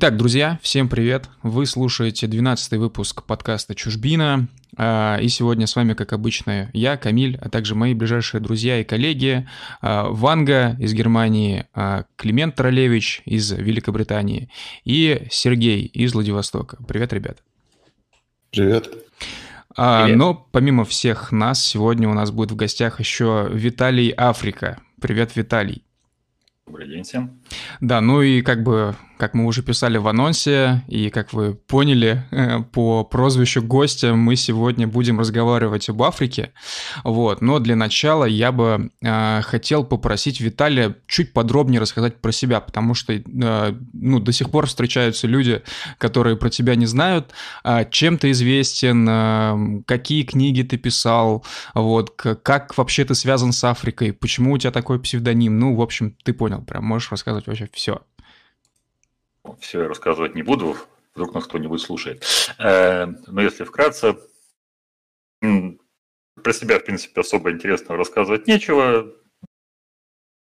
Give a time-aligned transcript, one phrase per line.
[0.00, 1.28] Итак, друзья, всем привет!
[1.42, 4.46] Вы слушаете 12 выпуск подкаста «Чужбина».
[4.76, 8.84] А, и сегодня с вами, как обычно, я, Камиль, а также мои ближайшие друзья и
[8.84, 9.48] коллеги
[9.80, 14.48] а, Ванга из Германии, а, Климент Тролевич из Великобритании
[14.84, 16.78] и Сергей из Владивостока.
[16.86, 17.38] Привет, ребят!
[18.52, 18.88] Привет!
[19.74, 20.16] Привет.
[20.16, 24.80] Но помимо всех нас, сегодня у нас будет в гостях еще Виталий Африка.
[25.00, 25.82] Привет, Виталий!
[26.66, 27.40] Добрый день всем.
[27.80, 32.24] Да, ну и как бы как мы уже писали в анонсе, и как вы поняли
[32.30, 36.52] э, по прозвищу гостя, мы сегодня будем разговаривать об Африке.
[37.04, 37.42] Вот.
[37.42, 42.94] Но для начала я бы э, хотел попросить Виталия чуть подробнее рассказать про себя, потому
[42.94, 45.62] что э, ну, до сих пор встречаются люди,
[45.98, 47.32] которые про тебя не знают.
[47.64, 51.44] Э, чем ты известен, э, какие книги ты писал,
[51.74, 55.58] вот, как вообще ты связан с Африкой, почему у тебя такой псевдоним.
[55.58, 58.02] Ну, в общем, ты понял, прям можешь рассказывать вообще все
[59.60, 60.76] все я рассказывать не буду,
[61.14, 62.24] вдруг нас кто-нибудь слушает.
[62.58, 64.16] Э, но если вкратце,
[65.40, 69.14] про себя, в принципе, особо интересного рассказывать нечего.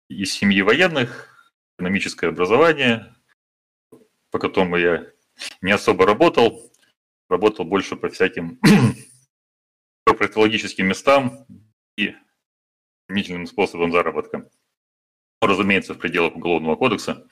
[0.08, 3.14] Из семьи военных, экономическое образование,
[4.30, 5.06] по которому я
[5.62, 6.72] не особо работал,
[7.28, 8.58] работал больше по всяким
[10.04, 11.46] профилологическим местам
[11.96, 12.14] и
[13.06, 14.49] сомнительным способом заработка.
[15.40, 17.26] Разумеется, в пределах Уголовного кодекса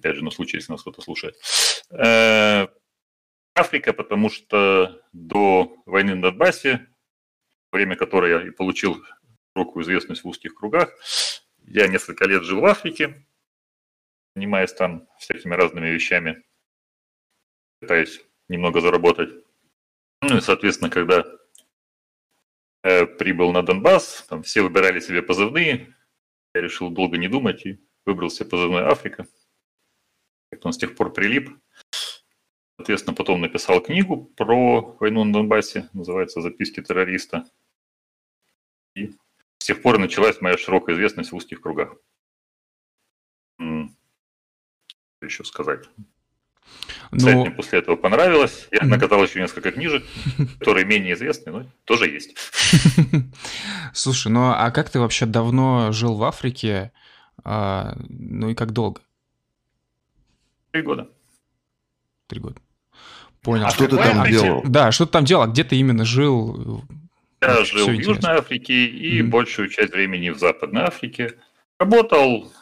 [0.00, 1.36] опять же, на случай, если нас кто-то слушает.
[1.90, 2.66] Э,
[3.54, 6.88] Африка, потому что до войны на Донбассе,
[7.70, 9.02] время которой я и получил
[9.52, 10.90] широкую известность в узких кругах,
[11.66, 13.26] я несколько лет жил в Африке,
[14.34, 16.42] занимаясь там всякими разными вещами,
[17.80, 19.30] пытаясь немного заработать.
[20.22, 21.24] Ну и, соответственно, когда
[22.82, 25.94] э, прибыл на Донбасс, там все выбирали себе позывные,
[26.54, 29.26] я решил долго не думать и выбрал себе позывной Африка–
[30.50, 31.50] как он с тех пор прилип.
[32.76, 37.48] Соответственно, потом написал книгу про войну на Донбассе, называется «Записки террориста».
[38.94, 39.12] И
[39.58, 41.96] с тех пор началась моя широкая известность в узких кругах.
[43.58, 45.88] Что еще сказать?
[47.12, 47.42] Но...
[47.42, 48.68] мне после этого понравилось.
[48.70, 50.04] Я накатал еще несколько книжек,
[50.58, 52.36] которые менее известны, но тоже есть.
[53.94, 56.92] Слушай, ну а как ты вообще давно жил в Африке?
[57.44, 59.00] А, ну и как долго?
[60.70, 61.08] Три года.
[62.28, 62.60] Три года.
[63.42, 63.66] Понял.
[63.66, 64.40] А что ты там Африке?
[64.40, 64.62] делал?
[64.64, 65.50] Да, что ты там делал?
[65.50, 66.84] Где ты именно жил?
[67.40, 69.28] Я жил в Южной Африке и mm-hmm.
[69.28, 71.38] большую часть времени в Западной Африке.
[71.78, 72.52] Работал,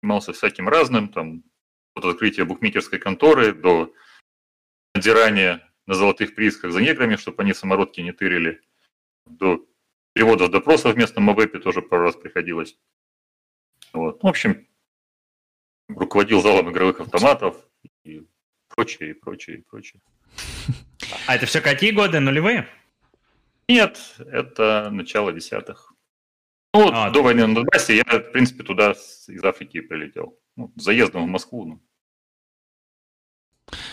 [0.00, 1.42] занимался всяким разным, там,
[2.04, 3.92] от открытия букмекерской конторы до
[4.94, 8.60] надзирания на золотых приисках за неграми, чтобы они самородки не тырили,
[9.26, 9.66] до
[10.12, 12.76] переводов допросов в местном МВЭПе тоже пару раз приходилось.
[13.92, 14.22] Вот.
[14.22, 14.66] В общем,
[15.88, 17.56] руководил залом игровых автоматов
[18.04, 18.26] и
[18.68, 20.00] прочее, и прочее, и прочее.
[21.26, 22.20] А это все какие годы?
[22.20, 22.68] Нулевые?
[23.68, 25.92] Нет, это начало десятых.
[26.72, 30.38] Ну, вот а, до войны на Донбассе я, в принципе, туда из Африки прилетел.
[30.56, 31.64] Ну, заездом в Москву.
[31.64, 31.82] Ну.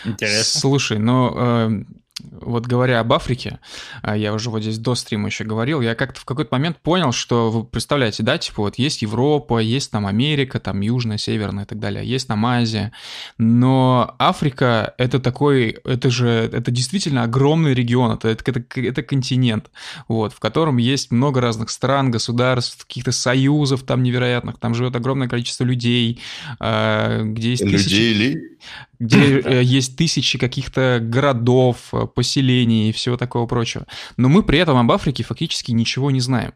[0.04, 0.60] Интересно.
[0.60, 1.82] Слушай, ну, э,
[2.20, 3.60] вот говоря об Африке,
[4.02, 7.12] а, я уже вот здесь до стрима еще говорил, я как-то в какой-то момент понял,
[7.12, 11.66] что вы представляете, да, типа вот есть Европа, есть там Америка, там Южная, Северная и
[11.66, 12.92] так далее, есть там Азия,
[13.38, 19.70] но Африка это такой, это же, это действительно огромный регион, это, это, это, это континент,
[20.08, 25.28] вот, в котором есть много разных стран, государств, каких-то союзов там невероятных, там живет огромное
[25.28, 26.20] количество людей,
[26.58, 27.94] а, где есть людей тысячи...
[27.94, 28.57] Ли?
[28.98, 33.86] Где э, есть тысячи каких-то городов, э, поселений и всего такого прочего.
[34.16, 36.52] Но мы при этом об Африке фактически ничего не знаем.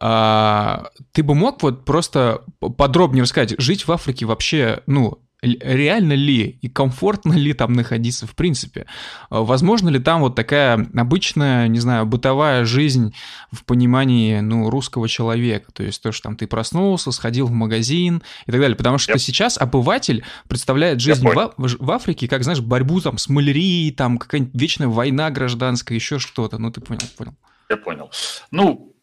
[0.00, 2.42] А, ты бы мог вот просто
[2.76, 8.34] подробнее рассказать, жить в Африке вообще, ну, реально ли и комфортно ли там находиться в
[8.34, 8.86] принципе?
[9.30, 13.14] А возможно ли там вот такая обычная, не знаю, бытовая жизнь
[13.52, 15.70] в понимании, ну, русского человека?
[15.72, 18.76] То есть то, что там ты проснулся, сходил в магазин и так далее.
[18.76, 19.18] Потому что yep.
[19.18, 24.54] сейчас обыватель представляет жизнь в, в Африке как, знаешь, борьбу там с малярией, там какая-нибудь
[24.60, 26.58] вечная война гражданская, еще что-то.
[26.58, 27.34] Ну, ты понял, понял.
[27.68, 28.10] Я понял.
[28.50, 28.94] Ну,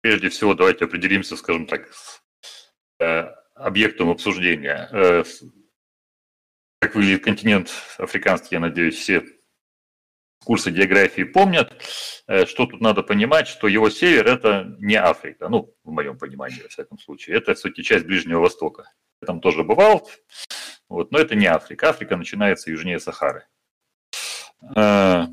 [0.00, 2.20] прежде всего, давайте определимся, скажем так, с
[3.00, 4.88] э, объектом обсуждения.
[4.92, 5.24] Э,
[6.80, 9.24] как выглядит континент африканский, я надеюсь, все
[10.44, 11.72] курсы географии помнят.
[12.26, 16.62] Э, что тут надо понимать, что его север– это не Африка, ну, в моем понимании,
[16.62, 17.36] во всяком случае.
[17.36, 18.90] Это, все-таки часть Ближнего Востока.
[19.20, 20.08] Я там тоже бывал,
[20.88, 21.90] вот, но это не Африка.
[21.90, 23.46] Африка начинается южнее Сахары.
[24.76, 25.26] Э,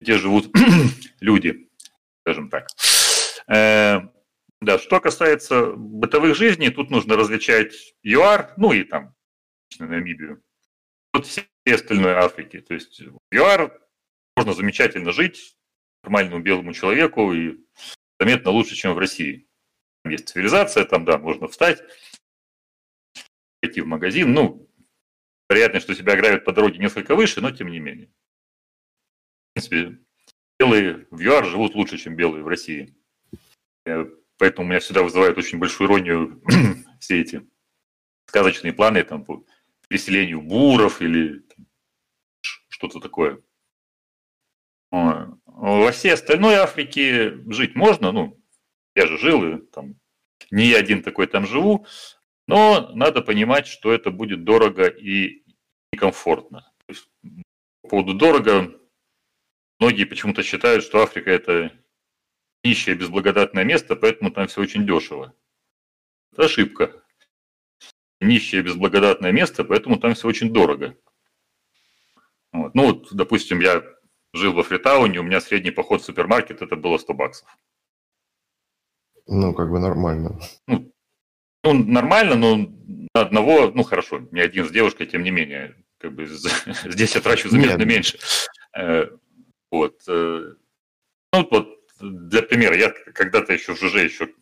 [0.00, 0.54] где живут
[1.20, 1.70] люди,
[2.22, 2.66] скажем так.
[4.64, 9.14] Да, что касается бытовых жизней, тут нужно различать ЮАР, ну и там
[9.78, 10.42] Намибию,
[11.12, 12.62] от всей остальной Африки.
[12.62, 13.78] То есть в ЮАР
[14.36, 15.58] можно замечательно жить
[16.02, 17.58] нормальному белому человеку и
[18.18, 19.46] заметно лучше, чем в России.
[20.02, 21.82] Там есть цивилизация, там, да, можно встать,
[23.60, 24.32] пойти в магазин.
[24.32, 24.70] Ну,
[25.50, 28.10] вероятность, что тебя ограбят по дороге несколько выше, но тем не менее.
[29.50, 29.98] В принципе,
[30.58, 32.96] белые в ЮАР живут лучше, чем белые в России.
[34.38, 36.42] Поэтому у меня всегда вызывают очень большую иронию
[37.00, 37.46] все эти
[38.26, 39.44] сказочные планы там, по
[39.88, 41.44] переселению буров или
[42.68, 43.40] что-то такое.
[44.90, 48.40] Во всей остальной Африке жить можно, ну,
[48.94, 49.96] я же жил, и там
[50.50, 51.86] не я один такой там живу,
[52.46, 55.44] но надо понимать, что это будет дорого и
[55.92, 56.72] некомфортно.
[56.86, 57.08] То есть,
[57.82, 58.72] по поводу дорого,
[59.80, 61.72] многие почему-то считают, что Африка– это
[62.64, 65.34] нищее, безблагодатное место, поэтому там все очень дешево.
[66.32, 67.02] Это ошибка.
[68.20, 70.96] Нищее, безблагодатное место, поэтому там все очень дорого.
[72.52, 72.74] Вот.
[72.74, 73.84] Ну вот, допустим, я
[74.32, 77.48] жил во Фритауне, у меня средний поход в супермаркет это было 100 баксов.
[79.26, 80.40] Ну, как бы нормально.
[80.66, 80.92] Ну,
[81.62, 82.56] ну, нормально, но
[83.14, 86.26] на одного, ну, хорошо, не один с девушкой, тем не менее, как бы
[86.84, 87.88] здесь я трачу заметно Нет.
[87.88, 88.18] меньше.
[88.76, 89.06] Э,
[89.70, 90.02] вот.
[90.08, 90.54] Э,
[91.32, 94.34] ну, вот для примера, я когда-то еще в ЖЖ еще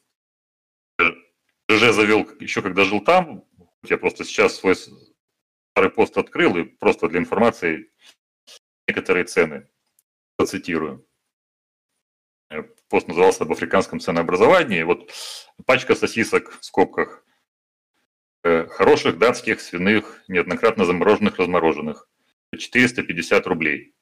[1.71, 3.45] ЖЖ завел еще когда жил там,
[3.85, 7.91] я просто сейчас свой старый пост открыл и просто для информации
[8.87, 9.69] некоторые цены
[10.37, 11.07] процитирую.
[12.51, 14.83] Э, пост назывался об африканском ценообразовании.
[14.83, 15.13] Вот
[15.65, 17.25] пачка сосисок в скобках
[18.45, 22.09] э, хороших датских свиных, неоднократно замороженных, размороженных.
[22.57, 23.95] 450 рублей.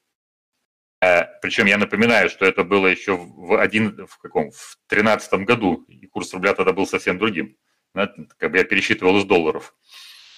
[1.01, 5.83] Э, Причем я напоминаю, что это было еще в, один, в каком, в 13 году,
[5.87, 7.57] и курс рубля тогда был совсем другим.
[7.93, 9.75] Как бы я пересчитывал из долларов.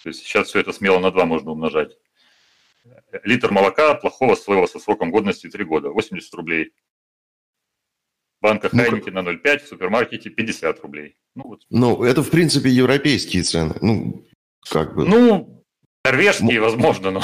[0.03, 1.97] То есть сейчас все это смело на 2 можно умножать.
[3.23, 6.73] Литр молока плохого своего со сроком годности 3 года, 80 рублей.
[8.41, 11.15] Банка Хайники ну, на 0,5, в супермаркете 50 рублей.
[11.35, 11.61] Ну, вот.
[11.69, 13.75] ну, это, в принципе, европейские цены.
[13.81, 14.25] Ну,
[14.69, 15.05] как бы.
[15.05, 15.62] Ну,
[16.05, 17.21] норвежские, ну, возможно, но...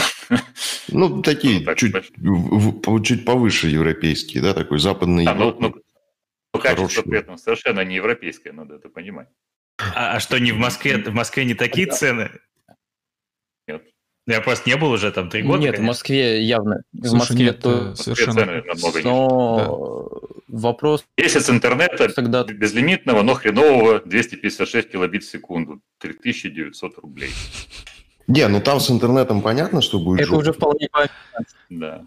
[0.92, 5.26] Ну, такие, ну, так, чуть, в, чуть повыше европейские, да, такой западный.
[5.26, 5.76] А, ну, ну,
[6.54, 9.28] ну, качество при этом совершенно не европейское, надо это понимать.
[9.96, 12.32] А, а что, не в Москве, в Москве не такие цены?
[13.68, 13.84] Нет.
[14.28, 15.60] Я просто не был уже там три года.
[15.60, 15.84] Нет, конечно.
[15.84, 16.82] в Москве явно.
[16.92, 18.34] В Москве нет, то совершенно.
[18.34, 20.10] Цены намного но
[20.48, 20.60] да.
[20.60, 21.06] вопрос...
[21.18, 22.44] Месяц интернета тогда...
[22.44, 25.82] безлимитного, но хренового 256 килобит в секунду.
[26.00, 27.32] 3900 рублей.
[28.30, 30.40] Не, ну там с интернетом понятно, что будет Это жопа.
[30.40, 31.16] уже вполне понятно.
[31.70, 32.02] Да.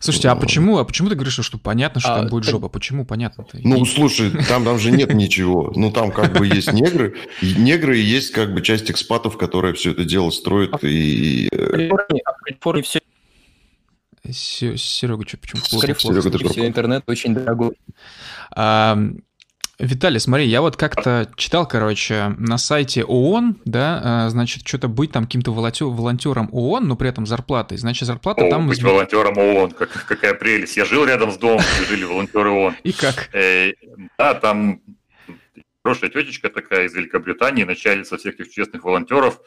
[0.00, 2.52] Слушайте, а почему, а почему ты говоришь, что понятно, что а, там будет так...
[2.52, 2.68] жопа?
[2.68, 3.58] Почему понятно-то?
[3.62, 5.72] Ну, слушай, там, там же нет ничего.
[5.74, 9.72] Ну, там как бы есть негры, и негры и есть как бы часть экспатов, которая
[9.72, 10.74] все это дело строит.
[10.74, 11.48] А и...
[14.30, 15.62] Все Серега, что, почему?
[15.62, 17.76] Серега, все интернет очень дорогой.
[19.78, 25.12] Виталий, смотри, я вот как-то читал, короче, на сайте ООН, да, а, значит, что-то быть
[25.12, 27.78] там каким-то волонтером ООН, но при этом зарплатой.
[27.78, 28.66] Значит, зарплата О, там...
[28.66, 30.76] Быть волонтером ООН, как, какая прелесть.
[30.76, 32.76] Я жил рядом с домом, где жили волонтеры ООН.
[32.82, 33.30] И как?
[33.32, 33.72] Э,
[34.18, 34.80] да, там
[35.84, 39.40] хорошая тетечка такая из Великобритании, начальница всех этих честных волонтеров,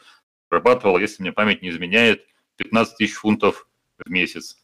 [0.50, 2.22] зарабатывала, если мне память не изменяет,
[2.56, 3.66] 15 тысяч фунтов
[3.98, 4.56] в месяц.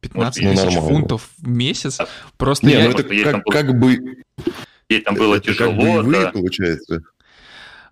[0.00, 1.98] 15 тысяч фунтов в месяц?
[2.36, 2.84] Просто не, я...
[2.84, 4.24] ну это как, как бы
[4.92, 5.70] Ей там было это тяжело.
[5.72, 6.30] Как боевые, да.
[6.32, 7.02] получается?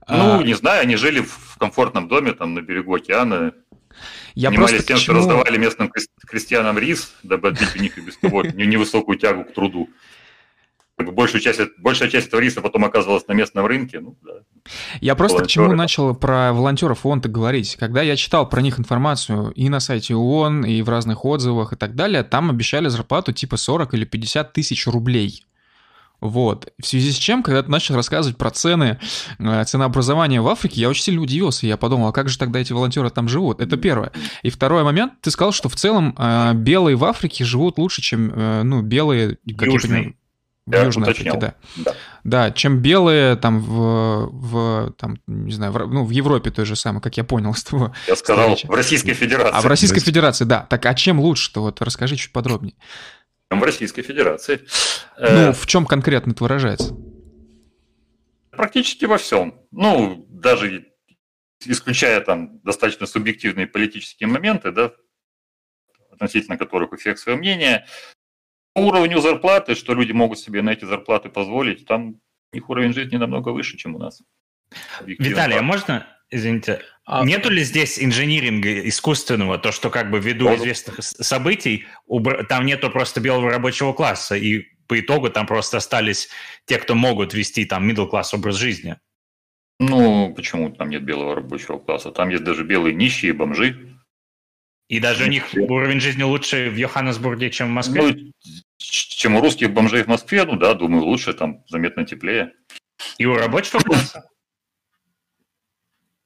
[0.06, 0.42] Ну, а...
[0.42, 3.54] не знаю, они жили в комфортном доме там на берегу океана.
[4.34, 4.98] Я Занимались тем, почему...
[4.98, 5.90] что раздавали местным
[6.26, 9.88] крестьянам рис, дабы отбить у них и без того невысокую тягу к труду.
[10.98, 14.00] Большую часть, большая часть этого риса потом оказывалась на местном рынке.
[14.00, 14.42] Ну, да.
[15.00, 15.48] Я просто волонтеры.
[15.48, 17.76] к чему начал про волонтеров ООН говорить.
[17.76, 21.76] Когда я читал про них информацию и на сайте ООН, и в разных отзывах и
[21.76, 25.46] так далее, там обещали зарплату типа 40 или 50 тысяч рублей.
[26.20, 26.72] Вот.
[26.80, 28.98] В связи с чем, когда ты начал рассказывать про цены,
[29.38, 31.66] э, ценообразования в Африке, я очень сильно удивился.
[31.66, 33.60] Я подумал, а как же тогда эти волонтеры там живут?
[33.60, 34.12] Это первое.
[34.42, 38.32] И второй момент, ты сказал, что в целом э, белые в Африке живут лучше, чем,
[38.34, 39.38] э, ну, белые...
[39.56, 40.14] Как Южные.
[40.66, 41.54] в Южной Африке, да.
[41.76, 41.94] да.
[42.22, 46.76] Да, чем белые там в, в там, не знаю, в, ну, в Европе той же
[46.76, 47.94] самой, как я понял с того.
[48.06, 48.70] Я сказал, встречи.
[48.70, 49.56] в Российской Федерации.
[49.56, 50.66] А в Российской Федерации, да.
[50.68, 51.62] Так, а чем лучше-то?
[51.62, 52.74] Вот расскажи чуть подробнее
[53.58, 54.60] в Российской Федерации.
[55.18, 56.96] Ну, э, в чем конкретно это выражается?
[58.50, 59.60] Практически во всем.
[59.72, 60.86] Ну, даже
[61.64, 64.92] исключая там достаточно субъективные политические моменты, да,
[66.10, 67.86] относительно которых у всех свое мнение,
[68.72, 72.20] по уровню зарплаты, что люди могут себе на эти зарплаты позволить, там
[72.52, 74.22] их уровень жизни намного выше, чем у нас.
[75.04, 77.24] Виталий, а можно, извините, а...
[77.24, 80.56] нету ли здесь инжиниринга искусственного, то, что как бы ввиду Он...
[80.56, 81.86] известных событий
[82.48, 86.28] там нету просто белого рабочего класса, и по итогу там просто остались
[86.66, 88.96] те, кто могут вести там middle class образ жизни?
[89.78, 92.10] Ну, почему там нет белого рабочего класса?
[92.10, 93.96] Там есть даже белые нищие, бомжи.
[94.88, 98.02] И даже у них уровень жизни лучше в Йоханнесбурге, чем в Москве?
[98.02, 98.32] Ну,
[98.76, 102.52] чем у русских бомжей в Москве, ну да, думаю, лучше, там заметно теплее.
[103.16, 104.28] И у рабочего класса?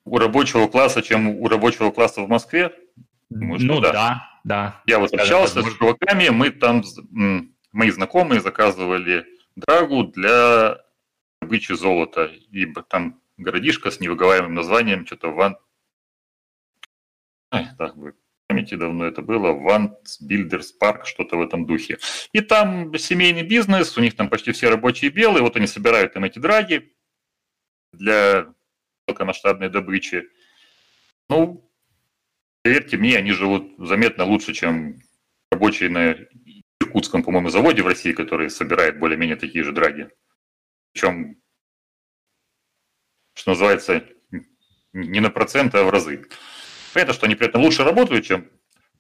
[0.05, 2.73] У рабочего класса, чем у рабочего класса в Москве?
[3.31, 3.93] Думаю, ну да.
[3.93, 4.83] да, да.
[4.87, 6.83] Я вот общался с чуваками, мы там,
[7.73, 10.79] мои знакомые заказывали драгу для
[11.41, 12.27] добычи золота.
[12.51, 15.57] И там городишко с невыговаемым названием, что-то Ван...
[17.51, 18.15] Ай, так бы
[18.47, 21.99] памяти давно это было, Вант Builders Park, что-то в этом духе.
[22.33, 26.25] И там семейный бизнес, у них там почти все рабочие белые, вот они собирают там
[26.25, 26.93] эти драги
[27.93, 28.53] для
[29.07, 30.29] мелкомасштабной добычи.
[31.29, 31.71] Ну,
[32.63, 35.01] поверьте мне, они живут заметно лучше, чем
[35.51, 36.17] рабочие на
[36.81, 40.11] Иркутском, по-моему, заводе в России, который собирает более-менее такие же драги.
[40.93, 41.41] Причем,
[43.35, 44.07] что называется,
[44.93, 46.27] не на проценты, а в разы.
[46.93, 48.49] Понятно, что они при этом лучше работают, чем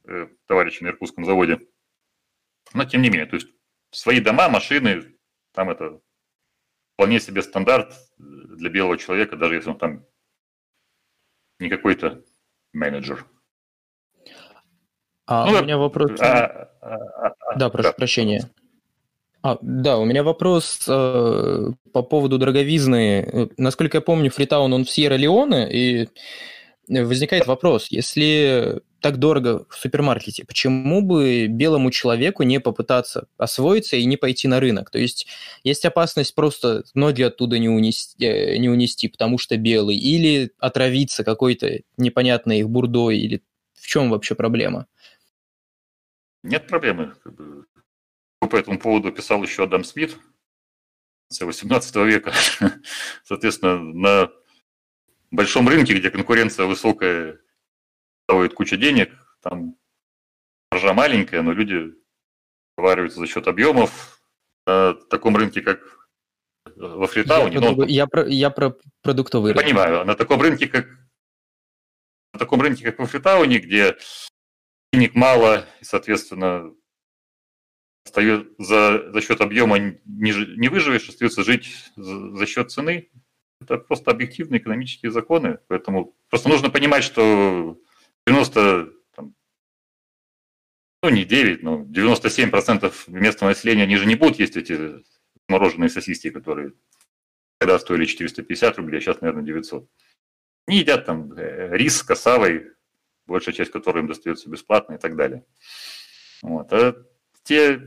[0.04, 1.61] э, товарищи на Иркутском заводе.
[2.73, 3.49] Но тем не менее, то есть
[3.90, 5.16] свои дома, машины,
[5.52, 6.00] там это
[6.95, 10.07] вполне себе стандарт для белого человека, даже если он там
[11.59, 12.23] не какой-то
[12.73, 13.27] менеджер.
[15.27, 16.21] А ну, у меня вопрос...
[16.21, 16.97] А, а,
[17.41, 17.93] а, да, прошу да.
[17.95, 18.51] прощения.
[19.43, 23.51] А, да, у меня вопрос э, по поводу дороговизны.
[23.57, 26.09] Насколько я помню, Фритаун, он в Сьерра-Леоне, и
[26.89, 34.06] возникает вопрос, если так дорого в супермаркете, почему бы белому человеку не попытаться освоиться и
[34.06, 34.88] не пойти на рынок?
[34.88, 35.26] То есть
[35.62, 41.23] есть опасность просто ноги оттуда не унести, э, не унести потому что белый, или отравиться
[41.23, 43.42] какой-то непонятной их бурдой, или
[43.75, 44.87] в чем вообще проблема?
[46.42, 47.12] Нет проблемы.
[48.40, 50.16] По этому поводу писал еще Адам Смит,
[51.38, 52.32] 18 века.
[53.23, 54.30] Соответственно, на
[55.30, 57.44] большом рынке, где конкуренция высокая,
[58.25, 59.12] стоит куча денег,
[59.43, 59.76] там
[60.71, 61.95] маржа маленькая, но люди
[62.76, 64.21] вариваются за счет объемов.
[64.66, 65.81] На таком рынке, как
[66.76, 67.57] во Фритауне...
[67.57, 69.64] Я, про, я, про, я про продуктовый рынок.
[69.64, 70.04] Понимаю.
[70.04, 70.87] На таком рынке, как
[72.33, 73.97] на таком рынке, как во Фритауне, где
[74.93, 76.75] денег мало, и, соответственно,
[78.07, 83.11] остается за, за счет объема не, не выживешь, остается жить за, за счет цены,
[83.61, 85.59] это просто объективные экономические законы.
[85.69, 87.78] Поэтому просто нужно понимать, что
[88.26, 89.35] 90, там,
[91.02, 95.02] ну не 9, но 97% местного населения, они же не будут есть эти
[95.49, 96.73] мороженые сосиски, которые
[97.59, 99.88] тогда стоили 450 рублей, а сейчас, наверное, 900.
[100.66, 102.73] Не едят там э, рис с косавой,
[103.26, 105.45] большая часть которой им достается бесплатно и так далее.
[106.43, 106.73] Вот.
[106.73, 106.95] А
[107.43, 107.81] те,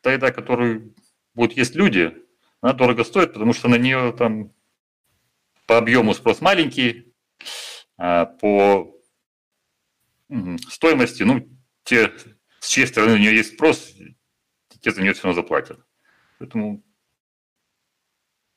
[0.00, 0.94] та еда, которую
[1.34, 2.16] будут есть люди,
[2.60, 4.52] она дорого стоит, потому что на нее там
[5.66, 7.14] по объему спрос маленький,
[7.96, 8.99] а по
[10.68, 11.48] стоимости, ну,
[11.84, 12.12] те,
[12.60, 13.94] с чьей стороны у нее есть спрос,
[14.80, 15.80] те за нее все равно заплатят.
[16.38, 16.82] Поэтому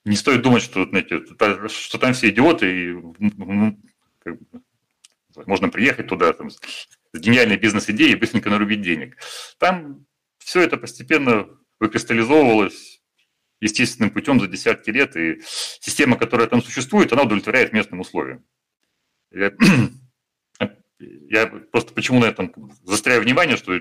[0.05, 1.23] не стоит думать, что, знаете,
[1.69, 2.93] что там все идиоты, и
[4.19, 4.61] как бы,
[5.45, 6.59] можно приехать туда там, с
[7.13, 9.17] гениальной бизнес-идеей и быстренько нарубить денег.
[9.57, 10.05] Там
[10.37, 11.47] все это постепенно
[11.79, 13.01] выкристаллизовывалось,
[13.59, 15.41] естественным путем за десятки лет, и
[15.79, 18.45] система, которая там существует, она удовлетворяет местным условиям.
[20.99, 23.79] Я, просто почему на этом застряю внимание, что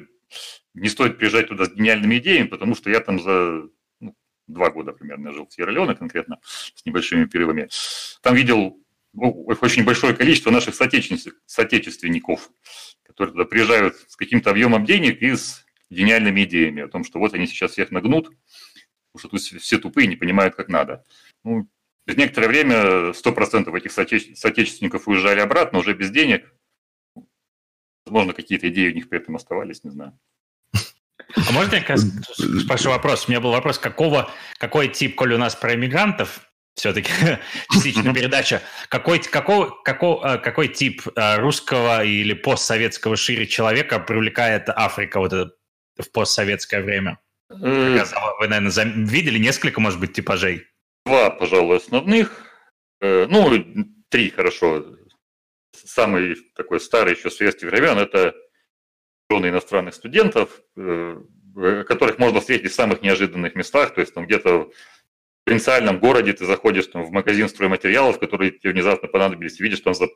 [0.75, 3.69] не стоит приезжать туда с гениальными идеями, потому что я там за
[4.01, 4.17] ну,
[4.47, 7.69] два года примерно жил в Сьерра-Леоне конкретно, с небольшими перерывами.
[8.23, 12.51] Там видел ну, очень большое количество наших соотечественников,
[13.03, 17.35] которые туда приезжают с каким-то объемом денег и с гениальными идеями о том, что вот
[17.35, 18.31] они сейчас всех нагнут,
[19.13, 21.05] потому что тут все тупые, не понимают, как надо.
[21.45, 21.69] Ну,
[22.07, 22.75] через некоторое время
[23.13, 26.55] 100% этих соотечественников уезжали обратно, уже без денег.
[28.07, 30.19] Возможно, какие-то идеи у них при этом оставались, не знаю.
[31.35, 31.97] А можно я
[32.61, 33.27] спрошу вопрос?
[33.27, 36.41] У меня был вопрос, какого, какой тип, коли у нас про иммигрантов,
[36.75, 37.11] все-таки
[37.73, 45.21] частично передача, какой, какой, какой, какой тип э, русского или постсоветского шире человека привлекает Африка
[45.21, 45.53] вот это
[45.99, 47.19] в постсоветское время?
[47.49, 50.67] Вы, наверное, видели несколько, может быть, типажей?
[51.05, 52.47] Два, пожалуй, основных.
[53.01, 53.63] Э, ну,
[54.09, 54.85] три, хорошо.
[55.73, 58.35] Самый такой старый еще советский времен– это
[59.29, 61.17] миллионы иностранных студентов, э,
[61.87, 66.47] которых можно встретить в самых неожиданных местах, то есть там где-то в провинциальном городе ты
[66.47, 70.09] заходишь там, в магазин стройматериалов, которые тебе внезапно понадобились, видишь там за,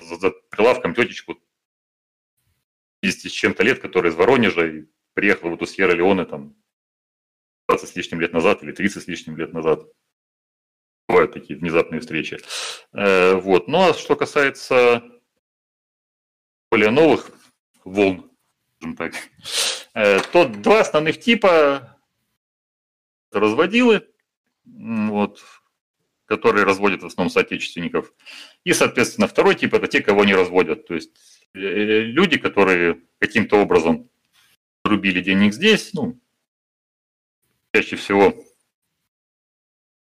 [0.00, 1.38] за, за прилавком тетечку
[3.00, 6.56] 50 с чем-то лет, которая из Воронежа и приехала в эту Сьерра-Леоне там
[7.68, 9.84] 20 с лишним лет назад или 30 с лишним лет назад.
[11.12, 12.38] Бывают такие внезапные встречи.
[12.94, 13.68] Э, вот.
[13.68, 15.02] Ну а что касается
[16.70, 17.30] более новых
[17.84, 18.30] волн,
[18.96, 19.12] так,
[19.92, 21.98] э, то два основных типа
[23.30, 24.08] разводилы,
[24.64, 25.44] вот,
[26.24, 28.10] которые разводят в основном соотечественников.
[28.64, 30.86] И, соответственно, второй тип– это те, кого не разводят.
[30.86, 31.10] То есть
[31.52, 34.08] э, люди, которые каким-то образом
[34.82, 36.18] рубили денег здесь, ну,
[37.74, 38.34] чаще всего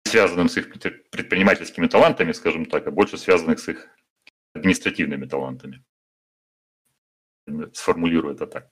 [0.09, 0.71] связанным с их
[1.11, 3.87] предпринимательскими талантами, скажем так, а больше связанных с их
[4.53, 5.83] административными талантами.
[7.73, 8.69] Сформулирую это так.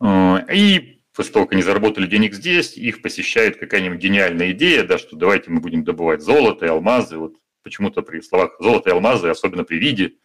[0.00, 4.98] Э, и после того, как они заработали денег здесь, их посещает какая-нибудь гениальная идея, да,
[4.98, 7.16] что давайте мы будем добывать золото и алмазы.
[7.18, 10.16] Вот почему-то при словах золото и алмазы, особенно при виде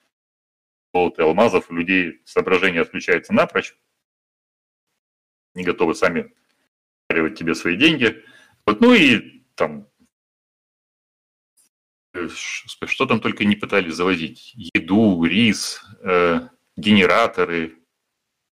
[0.94, 3.76] золота и алмазов, у людей соображение отключается напрочь.
[5.54, 6.34] Не готовы сами
[7.10, 8.24] тебе свои деньги.
[8.66, 9.88] Вот, ну и там
[12.30, 14.54] что там только не пытались завозить.
[14.56, 17.76] Еду, рис, э, генераторы,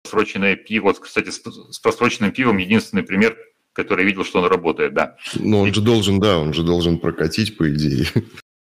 [0.03, 0.86] просроченное пиво.
[0.86, 3.38] Вот, кстати, с просроченным пивом единственный пример,
[3.74, 5.17] который я видел, что он работает, да.
[5.36, 8.07] Но он же должен, да, он же должен прокатить, по идее.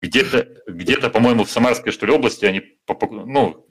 [0.01, 3.67] Где-то, где-то, по-моему, в Самарской, что ли, области они, ну,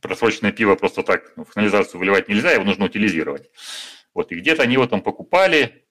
[0.00, 3.50] просроченное пиво просто так в канализацию выливать нельзя, его нужно утилизировать.
[4.14, 5.86] Вот, и где-то они его там покупали,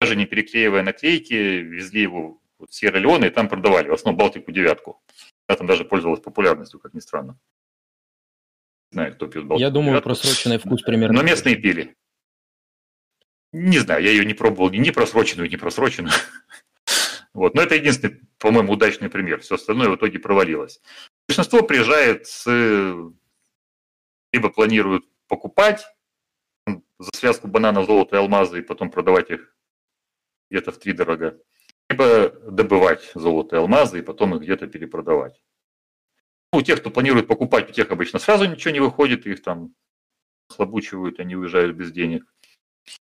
[0.00, 5.02] даже не переклеивая наклейки, везли его в Сьерра-Леоне и там продавали, в основном Балтику девятку.
[5.46, 7.38] Она там даже пользовалась популярностью, как ни странно
[8.90, 9.60] знаю, кто пьет Балтику.
[9.60, 11.16] Я думаю, просроченный вкус примерно.
[11.16, 11.96] Но местные пили.
[13.52, 16.12] Не знаю, я ее не пробовал ни просроченную, ни просроченную.
[17.34, 17.54] Вот.
[17.54, 19.40] Но это единственный, по-моему, удачный пример.
[19.42, 20.80] Все остальное в итоге провалилось.
[21.28, 22.46] Большинство приезжает с...
[24.32, 25.86] либо планируют покупать
[26.66, 29.54] за связку бананов, золота и алмаза и потом продавать их
[30.50, 31.38] где-то в три дорого,
[31.88, 35.40] либо добывать золото и алмазы и потом их где-то перепродавать.
[36.52, 39.74] Ну, у тех, кто планирует покупать, у тех обычно сразу ничего не выходит, их там
[40.48, 42.24] слабучивают, они уезжают без денег.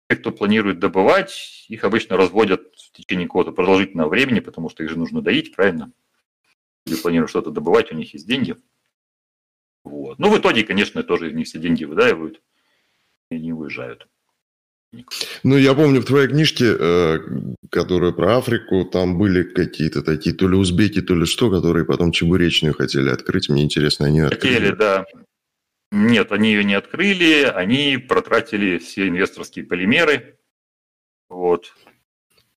[0.10, 4.90] Те, кто планирует добывать, их обычно разводят в течение какого-то продолжительного времени, потому что их
[4.90, 5.94] же нужно доить, правильно?
[6.86, 8.58] Или планируют что-то добывать, у них есть деньги.
[9.84, 10.20] Вот.
[10.20, 12.42] Ну, в итоге, конечно, тоже из них все деньги выдаивают
[13.30, 14.08] и не уезжают.
[15.44, 17.20] Ну, я помню в твоей книжке, э,
[17.70, 22.12] которая про Африку, там были какие-то такие, то ли узбеки, то ли что, которые потом
[22.12, 23.48] чебуречную хотели открыть.
[23.48, 24.54] Мне интересно, они открыли?
[24.54, 25.06] Хотели, да.
[25.92, 30.38] Нет, они ее не открыли, они протратили все инвесторские полимеры,
[31.30, 31.74] вот,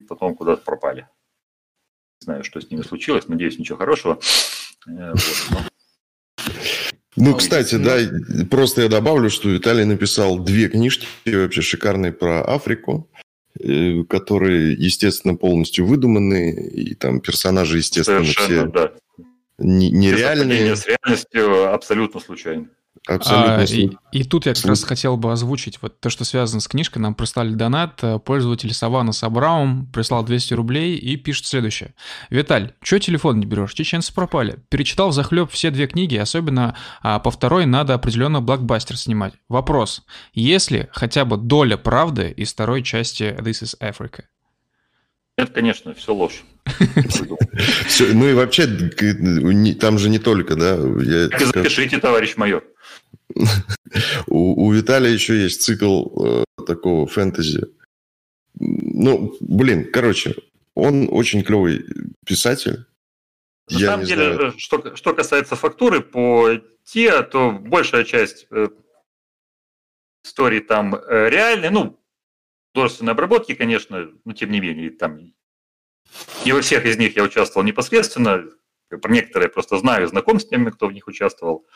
[0.09, 1.09] потом куда-то пропали.
[2.21, 4.21] Не знаю, что с ними случилось, надеюсь, ничего хорошего.
[4.87, 5.73] Э, вот,
[7.17, 7.99] ну, кстати, да,
[8.51, 13.09] просто я добавлю, что Виталий написал две книжки вообще шикарные про Африку,
[13.59, 18.93] э, которые, естественно, полностью выдуманные, и там персонажи, естественно, Совершенно, все да.
[19.59, 20.77] нереальные.
[20.77, 22.69] С реальностью абсолютно случайно.
[23.07, 23.57] Абсолютно.
[23.57, 26.69] А, и, и тут я как раз хотел бы озвучить вот то, что связано с
[26.69, 27.03] книжкой.
[27.03, 28.03] Нам прислали донат.
[28.03, 31.95] Э, пользователь Савана Сабраум прислал 200 рублей и пишет следующее.
[32.31, 33.75] Виталь, что телефон не берешь?
[33.75, 34.59] Чеченцы пропали.
[34.71, 39.35] Перечитал захлеб все две книги, особенно а, по второй надо определенно блокбастер снимать.
[39.49, 40.03] Вопрос.
[40.33, 44.23] Есть ли хотя бы доля правды из второй части This is Africa?
[45.37, 46.45] Нет, конечно, все ложь.
[48.01, 48.67] Ну и вообще,
[49.75, 50.77] там же не только, да?
[50.77, 52.65] запишите, товарищ майор.
[54.27, 57.67] У, у Виталия еще есть цикл э, такого фэнтези.
[58.55, 60.35] Ну, блин, короче,
[60.75, 61.85] он очень клевый
[62.25, 62.87] писатель.
[63.71, 64.55] На Я самом деле, знаю.
[64.59, 66.51] что, что касается фактуры, по
[66.85, 68.69] те, то большая часть э,
[70.23, 72.01] истории там э, реальные, ну,
[72.75, 75.19] художественной обработки, конечно, но тем не менее, там
[76.45, 78.45] не во всех из них я участвовал непосредственно,
[78.89, 81.67] про некоторые просто знаю, знаком с теми, кто в них участвовал.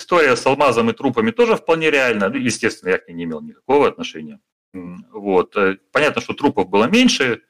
[0.00, 2.30] История с алмазом и трупами тоже вполне реальна.
[2.30, 4.40] Ну, естественно, я к ней не имел никакого отношения.
[4.72, 5.54] Вот.
[5.58, 7.42] Э, понятно, что трупов было меньше.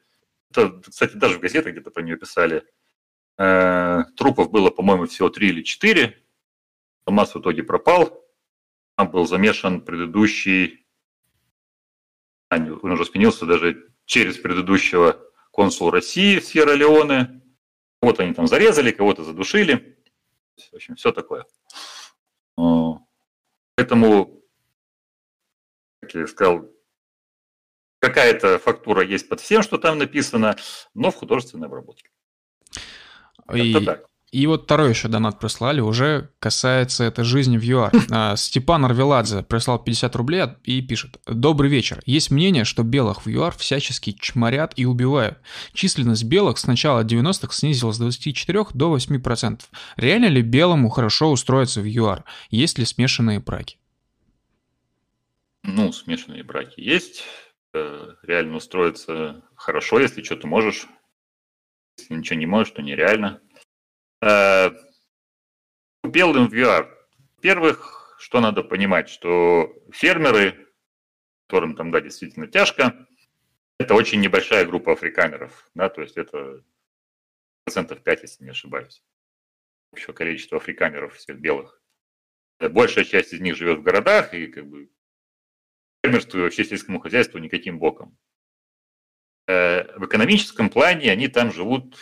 [0.49, 2.65] Это, кстати, даже в газетах где-то про нее писали.
[3.37, 6.25] Э, трупов было, по-моему, всего три или четыре.
[7.05, 8.21] Алмаз в итоге пропал.
[8.97, 10.85] Там был замешан предыдущий...
[12.49, 17.41] Он уже сменился даже через предыдущего консула России в Сьерра-Леоне.
[18.01, 19.97] Кого-то они там зарезали, кого-то задушили.
[20.69, 21.45] В общем, все такое.
[23.75, 24.43] Поэтому,
[26.01, 26.69] как я сказал,
[27.99, 30.55] какая-то фактура есть под всем, что там написано,
[30.93, 32.09] но в художественной обработке.
[33.53, 34.10] И, так.
[34.31, 37.91] И вот второй еще донат прислали, уже касается это жизни в ЮАР.
[38.13, 41.19] А, Степан Арвеладзе прислал 50 рублей и пишет.
[41.25, 42.01] Добрый вечер.
[42.05, 45.37] Есть мнение, что белых в ЮАР всячески чморят и убивают.
[45.73, 49.61] Численность белых с начала 90-х снизилась с 24 до 8%.
[49.97, 52.23] Реально ли белому хорошо устроиться в ЮАР?
[52.49, 53.77] Есть ли смешанные браки?
[55.63, 57.23] Ну, смешанные браки есть.
[57.73, 60.87] Э, реально устроиться хорошо, если что-то можешь.
[61.97, 63.41] Если ничего не можешь, то нереально.
[64.21, 64.69] Э,
[66.03, 66.87] белым в VR.
[67.37, 70.71] Во-первых, что надо понимать, что фермеры,
[71.47, 73.07] которым там, да, действительно тяжко,
[73.79, 76.63] это очень небольшая группа африканеров, да, то есть это
[77.65, 79.03] процентов 5, если не ошибаюсь,
[79.91, 81.81] общего количества африканеров всех белых.
[82.59, 84.91] Большая часть из них живет в городах, и как бы
[86.03, 88.15] фермерству и вообще сельскому хозяйству никаким боком.
[89.47, 91.97] Э, в экономическом плане они там живут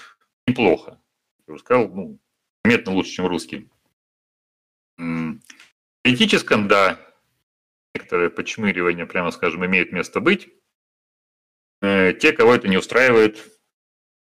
[0.48, 1.02] неплохо.
[1.50, 2.20] Я бы сказал, ну,
[2.64, 3.70] заметно лучше, чем русские.
[4.98, 5.40] В
[6.04, 6.98] политическом, да,
[7.94, 10.50] некоторые подчмыривания, прямо скажем, имеют место быть.
[11.82, 13.60] Э, те, кого это не устраивает,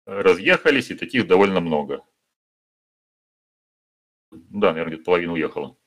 [0.04, 2.04] разъехались, и таких довольно много.
[4.30, 5.78] Да, наверное, где-то половина уехала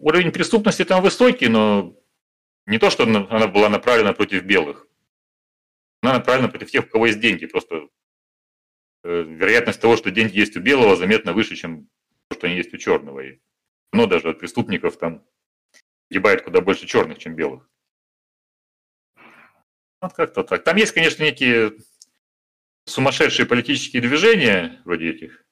[0.00, 1.96] уровень преступности там высокий, но
[2.66, 4.86] не то, что она была направлена против белых.
[6.02, 7.46] Она направлена против тех, у кого есть деньги.
[7.46, 7.88] Просто э,
[9.02, 11.88] вероятность того, что деньги есть у белого, заметно выше, чем
[12.28, 13.20] то, что они есть у черного.
[13.20, 13.40] И
[13.92, 15.26] но даже от преступников там
[16.10, 17.68] гибает куда больше черных, чем белых.
[20.00, 20.64] Вот как-то так.
[20.64, 21.76] Там есть, конечно, некие
[22.86, 25.44] сумасшедшие политические движения, вроде этих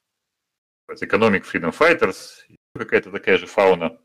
[0.91, 4.01] Economic Freedom Fighters, какая-то такая же фауна,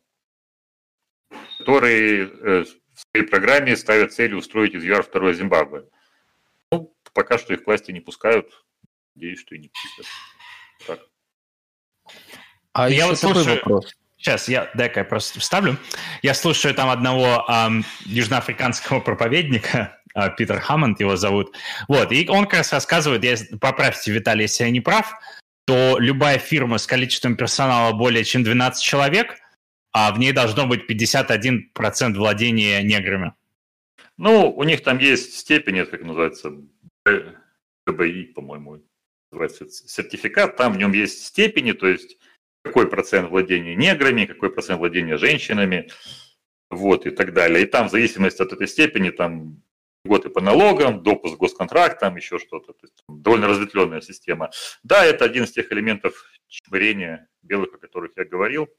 [1.59, 5.87] которые э, в своей программе ставят целью устроить из ЮАР второе Зимбабве.
[6.71, 8.65] Ну, пока что их власти не пускают.
[9.15, 10.05] Надеюсь, что и не пустят.
[10.87, 10.99] Так.
[12.73, 13.55] А я вот слушаю...
[13.55, 13.93] вопрос.
[14.17, 15.77] Сейчас, я, дай-ка я просто вставлю.
[16.21, 21.53] Я слушаю там одного эм, южноафриканского проповедника, э, Питер Хаммонд его зовут.
[21.89, 25.13] Вот, и он как раз рассказывает, я, поправьте, Виталий, если я не прав,
[25.65, 29.35] то любая фирма с количеством персонала более чем 12 человек,
[29.91, 33.33] а в ней должно быть 51% владения неграми.
[34.17, 36.53] Ну, у них там есть степень, как называется,
[37.85, 38.81] ББИ, по-моему,
[39.33, 42.17] называется сертификат, там в нем есть степени, то есть
[42.63, 45.89] какой процент владения неграми, какой процент владения женщинами,
[46.69, 47.63] вот, и так далее.
[47.63, 49.61] И там в зависимости от этой степени, там
[50.05, 52.73] льготы по налогам, допуск к госконтрактам, еще что-то.
[52.73, 54.51] То есть, довольно разветвленная система.
[54.83, 58.69] Да, это один из тех элементов чмырения белых, о которых я говорил.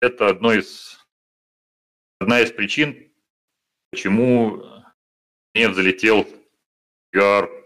[0.00, 0.98] Это одно из,
[2.18, 3.12] одна из причин,
[3.90, 4.62] почему
[5.54, 6.28] не залетел
[7.14, 7.63] PR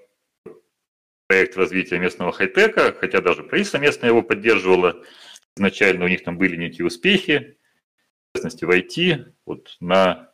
[1.29, 5.05] проект развития местного хай-тека, хотя даже правительство местное его поддерживало.
[5.57, 7.59] Изначально у них там были некие успехи,
[8.33, 10.33] в частности в IT, вот на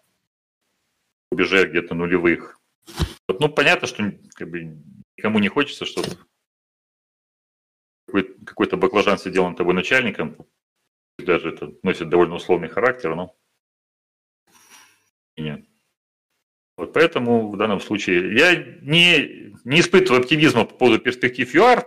[1.31, 2.61] рубеже где-то нулевых.
[3.27, 4.79] Вот, ну, понятно, что как бы,
[5.17, 6.09] никому не хочется, чтобы
[8.47, 10.47] какой-то баклажан сидел над тобой начальником,
[11.19, 13.37] даже это носит довольно условный характер, но
[15.37, 15.67] нет.
[16.77, 21.87] Вот поэтому в данном случае я не, не испытываю оптимизма по поводу перспектив ЮАР,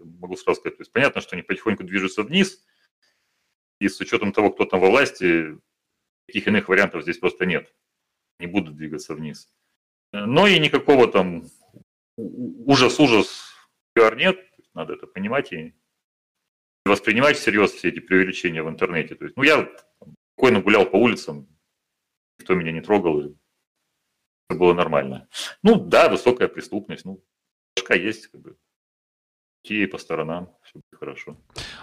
[0.00, 2.64] могу сразу сказать, то есть понятно, что они потихоньку движутся вниз,
[3.80, 5.58] и с учетом того, кто там во власти,
[6.26, 7.72] каких иных вариантов здесь просто нет.
[8.40, 9.52] Не будут двигаться вниз.
[10.12, 11.44] Но и никакого там
[12.16, 13.52] ужас-ужас
[13.96, 14.38] PR нет,
[14.74, 15.74] надо это понимать и
[16.84, 19.14] воспринимать всерьез все эти преувеличения в интернете.
[19.14, 19.68] То есть, ну, я
[20.32, 21.48] спокойно гулял по улицам,
[22.38, 23.36] никто меня не трогал,
[24.56, 25.28] было нормально.
[25.62, 27.22] Ну, да, высокая преступность, ну,
[27.76, 28.56] башка есть, как бы,
[29.64, 31.36] и по сторонам, все будет хорошо.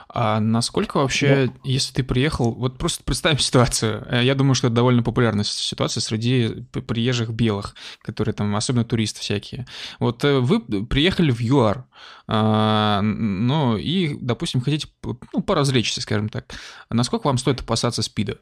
[0.07, 4.67] А насколько вообще, ну, если ты приехал, вот просто представим ситуацию, э, я думаю, что
[4.67, 9.67] это довольно популярная ситуация среди приезжих белых, которые там, особенно туристы всякие.
[9.99, 11.85] Вот э, вы приехали в ЮАР,
[12.27, 16.55] а, ну и, допустим, хотите ну, поразвлечься, скажем так.
[16.89, 18.39] Насколько вам стоит опасаться СПИДа?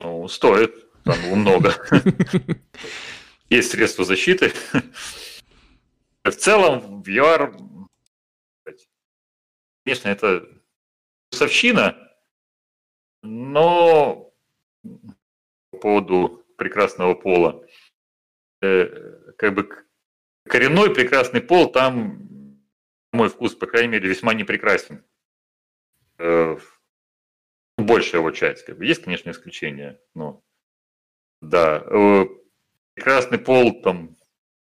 [0.00, 1.74] Ну, стоит, там много.
[3.50, 4.52] есть средства защиты.
[6.24, 7.54] В целом, VR,
[9.84, 10.48] конечно, это
[11.30, 11.96] совщина,
[13.22, 14.32] но
[15.70, 17.64] по поводу прекрасного пола,
[18.62, 19.68] э, как бы
[20.44, 22.60] коренной прекрасный пол там,
[23.12, 25.04] мой вкус, по крайней мере, весьма непрекрасен.
[26.18, 26.56] Э,
[27.86, 28.68] большая его часть.
[28.80, 30.42] Есть, конечно, исключения, но
[31.40, 31.82] да.
[31.86, 32.26] Э,
[32.94, 34.16] красный пол там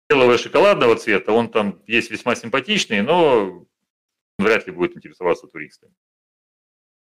[0.09, 3.65] белого и шоколадного цвета, он там есть весьма симпатичный, но
[4.37, 5.93] вряд ли будет интересоваться туристами.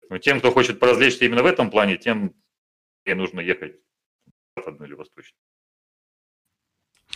[0.08, 2.34] Но тем, кто хочет поразвлечься именно в этом плане, тем
[3.06, 3.76] нужно ехать
[4.26, 5.40] в западную или восточную.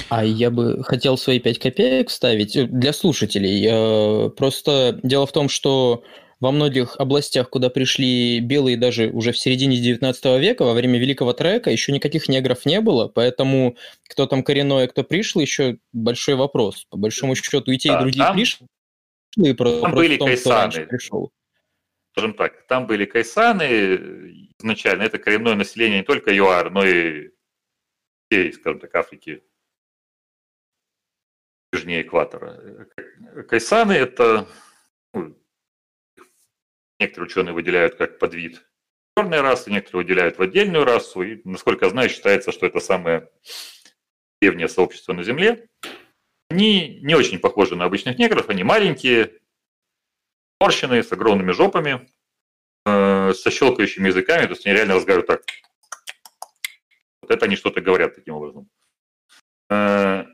[0.09, 3.67] А я бы хотел свои 5 копеек ставить э, для слушателей.
[3.67, 6.05] Э, просто дело в том, что
[6.41, 11.33] во многих областях, куда пришли белые даже уже в середине 19 века, во время Великого
[11.33, 13.77] Трека, еще никаких негров не было, поэтому
[14.09, 16.85] кто там коренной, а кто пришел, еще большой вопрос.
[16.91, 18.67] По большому счету и те, и другие там, пришли.
[19.37, 20.87] И про, там были том, кайсаны.
[20.87, 21.33] Пришел.
[22.13, 27.31] Скажем так, там были кайсаны изначально, это коренное население не только ЮАР, но и
[28.29, 29.43] всей, скажем так, Африки
[31.73, 32.89] южнее экватора.
[33.49, 34.49] Кайсаны– это
[35.13, 35.37] ну,
[36.99, 38.65] некоторые ученые выделяют как подвид
[39.17, 41.23] черной расы, некоторые выделяют в отдельную расу.
[41.23, 43.31] И, насколько я знаю, считается, что это самое
[44.41, 45.69] древнее сообщество на Земле.
[46.51, 49.41] Они не очень похожи на обычных негров, они маленькие,
[50.61, 52.09] морщенные, с огромными жопами,
[52.85, 55.43] э, со щелкающими языками, то есть они реально разговаривают так.
[57.23, 58.71] Вот это они что-то говорят таким образом.
[59.71, 60.25] Э,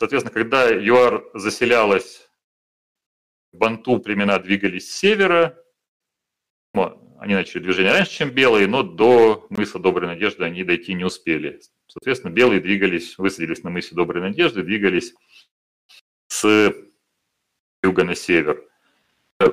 [0.00, 2.26] Соответственно, когда ЮАР заселялась,
[3.52, 5.62] банту племена двигались с севера,
[6.74, 11.60] они начали движение раньше, чем белые, но до мыса Доброй Надежды они дойти не успели.
[11.86, 15.14] Соответственно, белые двигались, высадились на мысе Доброй Надежды, двигались
[16.28, 16.74] с
[17.82, 18.64] юга на север.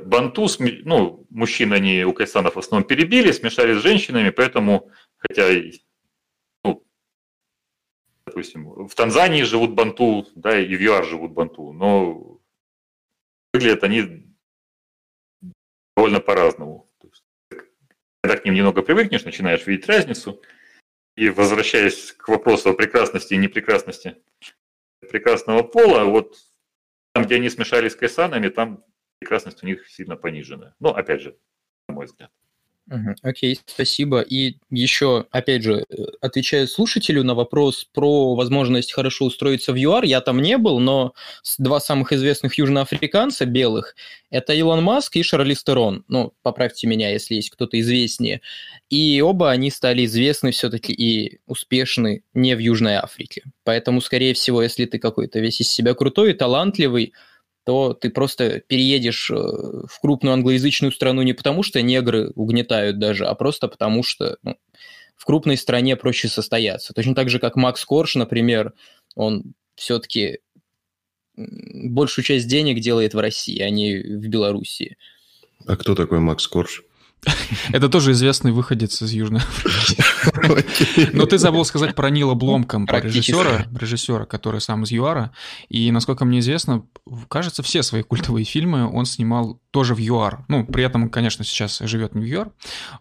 [0.05, 0.47] Банту,
[0.83, 5.49] ну, мужчин они у кайсанов в основном перебили, смешались с женщинами, поэтому, хотя
[8.25, 12.39] допустим, в Танзании живут банту, да, и в ЮАР живут банту, но
[13.53, 14.35] выглядят они
[15.95, 16.86] довольно по-разному.
[18.27, 20.41] Когда к ним немного привыкнешь, начинаешь видеть разницу,
[21.15, 24.17] и возвращаясь к вопросу о прекрасности и непрекрасности
[24.99, 26.35] прекрасного пола, вот
[27.13, 28.83] там, где они смешались с кайсанами, там
[29.19, 30.75] прекрасность у них сильно понижена.
[30.81, 31.39] Ну, опять же,
[31.87, 32.29] на мой взгляд.
[33.21, 34.21] Окей, okay, спасибо.
[34.21, 35.85] И еще, опять же,
[36.21, 41.13] отвечая слушателю на вопрос про возможность хорошо устроиться в ЮАР, я там не был, но
[41.57, 43.95] два самых известных южноафриканца белых–
[44.29, 46.05] это Илон Маск и Шарли Стерон.
[46.07, 48.41] Ну, поправьте меня, если есть кто-то известнее.
[48.89, 53.43] И оба они стали известны все-таки и успешны не в Южной Африке.
[53.65, 57.13] Поэтому, скорее всего, если ты какой-то весь из себя крутой и талантливый,
[57.67, 63.25] то ты просто переедешь э, в крупную англоязычную страну не потому, что негры угнетают даже,
[63.25, 64.55] а просто потому, что ну,
[65.17, 66.93] в крупной стране проще состояться.
[66.93, 68.71] Точно так же, как Макс Корж, например,
[69.15, 70.39] он все-таки
[71.35, 74.95] большую часть денег делает в России, а не в Белоруссии.
[75.65, 76.85] А кто такой Макс Корж?
[77.71, 81.09] Это тоже известный выходец из Южной Африки.
[81.13, 85.31] Но ты забыл сказать про Нила Бломкомпа, режиссера, режиссера, который сам из ЮАРа.
[85.69, 86.85] И, насколько мне известно,
[87.27, 90.45] кажется, все свои культовые фильмы он снимал тоже в ЮАР.
[90.47, 92.51] Ну, при этом, конечно, сейчас живет не в ЮАР.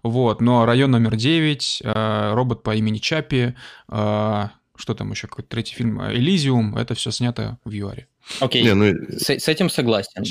[0.02, 3.54] Вот, но район номер 9, э, робот по имени Чапи,
[3.88, 8.08] э, что там еще, какой-то третий фильм, Элизиум, это все снято в ЮАРе.
[8.40, 8.74] Окей, okay.
[8.74, 9.18] ну...
[9.18, 10.24] с, с этим согласен.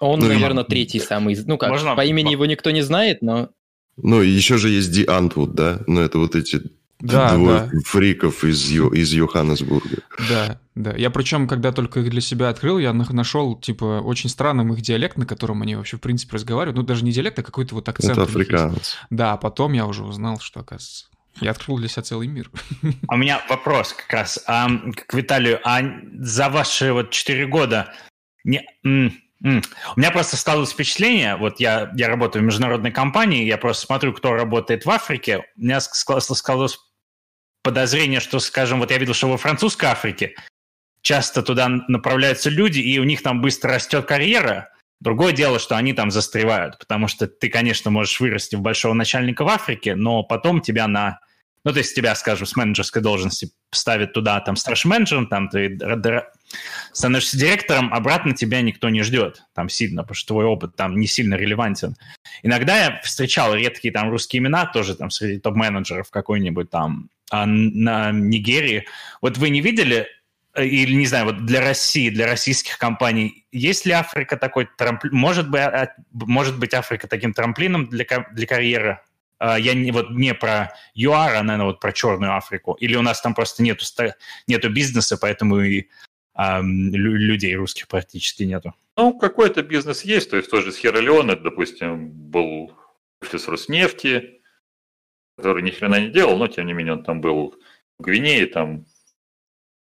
[0.00, 1.36] Он, ну, наверное, третий самый...
[1.46, 1.94] Ну как, Можно...
[1.94, 3.50] по имени его никто не знает, но...
[3.96, 5.80] Ну, еще же есть Ди Антвуд, да?
[5.86, 6.62] Ну, это вот эти
[7.00, 7.80] да, двое да.
[7.84, 9.98] фриков из, из Йоханнесбурга.
[10.28, 10.94] Да, да.
[10.96, 15.16] Я причем, когда только их для себя открыл, я нашел, типа, очень странным их диалект,
[15.16, 16.76] на котором они вообще, в принципе, разговаривают.
[16.76, 18.12] Ну, даже не диалект, а какой-то вот акцент.
[18.12, 18.96] Это африканец.
[19.10, 21.06] Да, потом я уже узнал, что, оказывается,
[21.40, 22.50] я открыл для себя целый мир.
[23.08, 25.60] А у меня вопрос как раз а, к Виталию.
[25.64, 25.80] А
[26.18, 27.92] за ваши вот четыре года
[28.44, 28.62] не,
[29.42, 29.46] У
[29.96, 34.34] меня просто стало впечатление, вот я, я работаю в международной компании, я просто смотрю, кто
[34.34, 36.78] работает в Африке, у меня сказалось
[37.62, 40.34] подозрение, что, скажем, вот я видел, что во французской Африке
[41.02, 44.70] часто туда направляются люди, и у них там быстро растет карьера.
[45.00, 49.44] Другое дело, что они там застревают, потому что ты, конечно, можешь вырасти в большого начальника
[49.44, 51.20] в Африке, но потом тебя на
[51.64, 55.78] ну, то есть тебя, скажем, с менеджерской должности ставят туда, там, старш-менеджером, там, ты
[56.92, 61.06] становишься директором, обратно тебя никто не ждет там сильно, потому что твой опыт там не
[61.06, 61.96] сильно релевантен.
[62.42, 68.10] Иногда я встречал редкие там русские имена, тоже там среди топ-менеджеров какой-нибудь там а на
[68.10, 68.86] Нигерии.
[69.22, 70.08] Вот вы не видели,
[70.54, 75.14] э, или, не знаю, вот для России, для российских компаний, есть ли Африка такой трамплин,
[75.14, 79.02] может быть, а, может быть Африка таким трамплином для, для карьеры а,
[79.40, 82.74] я не, вот не про ЮАР, а, наверное, вот про Черную Африку.
[82.74, 83.84] Или у нас там просто нету,
[84.46, 85.88] нету бизнеса, поэтому и
[86.34, 88.74] а, людей русских практически нету.
[88.96, 90.30] Ну, какой-то бизнес есть.
[90.30, 92.72] То есть тоже с Хералеона, допустим, был
[93.22, 94.40] офис Роснефти,
[95.36, 97.56] который ни хрена не делал, но тем не менее он там был
[97.98, 98.84] в Гвинее, там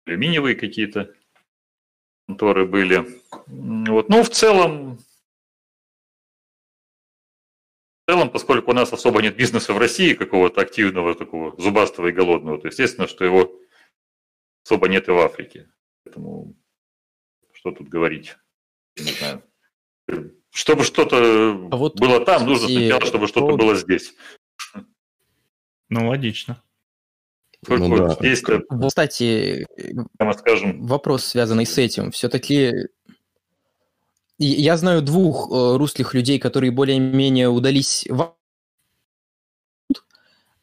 [0.06, 1.14] алюминиевые какие-то
[2.28, 3.06] конторы были.
[3.48, 4.10] Вот.
[4.10, 5.00] Ну, в целом,
[8.10, 12.12] в целом, поскольку у нас особо нет бизнеса в России, какого-то активного, такого зубастого и
[12.12, 13.54] голодного, то естественно, что его
[14.66, 15.70] особо нет и в Африке.
[16.04, 16.56] Поэтому
[17.54, 18.36] что тут говорить?
[18.98, 19.44] Не знаю.
[20.50, 24.16] Чтобы что-то а вот было там, нужно сначала, чтобы что-то было здесь.
[25.90, 26.64] Ну, логично.
[27.68, 28.16] ну, да.
[28.16, 28.42] здесь
[28.88, 29.68] Кстати,
[30.18, 30.88] прямо скажем...
[30.88, 32.10] вопрос, связанный с этим.
[32.10, 32.74] Все-таки
[34.46, 38.34] я знаю двух э, русских людей, которые более-менее удались в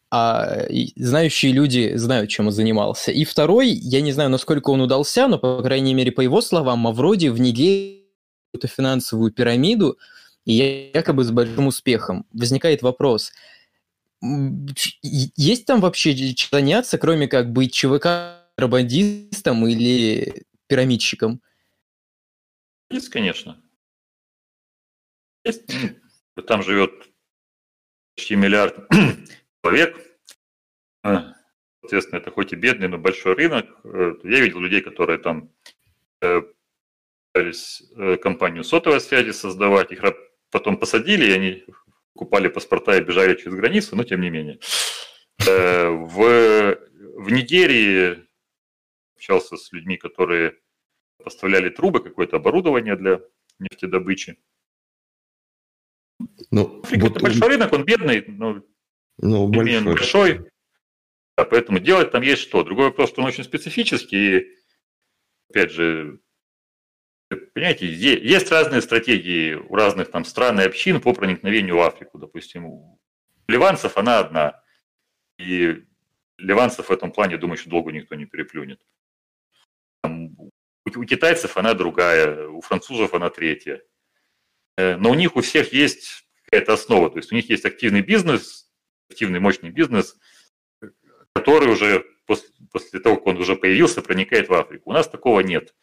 [0.09, 0.63] а
[0.95, 3.11] знающие люди знают, чем он занимался.
[3.11, 6.79] И второй, я не знаю, насколько он удался, но, по крайней мере, по его словам,
[6.79, 8.03] Мавроди в неделю
[8.55, 9.99] эту финансовую пирамиду,
[10.45, 12.25] и якобы с большим успехом.
[12.33, 13.33] Возникает вопрос,
[14.23, 21.43] есть там вообще заняться, кроме как быть ЧВК-контрабандистом или пирамидщиком?
[22.91, 23.61] Есть, конечно.
[25.47, 25.63] Есть.
[26.47, 27.09] Там живет
[28.17, 28.77] почти миллиард
[29.65, 29.97] человек.
[31.05, 31.35] А,
[31.81, 33.67] соответственно, это хоть и бедный, но большой рынок.
[33.85, 35.53] Э, я видел людей, которые там
[36.21, 36.43] э,
[37.33, 40.03] пытались э, компанию сотовой связи создавать, их
[40.51, 41.65] потом посадили, и они
[42.17, 44.59] купали паспорта и бежали через границу, но тем не менее.
[45.39, 46.79] В,
[47.15, 48.27] в Нигерии
[49.15, 50.59] общался с людьми, которые
[51.23, 53.21] поставляли трубы, какое-то оборудование для
[53.59, 54.39] нефтедобычи.
[56.51, 58.63] Ну, Африка вот, это большой рынок, он бедный, но
[59.19, 59.85] ну, большой.
[59.85, 60.51] большой.
[61.37, 62.63] Да, поэтому делать там есть что.
[62.63, 64.39] Другой вопрос, что он очень специфический.
[64.39, 64.47] И,
[65.51, 66.21] опять же,
[67.55, 72.19] понимаете, есть разные стратегии у разных там стран и общин по проникновению в Африку.
[72.19, 73.01] Допустим, у
[73.49, 74.63] ливанцев она одна.
[75.39, 75.85] И
[76.39, 78.81] ливанцев в этом плане, думаю, еще долго никто не переплюнет.
[80.03, 83.83] Там, у китайцев она другая, у французов она третья.
[84.79, 87.11] Э, но у них у всех есть какая-то основа.
[87.11, 88.71] То есть у них есть активный бизнес,
[89.11, 90.17] активный, мощный бизнес,
[91.33, 94.91] который уже после, после того, как он уже появился, проникает в Африку.
[94.91, 95.75] У нас такого нет.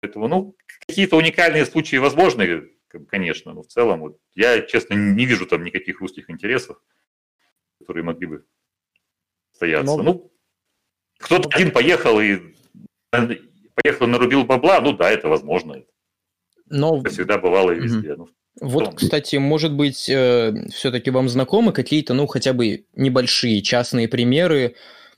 [0.00, 2.70] Поэтому, ну, какие-то уникальные случаи возможны,
[3.08, 6.80] конечно, но в целом вот, я, честно, не вижу там никаких русских интересов,
[7.80, 8.46] которые могли бы
[9.52, 9.96] стояться.
[9.96, 10.02] Но...
[10.02, 10.32] Ну,
[11.18, 12.54] кто-то один поехал и
[13.10, 15.84] поехал и нарубил бабла, ну да, это возможно.
[16.66, 17.00] Но...
[17.00, 18.14] Это всегда бывало и везде.
[18.14, 18.28] Угу.
[18.60, 24.74] Вот, кстати, может быть, э, все-таки вам знакомы какие-то, ну, хотя бы небольшие частные примеры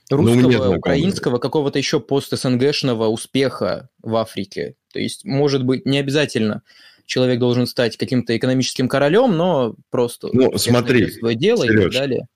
[0.09, 4.75] ну, русского, ну, украинского, какого-то еще пост-СНГшного успеха в Африке?
[4.93, 6.61] То есть, может быть, не обязательно
[7.05, 11.91] человек должен стать каким-то экономическим королем, но просто ну, смотри, свое дело Сереж, и так
[11.91, 12.27] далее.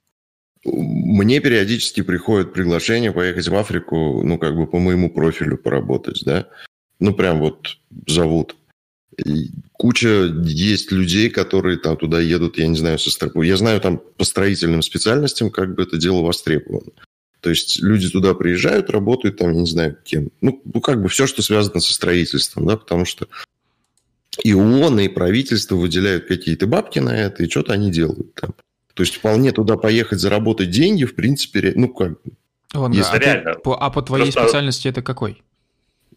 [0.66, 6.48] Мне периодически приходят приглашения поехать в Африку, ну, как бы по моему профилю поработать, да?
[7.00, 8.56] Ну, прям вот зовут.
[9.74, 13.44] Куча есть людей, которые там туда едут, я не знаю, со строп...
[13.44, 16.92] Я знаю там по строительным специальностям, как бы это дело востребовано.
[17.40, 20.30] То есть люди туда приезжают, работают там, я не знаю, кем.
[20.42, 23.28] Ну, ну, как бы все, что связано со строительством, да, потому что
[24.44, 28.54] и ООН, и правительство выделяют какие-то бабки на это, и что-то они делают там.
[28.96, 32.18] То есть вполне туда поехать заработать деньги, в принципе, ну как
[32.74, 33.16] Вон, Если...
[33.16, 34.44] а, ты, по, а по твоей Просто...
[34.44, 35.42] специальности это какой?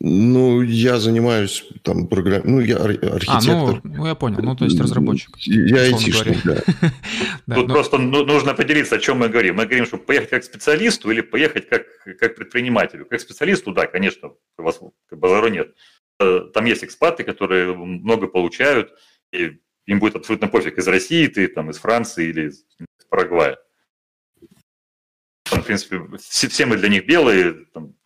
[0.01, 2.43] Ну, я занимаюсь там программ...
[2.45, 3.27] Ну, я архитектор.
[3.27, 4.39] А, ну, ну, я понял.
[4.43, 5.37] Ну, то есть разработчик.
[5.39, 6.45] Я айтишник,
[7.47, 7.55] да.
[7.57, 9.57] Тут просто ну, нужно поделиться, о чем мы говорим.
[9.57, 11.85] Мы говорим, что поехать как специалисту или поехать как,
[12.21, 13.07] как предпринимателю.
[13.07, 14.79] Как специалисту, да, конечно, у вас
[15.11, 15.75] базару нет.
[16.21, 18.93] Э, там есть экспаты, которые много получают,
[19.33, 22.65] и им будет абсолютно пофиг, из России ты, там, из Франции или из
[23.11, 23.59] Парагвая.
[25.43, 27.97] Там, в принципе, все мы для них белые, там,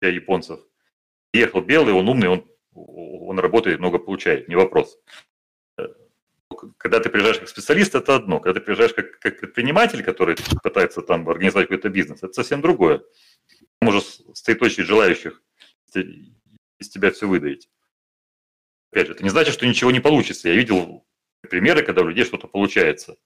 [0.00, 0.60] для японцев–
[1.36, 4.98] Ехал белый, он умный, он, он работает, много получает, не вопрос.
[6.78, 8.40] Когда ты приезжаешь как специалист, это одно.
[8.40, 13.02] Когда ты приезжаешь как, как предприниматель, который пытается там организовать какой-то бизнес, это совсем другое.
[13.78, 15.42] Там уже стоит очередь желающих
[16.78, 17.68] из тебя все выдавить.
[18.92, 20.48] Опять же, это не значит, что ничего не получится.
[20.48, 21.06] Я видел
[21.42, 23.16] примеры, когда у людей что-то получается.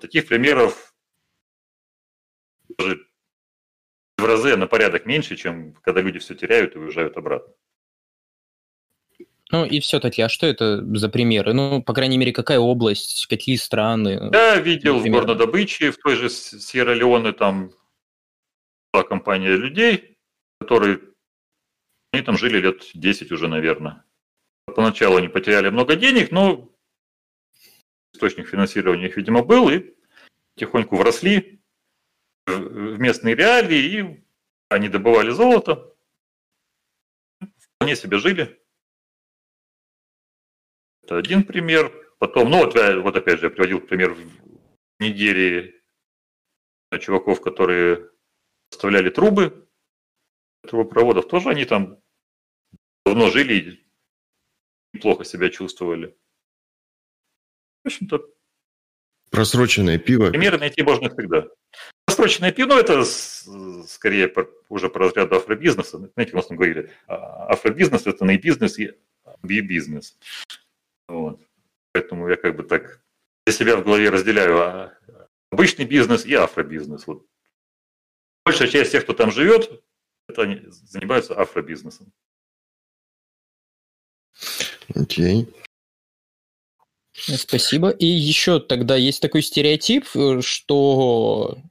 [0.00, 0.94] Таких примеров
[2.76, 3.07] даже
[4.18, 7.54] в разы на порядок меньше, чем когда люди все теряют и уезжают обратно.
[9.50, 11.54] Ну и все-таки, а что это за примеры?
[11.54, 14.30] Ну, по крайней мере, какая область, какие страны?
[14.32, 15.22] Я видел например?
[15.22, 17.70] в горнодобыче, в той же Сьерра-Леоне там
[18.92, 20.18] была компания людей,
[20.60, 21.00] которые
[22.12, 24.04] они там жили лет 10 уже, наверное.
[24.66, 26.70] Поначалу они потеряли много денег, но
[28.12, 29.94] источник финансирования их, видимо, был, и
[30.54, 31.57] потихоньку вросли,
[32.48, 34.24] в местные реалии, и
[34.68, 35.94] они добывали золото,
[37.40, 38.60] вполне себе жили.
[41.02, 41.92] Это один пример.
[42.18, 44.20] Потом, ну вот, вот опять же, я приводил пример в
[44.98, 45.80] Нигерии
[47.00, 48.10] чуваков, которые
[48.70, 49.68] вставляли трубы
[50.62, 52.02] трубопроводов, тоже они там
[53.06, 53.86] давно жили и
[54.92, 56.16] неплохо себя чувствовали.
[57.84, 58.28] В общем-то,
[59.30, 60.30] Просроченное пиво.
[60.30, 61.48] Примеры найти можно всегда.
[62.18, 63.04] Просроченное пиво, ну, это
[63.86, 64.34] скорее
[64.68, 65.98] уже по разряду афробизнеса.
[65.98, 68.92] Знаете, у нас там говорили, а, афробизнес– это не бизнес и
[69.44, 70.18] би-бизнес.
[71.06, 71.40] Вот.
[71.92, 73.04] Поэтому я как бы так
[73.46, 74.98] для себя в голове разделяю а,
[75.52, 77.06] обычный бизнес и афробизнес.
[77.06, 77.24] Вот.
[78.44, 79.80] Большая часть тех, кто там живет,
[80.28, 82.12] это они занимаются афробизнесом.
[84.92, 85.44] Окей.
[85.44, 85.54] Okay.
[87.36, 87.90] Спасибо.
[87.90, 91.62] И еще тогда есть такой стереотип, э, что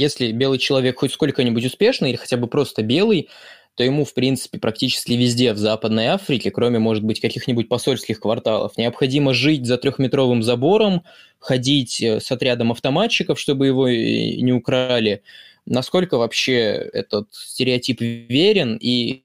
[0.00, 3.28] если белый человек хоть сколько-нибудь успешный или хотя бы просто белый,
[3.74, 8.76] то ему, в принципе, практически везде в Западной Африке, кроме, может быть, каких-нибудь посольских кварталов,
[8.76, 11.04] необходимо жить за трехметровым забором,
[11.38, 15.22] ходить э, с отрядом автоматчиков, чтобы его не украли.
[15.66, 16.52] Насколько вообще
[16.92, 19.22] этот стереотип верен и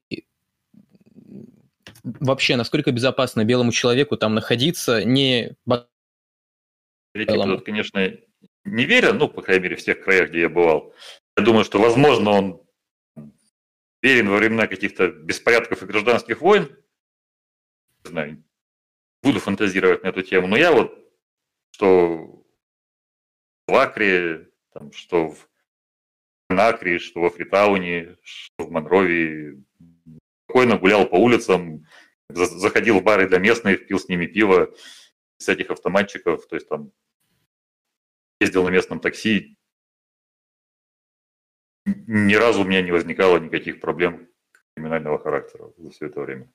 [2.04, 5.56] вообще, насколько безопасно белому человеку там находиться, не...
[7.56, 8.12] Тут, конечно,
[8.66, 10.94] не веря, ну, по крайней мере, в тех краях, где я бывал.
[11.36, 12.62] Я думаю, что, возможно, он
[14.02, 16.68] верен во времена каких-то беспорядков и гражданских войн.
[18.04, 18.44] Не знаю,
[19.22, 20.46] буду фантазировать на эту тему.
[20.46, 20.96] Но я вот,
[21.70, 22.44] что
[23.66, 25.48] в Акре, там, что в
[26.48, 29.64] Накре, что во Фритауне, что в Монровии,
[30.44, 31.86] спокойно гулял по улицам,
[32.28, 34.74] заходил в бары для местных, пил с ними пиво
[35.46, 36.92] этих автоматчиков, то есть там
[38.40, 39.56] ездил на местном такси.
[41.84, 44.28] Ни разу у меня не возникало никаких проблем
[44.74, 46.52] криминального характера за все это время.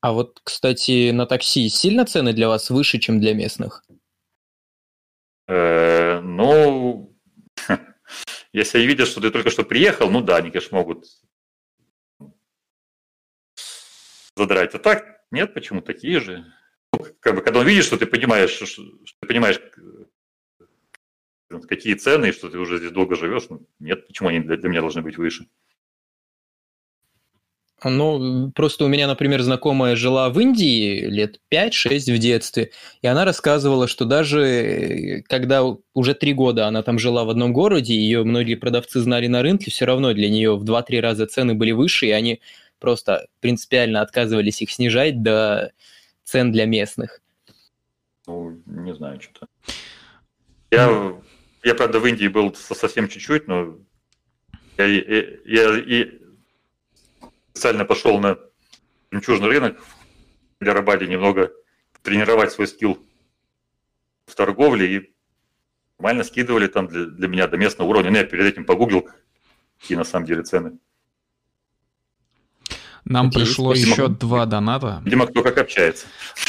[0.00, 3.84] А вот, кстати, на такси сильно цены для вас выше, чем для местных?
[5.46, 7.16] Э, ну,
[8.52, 11.06] если они видят, что ты только что приехал, ну да, они, конечно, могут
[14.36, 14.74] задрать.
[14.74, 16.44] А так, нет, почему такие же?
[17.20, 18.82] Как бы, когда он видит, что ты понимаешь, что, что
[19.20, 19.60] ты понимаешь,
[21.68, 24.68] какие цены, и что ты уже здесь долго живешь, ну, нет, почему они для, для
[24.68, 25.46] меня должны быть выше?
[27.84, 32.70] Ну, просто у меня, например, знакомая жила в Индии лет 5-6 в детстве,
[33.00, 37.52] и она рассказывала, что даже э, когда уже три года она там жила в одном
[37.52, 41.54] городе, ее многие продавцы знали на рынке, все равно для нее в 2-3 раза цены
[41.54, 42.40] были выше, и они
[42.78, 45.72] просто принципиально отказывались их снижать до
[46.32, 47.20] цен для местных.
[48.26, 49.46] Ну, не знаю, что-то.
[50.70, 51.20] Я,
[51.62, 53.78] я, правда, в Индии был совсем чуть-чуть, но
[54.78, 56.06] я, я, я, я
[57.52, 58.38] специально пошел на
[59.10, 59.78] жемчужный рынок
[60.58, 61.52] в Лярабаде немного
[62.02, 62.98] тренировать свой скилл
[64.24, 65.14] в торговле и
[65.98, 68.10] нормально скидывали там для, для меня до местного уровня.
[68.10, 69.06] Но ну, я перед этим погуглил,
[69.78, 70.78] какие на самом деле цены.
[73.04, 75.02] Нам Это пришло еще два доната.
[75.04, 76.06] Видимо, кто как общается.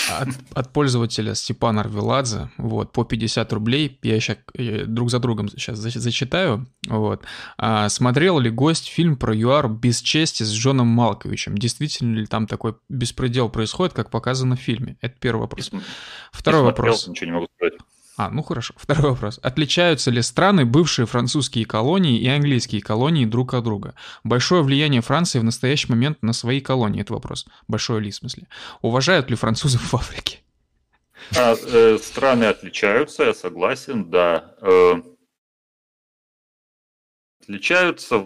[0.10, 4.00] От, от пользователя Степана Арвеладзе, вот, по 50 рублей.
[4.04, 6.68] Я сейчас э, друг за другом сейчас зачитаю.
[6.88, 7.24] Вот.
[7.58, 11.58] А, смотрел ли гость фильм про ЮАР без чести с Джоном Малковичем?
[11.58, 14.98] Действительно ли там такой беспредел происходит, как показано в фильме?
[15.02, 15.72] Это первый вопрос.
[16.32, 17.08] Второй не смотрел, вопрос.
[17.08, 17.74] Ничего не могу сказать.
[18.16, 18.74] А, ну хорошо.
[18.78, 19.40] Второй вопрос.
[19.42, 23.96] Отличаются ли страны, бывшие французские колонии и английские колонии друг от друга?
[24.24, 27.02] Большое влияние Франции в настоящий момент на свои колонии?
[27.02, 27.46] Это вопрос.
[27.68, 28.48] Большое ли в смысле?
[28.82, 30.40] Уважают ли французов в Африке?
[31.36, 34.56] А, э, страны отличаются, я согласен, да.
[34.62, 35.02] Э,
[37.42, 38.26] отличаются.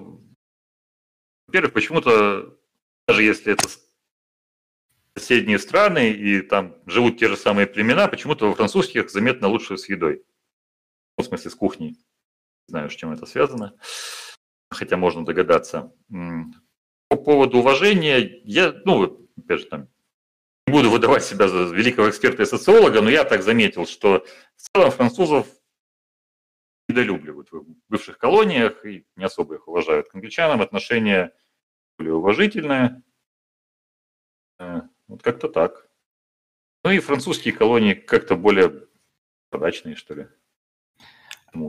[1.47, 2.57] Во-первых, почему-то,
[3.07, 3.69] даже если это
[5.18, 9.89] соседние страны, и там живут те же самые племена, почему-то во французских заметно лучше с
[9.89, 10.24] едой.
[11.18, 11.89] Ну, в смысле, с кухней.
[11.89, 13.74] Не знаю, с чем это связано,
[14.70, 15.93] хотя можно догадаться.
[17.09, 19.89] По поводу уважения, я, ну, опять же, там,
[20.68, 24.26] не буду выдавать себя за великого эксперта и социолога, но я так заметил, что
[24.57, 25.47] в целом французов
[26.89, 30.09] недолюбливают в бывших колониях и не особо их уважают.
[30.09, 31.34] К англичанам отношение
[31.97, 33.01] более уважительное,
[34.59, 35.88] э, вот как-то так.
[36.84, 38.88] Ну и французские колонии как-то более
[39.49, 40.28] подачные, что ли.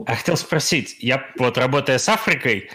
[0.05, 2.69] А хотел спросить, я вот работая с Африкой,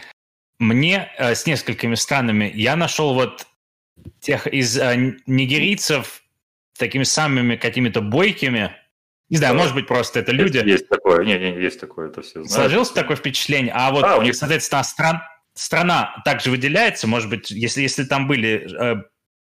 [0.58, 3.46] мне э, с несколькими странами, я нашел вот
[4.20, 6.22] тех из э, нигерийцев
[6.78, 8.74] такими самыми какими-то бойкими,
[9.28, 10.56] Не знаю, может быть, просто это люди.
[10.56, 12.50] Есть, есть такое, не, не, есть такое, это все знают.
[12.50, 14.34] Сложилось такое впечатление, а вот, а, у них...
[14.34, 15.22] соответственно, стран,
[15.54, 18.68] страна также выделяется, может быть, если, если там были...
[18.78, 19.02] Э,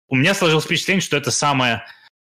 [0.10, 1.84] у меня сложилось впечатление, что это самое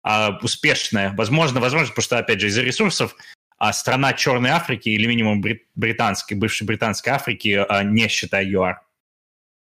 [0.04, 3.16] э, успешное, возможно, возможно, потому что, опять же, из-за ресурсов,
[3.58, 5.42] а страна Черной Африки или минимум
[5.74, 8.82] британской, бывшей британской Африки, э, не считая ЮАР.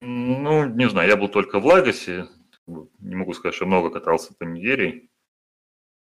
[0.01, 2.27] Ну, не знаю, я был только в Лагосе,
[2.67, 5.07] не могу сказать, что много катался по неделе.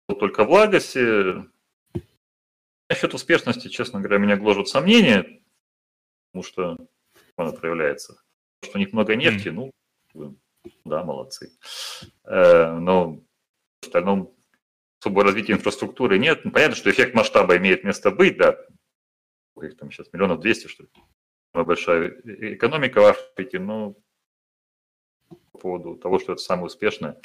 [0.07, 1.45] Был только в Лагосе.
[2.89, 5.41] Насчет успешности, честно говоря, меня гложут сомнения,
[6.31, 6.77] потому что
[7.37, 8.21] она проявляется.
[8.63, 9.71] Что у них много нефти, mm.
[10.13, 10.37] ну,
[10.85, 11.51] да, молодцы.
[12.25, 13.21] Э, но
[13.81, 14.33] в остальном
[14.99, 16.45] особого развития инфраструктуры нет.
[16.45, 18.57] Ну, понятно, что эффект масштаба имеет место быть, да.
[19.61, 20.89] Их там сейчас миллионов двести, что ли.
[21.53, 22.09] Большая
[22.55, 23.95] экономика в Африке, но
[25.51, 27.21] по поводу того, что это самое успешное.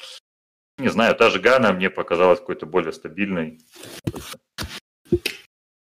[0.77, 3.61] Не знаю, та же Гана мне показалась какой-то более стабильной.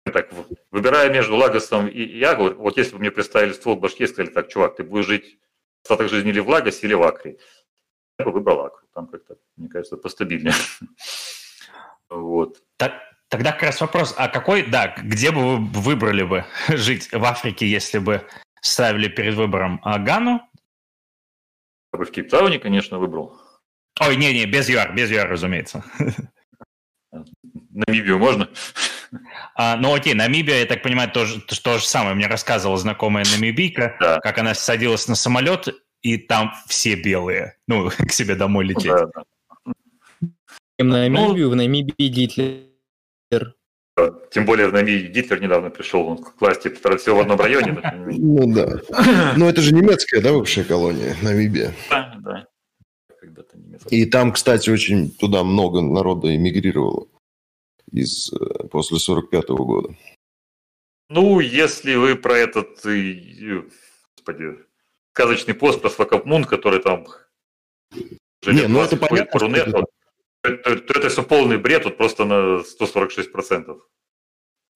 [0.04, 0.30] Так,
[0.72, 4.50] выбирая между Лагосом и Ягу, вот если бы мне представили ствол башки и сказали, так,
[4.50, 5.40] чувак, ты будешь жить
[5.84, 7.38] остаток жизни или в Лагосе, или в Акре,
[8.18, 8.88] я бы выбрал Акру.
[8.94, 10.54] Там как-то, мне кажется, постабильнее.
[12.10, 12.62] Вот.
[12.78, 12.94] Так,
[13.28, 17.66] тогда как раз вопрос, а какой, да, где бы вы выбрали бы жить в Африке,
[17.66, 18.28] если бы
[18.62, 20.48] ставили перед выбором а, Гану
[21.94, 23.40] я бы в Кейптауне, конечно, выбрал.
[24.02, 25.86] Ой, не-не, без ЮАР, без ЮАР, разумеется.
[27.12, 28.50] Намибию можно?
[29.56, 32.16] А, ну окей, Намибия, я так понимаю, то же, то же самое.
[32.16, 34.20] Мне рассказывала знакомая намибийка, да.
[34.20, 35.70] как она садилась на самолет,
[36.02, 38.92] и там все белые, ну, к себе домой лететь.
[38.92, 39.24] Да, да.
[40.80, 43.54] В Намибию, в Намибии Гитлер
[44.32, 47.80] тем более в Намибии Гитлер недавно пришел он к власти, все в одном районе.
[48.08, 48.80] Ну да.
[49.38, 51.74] Но это же немецкая, да, бывшая колония, Намибия?
[51.90, 52.48] Да, да.
[53.90, 57.08] И там, кстати, очень туда много народа эмигрировало
[57.94, 59.96] из, э, после 45 -го года.
[61.10, 62.84] Ну, если вы про этот,
[64.16, 64.58] господи,
[65.14, 67.06] сказочный пост про Свакопмун, который там...
[68.46, 69.40] Не, ну это понятно.
[69.40, 69.86] Рунету,
[70.42, 73.80] то, то это все полный бред, вот просто на 146%.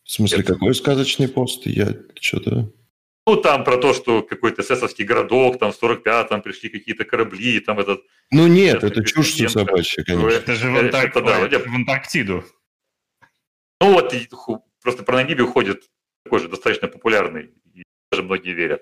[0.03, 0.53] В смысле, это...
[0.53, 1.65] какой сказочный пост?
[1.65, 2.71] Я что-то...
[3.25, 7.77] Ну, там про то, что какой-то эсэсовский городок, там в 45-м пришли какие-то корабли, там
[7.79, 8.01] этот...
[8.31, 10.29] Ну нет, это чушь собачья, конечно.
[10.29, 11.09] Это же в, Антарк...
[11.09, 12.45] это, да, в Антарктиду.
[13.79, 14.13] Ну вот,
[14.81, 15.89] просто про Намибию ходит
[16.23, 18.81] такой же достаточно популярный, и даже многие верят.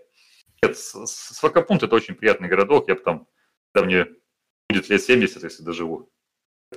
[0.62, 3.28] Нет, Свакопунт это очень приятный городок, я бы там,
[3.74, 4.08] когда мне
[4.70, 6.12] будет лет 70, если доживу,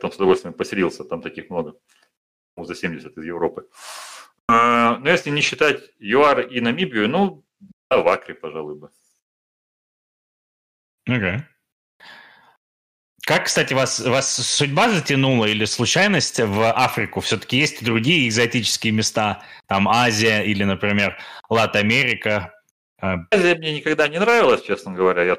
[0.00, 1.78] там с удовольствием поселился, там таких много,
[2.56, 3.68] за 70 из Европы.
[4.48, 7.44] А, но если не считать ЮАР и Намибию, ну,
[7.90, 8.90] да, в Акре, пожалуй, бы.
[11.08, 11.40] Okay.
[13.28, 17.20] Как, кстати, вас, вас судьба затянула или случайность в Африку?
[17.20, 21.18] Все-таки есть другие экзотические места, там Азия или, например,
[21.50, 22.58] Лат-Америка.
[22.96, 25.24] А, Азия мне никогда не нравилась, честно говоря.
[25.24, 25.38] Я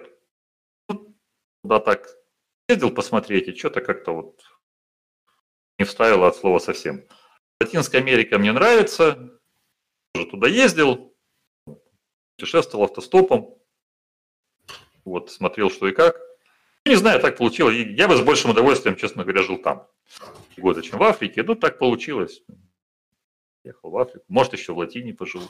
[1.63, 2.07] туда так
[2.67, 4.39] ездил посмотреть, и что-то как-то вот
[5.79, 7.03] не вставило от слова совсем.
[7.59, 9.31] Латинская Америка мне нравится,
[10.13, 11.17] тоже туда ездил,
[12.37, 13.57] путешествовал автостопом,
[15.05, 16.28] вот, смотрел, что и как.
[16.89, 17.75] Не знаю, так получилось.
[17.75, 19.87] Я бы с большим удовольствием, честно говоря, жил там.
[20.57, 21.43] Года, чем в Африке.
[21.43, 22.41] Ну, так получилось.
[23.63, 24.25] Ехал в Африку.
[24.27, 25.45] Может, еще в Латине поживу.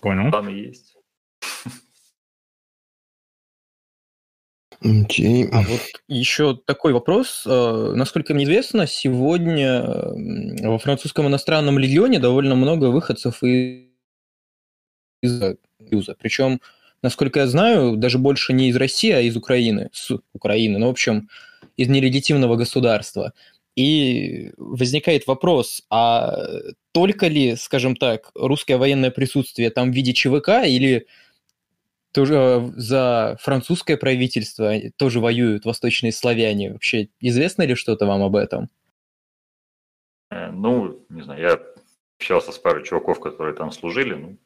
[0.00, 0.30] Понял.
[0.30, 0.96] Там и есть.
[4.80, 5.48] Okay.
[5.50, 7.42] А вот еще такой вопрос.
[7.44, 9.82] Э, насколько мне известно, сегодня
[10.62, 13.88] во французском иностранном легионе довольно много выходцев из
[15.20, 16.14] Союза.
[16.16, 16.60] Причем,
[17.02, 19.90] насколько я знаю, даже больше не из России, а из Украины.
[19.92, 20.78] С Украины.
[20.78, 21.28] Ну, в общем,
[21.76, 23.32] из нелегитимного государства.
[23.76, 26.36] И возникает вопрос, а
[26.92, 31.06] только ли, скажем так, русское военное присутствие там в виде ЧВК или
[32.12, 36.72] тоже э, за французское правительство тоже воюют восточные славяне.
[36.72, 38.68] Вообще известно ли что-то вам об этом?
[40.30, 41.60] Э, ну, не знаю, я
[42.18, 44.14] общался с парой чуваков, которые там служили.
[44.14, 44.38] Ну,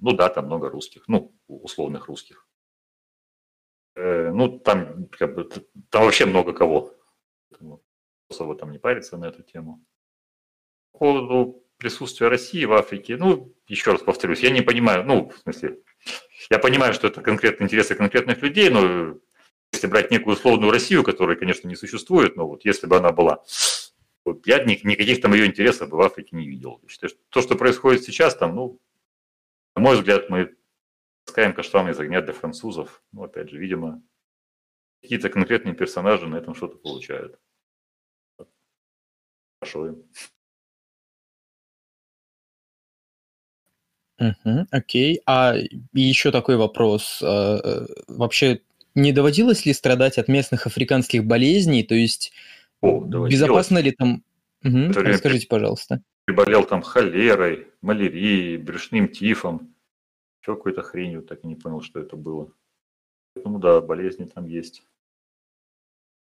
[0.00, 2.46] ну да, там много русских, ну, условных русских.
[3.94, 5.44] Э, ну, там, как бы,
[5.90, 6.94] там вообще много кого.
[8.28, 9.84] Особо там не париться на эту тему.
[10.92, 15.38] По поводу присутствия России в Африке, ну, еще раз повторюсь, я не понимаю, ну, в
[15.38, 15.80] смысле,
[16.50, 19.18] я понимаю, что это конкретные интересы конкретных людей, но
[19.72, 23.42] если брать некую условную Россию, которая, конечно, не существует, но вот если бы она была,
[24.24, 26.80] вот я никаких там ее интересов бы в Африке не видел.
[27.30, 28.78] То, что происходит сейчас там, ну,
[29.74, 30.54] на мой взгляд, мы
[31.24, 33.02] таскаем каштаны из огня для французов.
[33.12, 34.02] Ну, опять же, видимо,
[35.00, 37.38] какие-то конкретные персонажи на этом что-то получают.
[39.58, 40.04] спрашиваем.
[44.18, 45.20] Угу, окей.
[45.26, 45.54] А
[45.92, 47.20] еще такой вопрос.
[47.22, 48.60] А, э, вообще,
[48.94, 51.82] не доводилось ли страдать от местных африканских болезней?
[51.82, 52.32] То есть,
[52.80, 54.22] О, безопасно ли там...
[54.64, 56.02] Угу, расскажите, пожалуйста.
[56.24, 59.74] Приболел там холерой, малярией, брюшным тифом.
[60.42, 62.52] Еще какой-то хренью, так и не понял, что это было.
[63.34, 64.84] Поэтому да, болезни там есть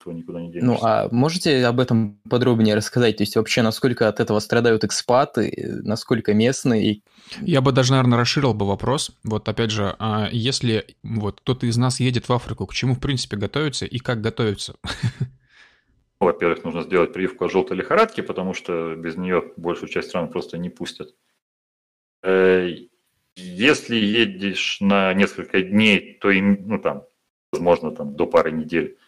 [0.08, 0.66] этого никуда не денешься.
[0.66, 3.16] Ну, а можете об этом подробнее рассказать?
[3.16, 7.02] То есть вообще, насколько от этого страдают экспаты, насколько местные?
[7.40, 9.12] Я бы даже, наверное, расширил бы вопрос.
[9.24, 13.00] Вот опять же, а если вот кто-то из нас едет в Африку, к чему, в
[13.00, 14.76] принципе, готовиться и как готовиться?
[16.20, 20.58] Во-первых, нужно сделать прививку от желтой лихорадки, потому что без нее большую часть стран просто
[20.58, 21.14] не пустят.
[22.22, 22.68] Э,
[23.36, 27.04] если едешь на несколько дней, то, ну, там,
[27.52, 28.98] возможно, там, до пары недель,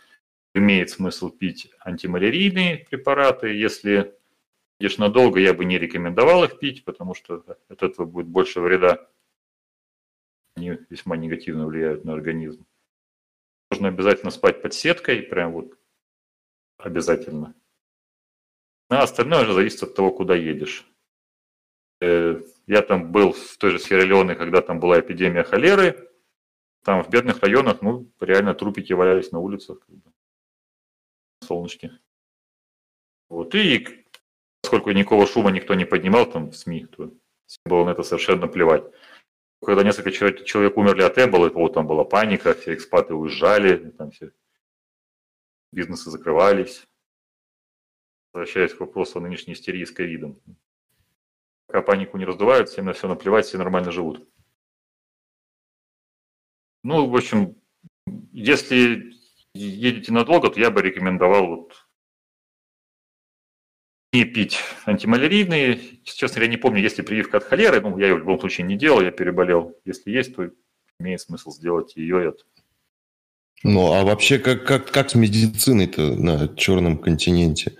[0.54, 3.48] имеет смысл пить антималярийные препараты.
[3.48, 4.14] Если
[4.78, 9.08] едешь надолго, я бы не рекомендовал их пить, потому что от этого будет больше вреда.
[10.54, 12.66] Они весьма негативно влияют на организм.
[13.70, 15.79] Нужно обязательно спать под сеткой, прям вот
[16.84, 17.54] обязательно.
[18.88, 20.86] А остальное же зависит от того, куда едешь.
[22.00, 26.08] Э, я там был в той же Сьерра-Леоне, когда там была эпидемия холеры.
[26.82, 29.86] Там в бедных районах, ну, реально трупики валялись на улицах
[31.50, 31.90] солнышке.
[33.28, 34.06] Вот, и
[34.62, 37.12] поскольку никакого шума никто не поднимал там в СМИ, то
[37.64, 38.84] было на это совершенно плевать.
[39.62, 44.10] Когда несколько человек, человек умерли от Эбола, вот там была паника, все экспаты уезжали, там
[44.10, 44.30] все
[45.72, 46.86] бизнесы закрывались.
[48.32, 50.40] Возвращаясь к вопросу о нынешней истерии с ковидом.
[51.66, 54.28] Пока панику не раздувают, всем на все наплевать, все нормально живут.
[56.82, 57.56] Ну, в общем,
[58.32, 59.14] если
[59.54, 61.86] едете надолго, то я бы рекомендовал вот
[64.12, 66.02] не пить антималярийные.
[66.04, 67.80] Честно, я не помню, есть ли прививка от холеры.
[67.80, 69.76] Ну, я ее в любом случае не делал, я переболел.
[69.84, 70.50] Если есть, то
[70.98, 72.44] имеет смысл сделать ее это.
[73.62, 77.76] Ну, а вообще, как, как, как с медициной-то на черном континенте?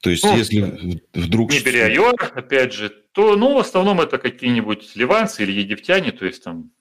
[0.00, 1.50] То есть, ну, если вдруг...
[1.50, 6.42] Не ее, опять же, то, ну, в основном это какие-нибудь ливанцы или египтяне, то есть
[6.42, 6.72] там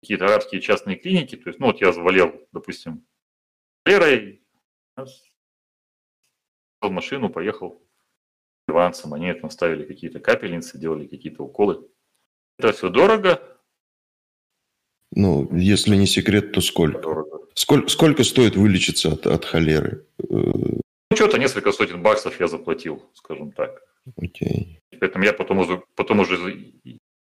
[0.00, 1.36] какие-то арабские частные клиники.
[1.36, 3.04] То есть, ну, вот я заболел, допустим,
[3.84, 4.42] Лерой
[6.80, 7.82] в машину, поехал
[8.66, 11.88] ливанцам, они там ставили какие-то капельницы, делали какие-то уколы.
[12.58, 13.57] Это все дорого.
[15.12, 17.24] Ну, если не секрет, то сколько?
[17.54, 20.06] Сколько, сколько стоит вылечиться от, от холеры?
[20.18, 20.80] Ну,
[21.14, 23.82] что-то несколько сотен баксов я заплатил, скажем так.
[24.16, 24.80] Окей.
[25.00, 26.36] Поэтому я потом уже, потом уже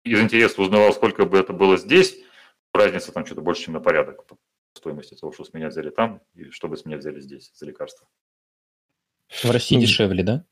[0.04, 2.18] из интереса узнавал, сколько бы это было здесь.
[2.74, 4.26] Разница там что-то больше, чем на порядок
[4.74, 7.66] стоимости того, что с меня взяли там, и что бы с меня взяли здесь за
[7.66, 8.08] лекарства.
[9.30, 10.46] В России дешевле, да?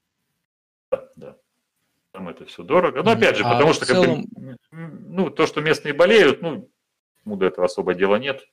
[0.92, 1.38] Да, да.
[2.12, 3.04] Там это все дорого.
[3.04, 4.24] Но опять же, а потому что целом...
[4.24, 6.70] как бы, ну, то, что местные болеют, ну,
[7.26, 8.44] ему до этого особо дела нет.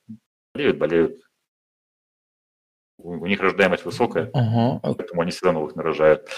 [0.53, 1.21] Болеют, болеют.
[2.97, 6.29] У, у них рождаемость высокая, uh поэтому они всегда новых нарожают.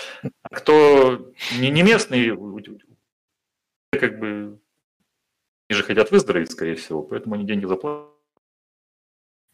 [0.43, 2.29] А кто не, не местный,
[3.91, 4.59] как бы,
[5.69, 8.13] они же хотят выздороветь, скорее всего, поэтому они деньги заплатят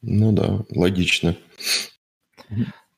[0.02, 1.36] ну да, логично.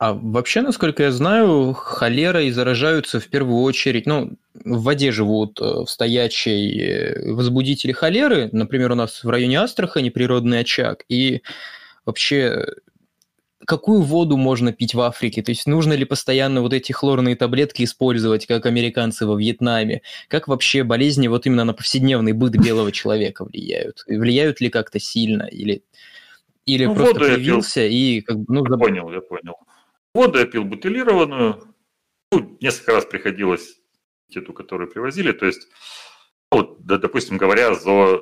[0.01, 4.31] А вообще, насколько я знаю, холерой заражаются в первую очередь, ну,
[4.65, 8.49] в воде живут э, в стоячей э, возбудители холеры.
[8.51, 11.05] Например, у нас в районе Астрахани природный очаг.
[11.07, 11.43] И
[12.03, 12.65] вообще,
[13.63, 15.43] какую воду можно пить в Африке?
[15.43, 20.01] То есть нужно ли постоянно вот эти хлорные таблетки использовать, как американцы во Вьетнаме?
[20.29, 24.03] Как вообще болезни вот именно на повседневный быт белого человека влияют?
[24.07, 25.43] Влияют ли как-то сильно?
[25.43, 25.83] Или
[26.65, 29.57] или ну, просто появился и как бы, ну, я понял, я понял.
[30.13, 31.75] Воду я пил бутылированную.
[32.31, 33.79] Ну, несколько раз приходилось
[34.33, 35.31] эту, которую привозили.
[35.31, 35.69] То есть,
[36.51, 38.21] ну, вот, да, допустим, говоря за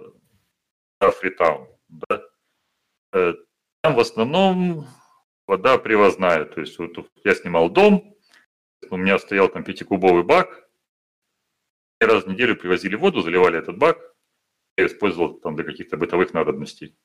[0.99, 2.23] Фритаун, да,
[3.13, 3.33] э,
[3.81, 4.87] там в основном
[5.47, 6.45] вода привозная.
[6.45, 8.15] То есть, вот я снимал дом,
[8.89, 10.69] у меня стоял там пятикубовый бак,
[11.99, 13.99] раз в неделю привозили воду, заливали этот бак,
[14.77, 16.97] я использовал там для каких-то бытовых надобностей.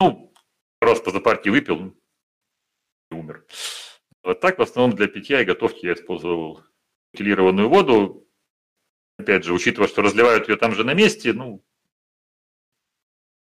[0.00, 0.32] Ну,
[0.80, 1.92] раз по запарке выпил и
[3.10, 3.44] умер.
[4.22, 6.62] Вот так в основном для питья и готовки я использовал
[7.14, 8.26] утилированную воду.
[9.18, 11.64] Опять же, учитывая, что разливают ее там же на месте, ну,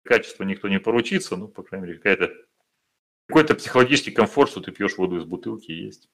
[0.04, 2.32] качество никто не поручится, ну, по крайней мере, какая-то
[3.26, 6.08] какой-то психологический комфорт, что ты пьешь воду из бутылки, есть.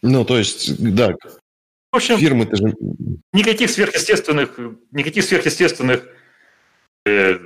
[0.00, 1.14] Ну, то есть, да.
[1.92, 2.74] В общем, фирмы-то же...
[3.32, 4.58] Никаких сверхъестественных,
[4.92, 6.06] никаких сверхъестественных
[7.04, 7.38] э,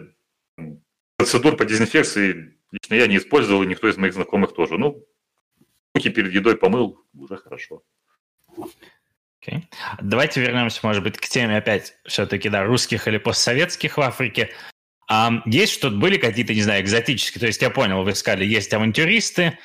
[1.17, 4.79] процедур по дезинфекции лично я не использовал, и никто из моих знакомых тоже.
[4.79, 5.05] Ну,
[5.95, 7.83] руки перед едой помыл, уже хорошо.
[9.47, 9.63] Okay.
[10.01, 14.51] Давайте вернемся, может быть, к теме опять все-таки, да, русских или постсоветских в Африке.
[15.09, 18.73] А, есть что-то, были какие-то, не знаю, экзотические, то есть я понял, вы сказали, есть
[18.73, 19.59] авантюристы,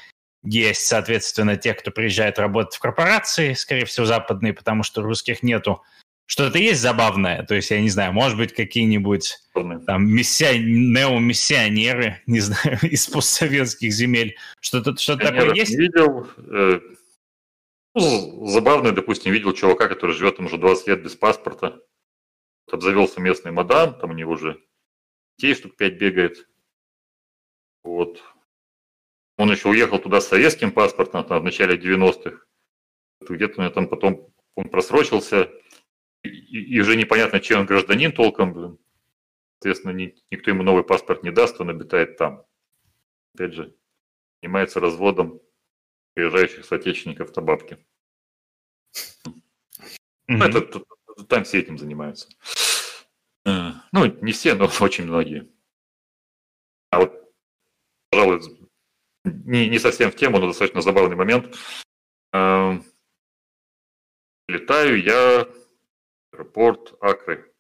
[0.44, 5.82] есть, соответственно, те, кто приезжает работать в корпорации, скорее всего, западные, потому что русских нету.
[6.32, 9.40] Что-то есть забавное, то есть, я не знаю, может быть, какие-нибудь
[9.88, 10.60] там миссия...
[10.60, 14.38] неомиссионеры, не знаю, из постсоветских земель.
[14.60, 15.74] Что-то что такое есть?
[15.74, 16.28] видел.
[16.38, 16.82] Э,
[17.96, 21.82] ну, забавно, допустим, видел чувака, который живет там уже 20 лет без паспорта.
[22.72, 24.62] Обзавелся местный мадам, там у него уже
[25.40, 26.48] детей штук 5 бегает.
[27.84, 28.22] Вот.
[29.40, 32.38] Он еще уехал туда с советским паспортом там, в начале 90-х.
[33.28, 35.50] Где-то у него там потом он просрочился.
[36.50, 38.54] И, и уже непонятно, чем он гражданин толком.
[38.54, 38.78] Блин.
[39.60, 42.46] Соответственно, ни, никто ему новый паспорт не даст, он обитает там.
[43.36, 43.76] Опять же,
[44.42, 45.42] занимается разводом
[46.14, 47.78] приезжающих соотечественников на бабки.
[50.30, 50.44] Mm-hmm.
[50.44, 50.84] Это,
[51.28, 52.30] там все этим занимаются.
[53.46, 55.52] Э, ну, не все, но очень многие.
[56.92, 57.14] А вот,
[58.10, 58.42] пожалуй,
[59.24, 61.56] не, не совсем в тему, но достаточно забавный момент.
[62.32, 62.84] Эм,
[64.48, 65.48] летаю я
[66.32, 67.54] аэропорт Акры.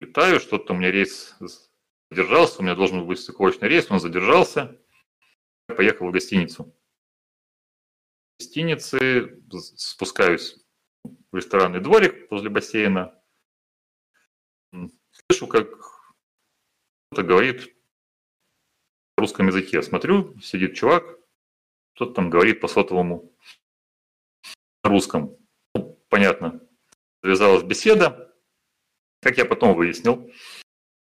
[0.00, 1.36] Летаю, что-то у меня рейс
[2.10, 4.78] задержался, у меня должен был быть стыковочный рейс, он задержался
[5.78, 6.64] поехал в гостиницу.
[6.64, 9.40] В гостинице
[9.76, 10.56] спускаюсь
[11.04, 13.14] в ресторанный дворик возле бассейна.
[14.72, 15.68] Слышу, как
[17.10, 17.74] кто-то говорит
[19.16, 19.82] на русском языке.
[19.82, 21.04] Смотрю, сидит чувак,
[21.94, 23.32] кто-то там говорит по сотовому
[24.84, 25.36] на русском.
[26.08, 26.60] Понятно.
[27.22, 28.34] Завязалась беседа.
[29.20, 30.30] Как я потом выяснил,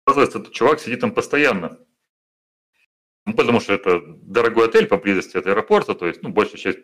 [0.06, 1.78] оказывается, этот чувак сидит там постоянно.
[3.26, 6.78] Ну, потому что это дорогой отель поблизости от аэропорта, то есть, ну, большая часть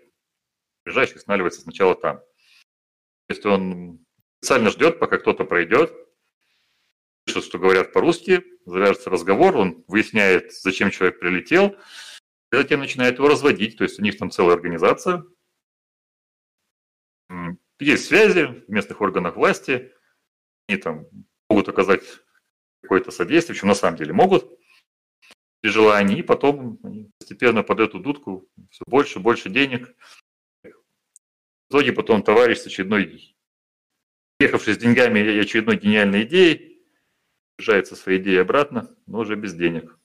[0.82, 2.18] приезжающих останавливается сначала там.
[2.18, 4.04] То есть он
[4.38, 5.94] специально ждет, пока кто-то пройдет,
[7.26, 11.76] слышит, что говорят по-русски, завяжется разговор, он выясняет, зачем человек прилетел,
[12.52, 13.78] и затем начинает его разводить.
[13.78, 15.24] То есть у них там целая организация,
[17.80, 19.92] есть связи в местных органах власти,
[20.68, 21.06] они там
[21.48, 22.02] могут оказать
[22.82, 24.58] какое-то содействие, что на самом деле могут,
[25.60, 29.94] при желании, и потом они постепенно под эту дудку все больше, больше денег.
[30.62, 33.34] В итоге потом товарищ с очередной,
[34.38, 36.86] ехавший с деньгами и очередной гениальной идеей,
[37.56, 39.98] приезжает со своей идеей обратно, но уже без денег.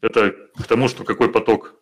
[0.00, 1.78] это к тому, что какой поток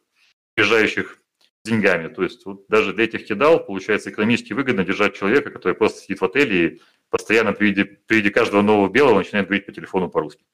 [0.55, 1.22] приезжающих
[1.65, 2.09] деньгами.
[2.09, 6.21] То есть вот даже для этих кидал получается экономически выгодно держать человека, который просто сидит
[6.21, 10.09] в отеле и постоянно при виде, при виде каждого нового белого начинает говорить по телефону
[10.09, 10.45] по-русски.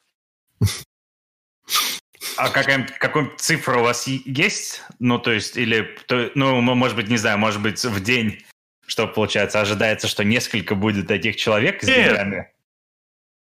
[2.39, 4.83] А какая какую цифра у вас есть?
[4.99, 8.45] Ну, то есть, или, то, ну, может быть, не знаю, может быть, в день,
[8.87, 12.53] что получается, ожидается, что несколько будет таких человек с деньгами?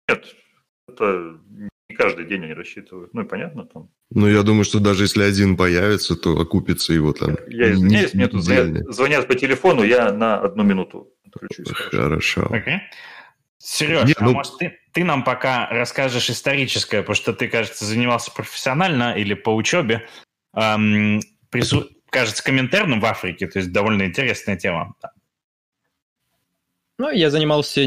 [0.09, 0.35] Нет,
[0.89, 1.39] это
[1.97, 3.15] каждый день они рассчитывают.
[3.15, 3.91] Ну, и понятно там.
[4.11, 7.37] Ну, я думаю, что даже если один появится, то окупится его там.
[7.49, 11.69] Я извиняюсь, мне тут звонят, звонят по телефону, я на одну минуту отключусь.
[11.71, 12.43] Хорошо.
[12.43, 12.79] Okay.
[13.59, 14.33] Сереж, Нет, а ну...
[14.33, 19.55] может ты, ты нам пока расскажешь историческое, потому что ты, кажется, занимался профессионально или по
[19.55, 20.07] учебе,
[20.55, 21.21] эм,
[21.51, 21.89] прису...
[22.11, 24.95] кажется, комментарным в Африке, то есть довольно интересная тема.
[26.99, 27.85] Ну, я занимался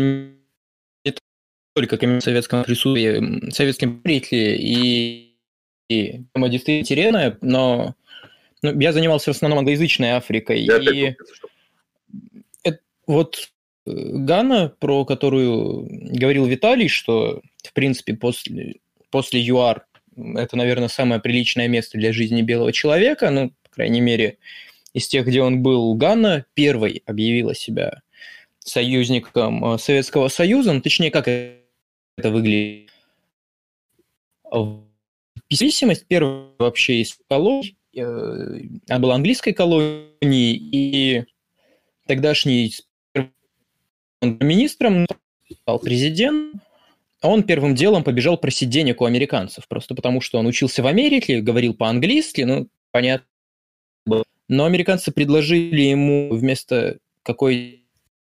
[1.74, 5.36] только советском присутствии, советским правителе, и,
[5.88, 7.96] и тема действительно интересная, но
[8.62, 10.62] ну, я занимался в основном англоязычной Африкой.
[10.62, 11.16] Я и
[12.64, 13.52] это, вот
[13.86, 18.76] Гана, про которую говорил Виталий, что, в принципе, после,
[19.10, 19.86] после ЮАР
[20.36, 24.38] это, наверное, самое приличное место для жизни белого человека, ну, по крайней мере,
[24.94, 28.02] из тех, где он был, Гана первой объявила себя
[28.60, 31.28] союзником э, Советского Союза, ну, точнее, как
[32.20, 32.92] это выглядит.
[35.50, 41.26] Независимость первая вообще из колоний, э, она была английской колонией, и
[42.06, 42.74] тогдашний
[44.22, 45.08] министром,
[45.62, 46.62] стал президентом,
[47.22, 50.88] а он первым делом побежал просить денег у американцев, просто потому что он учился в
[50.88, 53.26] Америке, говорил по-английски, ну, понятно.
[54.48, 57.86] Но американцы предложили ему вместо какой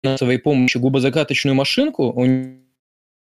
[0.03, 2.25] финансовой помощи губозакаточную машинку, у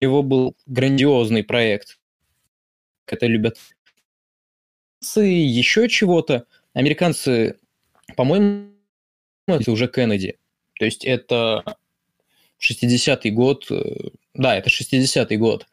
[0.02, 2.00] него был грандиозный проект.
[3.06, 3.58] Это любят
[5.16, 6.46] еще чего-то.
[6.74, 7.58] Американцы,
[8.16, 8.72] по-моему,
[9.48, 10.38] это уже Кеннеди.
[10.80, 11.64] То есть это
[12.60, 13.82] 60-й год, э,
[14.34, 15.68] да, это 60-й год,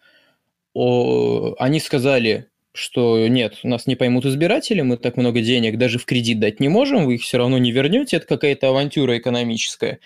[0.75, 6.05] о, они сказали, что нет, нас не поймут избиратели, мы так много денег даже в
[6.05, 10.01] кредит дать не можем, вы их все равно не вернете, это какая-то авантюра экономическая.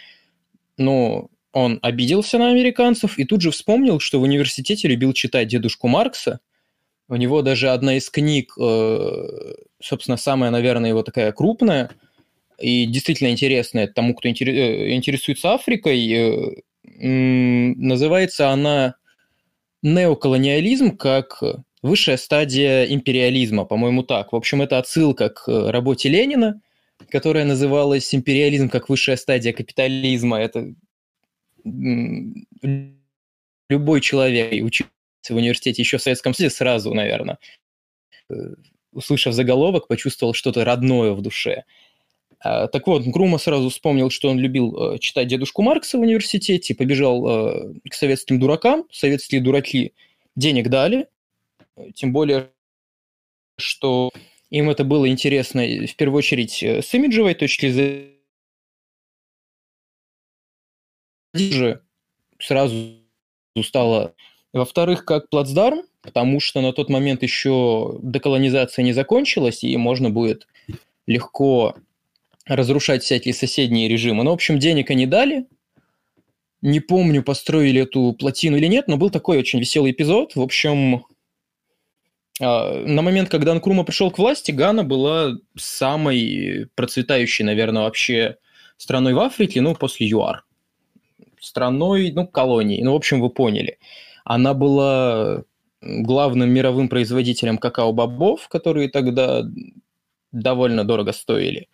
[0.76, 5.88] Но он обиделся на американцев и тут же вспомнил, что в университете любил читать дедушку
[5.88, 6.40] Маркса.
[7.08, 11.90] У него даже одна из книг, э, собственно, самая, наверное, его такая крупная
[12.58, 14.32] и действительно интересная тому, кто э,
[14.94, 18.94] интересуется Африкой, э, называется она
[19.82, 21.42] «Неоколониализм как
[21.82, 24.32] высшая стадия империализма», по-моему, так.
[24.32, 26.62] В общем, это отсылка к работе Ленина,
[27.10, 30.38] которая называлась «Империализм как высшая стадия капитализма».
[30.38, 30.72] Это
[33.68, 34.90] любой человек, учился
[35.28, 37.38] в университете еще в Советском Союзе, сразу, наверное,
[38.30, 38.34] э,
[38.92, 41.64] услышав заголовок, почувствовал что-то родное в душе.
[42.40, 46.74] А, так вот, Грума сразу вспомнил, что он любил э, читать дедушку Маркса в университете,
[46.74, 48.84] побежал э, к советским дуракам.
[48.90, 49.92] Советские дураки
[50.34, 51.08] денег дали,
[51.94, 52.50] тем более,
[53.58, 54.10] что
[54.50, 58.12] им это было интересно в первую очередь с имиджевой точки зрения,
[61.34, 61.80] же
[62.38, 62.96] сразу
[63.62, 64.14] стало.
[64.52, 70.46] Во-вторых, как плацдарм, потому что на тот момент еще деколонизация не закончилась, и можно будет
[71.06, 71.74] легко
[72.44, 74.24] разрушать всякие соседние режимы.
[74.24, 75.46] Ну, в общем, денег они дали.
[76.60, 80.36] Не помню, построили эту плотину или нет, но был такой очень веселый эпизод.
[80.36, 81.04] В общем,
[82.40, 88.36] а, на момент, когда Анкрума пришел к власти, Гана была самой процветающей, наверное, вообще
[88.76, 90.44] страной в Африке, ну, после ЮАР
[91.42, 92.82] страной, ну, колонией.
[92.82, 93.78] Ну, в общем, вы поняли.
[94.24, 95.44] Она была
[95.82, 99.42] главным мировым производителем какао-бобов, которые тогда
[100.30, 101.68] довольно дорого стоили.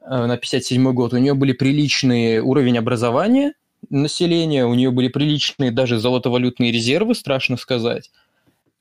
[0.00, 3.54] Э, на 57 год у нее были приличные уровень образования
[3.90, 8.10] населения, у нее были приличные даже золотовалютные резервы, страшно сказать.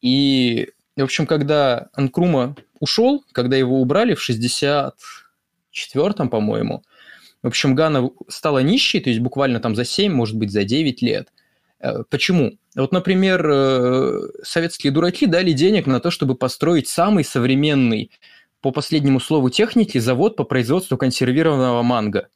[0.02, 6.84] И, в общем, когда Анкрума ушел, когда его убрали в 64-м, по-моему,
[7.44, 11.02] в общем, Гана стала нищей, то есть буквально там за 7, может быть, за 9
[11.02, 11.32] лет.
[11.80, 12.58] Э, почему?
[12.76, 18.12] Вот, например, э, советские дураки дали денег на то, чтобы построить самый современный,
[18.62, 22.30] по последнему слову техники, завод по производству консервированного манго.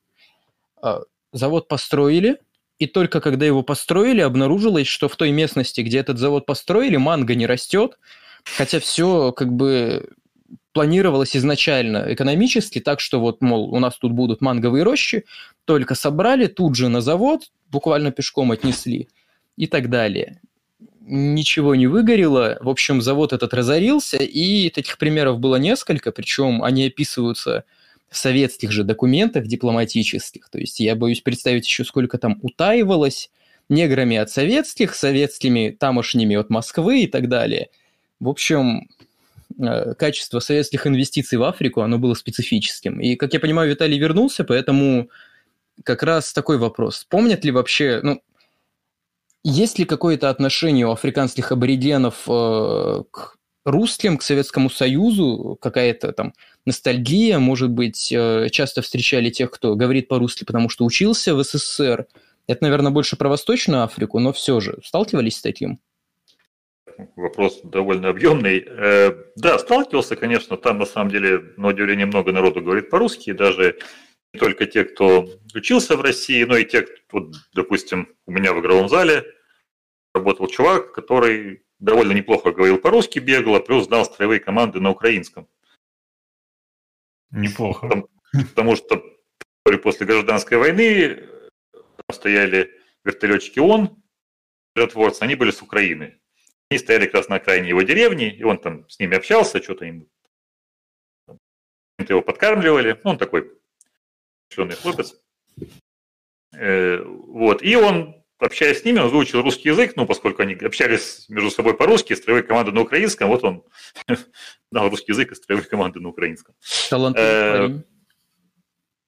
[0.83, 0.99] Э,
[1.31, 2.39] завод построили,
[2.79, 7.33] и только когда его построили, обнаружилось, что в той местности, где этот завод построили, манго
[7.33, 7.97] не растет,
[8.57, 10.09] хотя все как бы
[10.77, 15.25] планировалось изначально экономически так, что вот, мол, у нас тут будут манговые рощи,
[15.65, 19.07] только собрали, тут же на завод, буквально пешком отнесли
[19.55, 20.39] и так далее.
[21.01, 26.85] Ничего не выгорело, в общем, завод этот разорился, и таких примеров было несколько, причем они
[26.85, 27.63] описываются
[28.07, 33.31] в советских же документах дипломатических, то есть я боюсь представить еще, сколько там утаивалось
[33.67, 37.69] неграми от советских, советскими тамошними от Москвы и так далее.
[38.19, 38.87] В общем,
[39.97, 42.99] качество советских инвестиций в Африку, оно было специфическим.
[42.99, 45.09] И, как я понимаю, Виталий вернулся, поэтому
[45.83, 47.05] как раз такой вопрос.
[47.09, 48.21] Помнят ли вообще, ну,
[49.43, 56.33] есть ли какое-то отношение у африканских аборигенов э, к русским, к Советскому Союзу, какая-то там
[56.65, 62.07] ностальгия, может быть, э, часто встречали тех, кто говорит по-русски, потому что учился в СССР.
[62.47, 65.79] Это, наверное, больше про Восточную Африку, но все же сталкивались с таким?
[67.15, 68.63] Вопрос довольно объемный.
[68.65, 73.79] Э, да, сталкивался, конечно, там на самом деле, на удивление, много народу говорит по-русски, даже
[74.33, 78.53] не только те, кто учился в России, но и те, кто, вот, допустим, у меня
[78.53, 79.25] в игровом зале
[80.13, 85.47] работал чувак, который довольно неплохо говорил по-русски, бегал, а плюс знал строевые команды на украинском.
[87.31, 87.87] Неплохо.
[87.87, 88.09] Потому,
[88.49, 89.03] потому что
[89.83, 91.27] после гражданской войны
[92.11, 92.73] стояли
[93.03, 94.01] вертолетчики ООН,
[94.75, 96.19] миротворцы, они были с Украины.
[96.69, 99.85] Они стояли как раз на окраине его деревни, и он там с ними общался, что-то
[99.85, 100.09] им
[101.99, 102.99] его подкармливали.
[103.03, 103.51] Ну, он такой
[104.49, 105.15] ученый хлопец.
[106.53, 107.61] Э, вот.
[107.63, 111.75] И он, общаясь с ними, он выучил русский язык, ну, поскольку они общались между собой
[111.75, 113.63] по-русски, строевые команды на украинском, вот он
[114.71, 116.55] знал русский язык и строевые команды на украинском.
[116.89, 117.83] Талантливый э,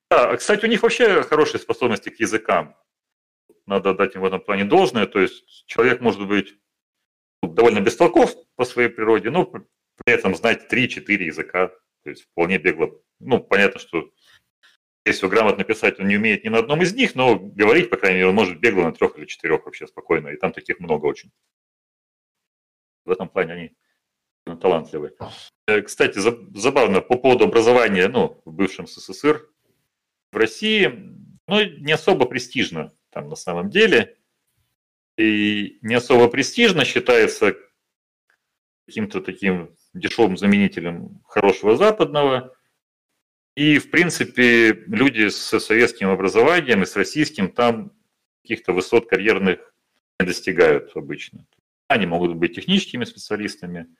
[0.09, 2.75] Да, кстати, у них вообще хорошие способности к языкам.
[3.65, 5.05] Надо дать им в этом плане должное.
[5.05, 6.55] То есть человек может быть
[7.41, 9.63] довольно бестолков по своей природе, но при
[10.05, 11.69] этом знать 3-4 языка,
[12.03, 12.91] то есть вполне бегло.
[13.19, 14.11] Ну, понятно, что
[15.05, 18.17] если грамотно писать, он не умеет ни на одном из них, но говорить, по крайней
[18.17, 21.31] мере, он может бегло на трех или четырех вообще спокойно, и там таких много очень.
[23.05, 25.13] В этом плане они талантливые.
[25.67, 26.19] Э, кстати,
[26.57, 29.47] забавно, по поводу образования ну, в бывшем СССР,
[30.31, 30.87] в России,
[31.47, 34.18] ну, не особо престижно там на самом деле
[35.19, 37.57] и не особо престижно считается
[38.87, 42.55] каким-то таким дешевым заменителем хорошего западного.
[43.55, 47.91] И, в принципе, люди с советским образованием и с российским там
[48.43, 49.73] каких-то высот карьерных
[50.21, 51.45] не достигают обычно.
[51.89, 53.93] Они могут быть техническими специалистами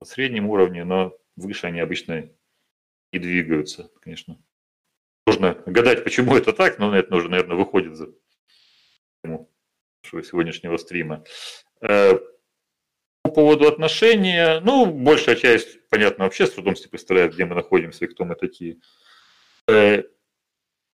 [0.00, 2.30] на среднем уровне, но выше они обычно
[3.12, 4.38] не двигаются, конечно.
[5.26, 8.14] Можно гадать, почему это так, но это уже, наверное, выходит за
[10.02, 11.24] сегодняшнего стрима.
[11.80, 12.18] Э,
[13.22, 18.04] по поводу отношения, ну, большая часть, понятно, вообще с трудом себе представляет, где мы находимся
[18.04, 18.78] и кто мы такие.
[19.68, 20.02] Э,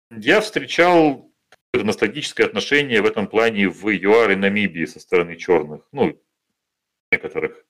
[0.10, 1.32] я встречал
[1.74, 6.22] ностальгическое отношение в этом плане в ЮАР и Намибии со стороны черных, ну,
[7.12, 7.66] некоторых.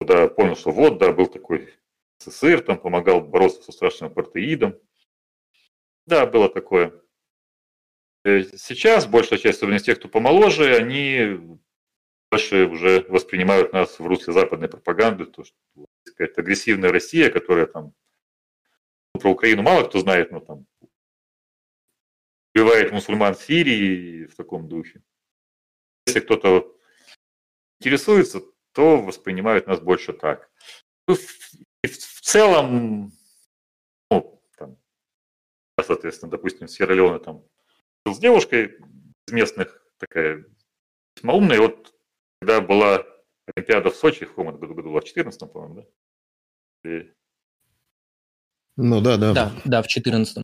[0.00, 1.72] Да, понял, что вот, да, был такой
[2.18, 4.78] СССР, там помогал бороться со страшным апартеидом.
[6.06, 6.92] Да, было такое.
[8.26, 11.60] Сейчас большая часть, особенно тех, кто помоложе, они
[12.28, 15.54] больше уже воспринимают нас в русле западной пропаганды, то, что
[16.04, 17.94] какая-то агрессивная Россия, которая там
[19.14, 20.66] ну, про Украину мало кто знает, но там
[22.52, 25.02] убивает мусульман в Сирии в таком духе.
[26.06, 26.76] Если кто-то
[27.78, 30.50] интересуется, то воспринимают нас больше так.
[31.06, 33.12] Ну, в, в целом,
[34.10, 34.76] ну, там,
[35.80, 37.44] соответственно, допустим, Сьерра-Леоне там
[38.14, 38.78] с девушкой
[39.26, 40.44] из местных, такая
[41.16, 41.94] весьма умная, и вот
[42.40, 43.04] когда была
[43.54, 45.74] Олимпиада в Сочи, в каком году, году была, в 14 по-моему,
[46.82, 46.90] да?
[46.90, 47.12] И...
[48.76, 49.32] Ну да, да.
[49.32, 50.42] Да, да, в 14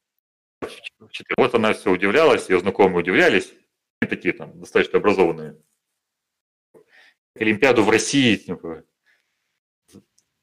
[1.36, 3.52] Вот она все удивлялась, ее знакомые удивлялись,
[4.00, 5.60] такие там достаточно образованные.
[7.34, 8.84] Олимпиаду в России, типа,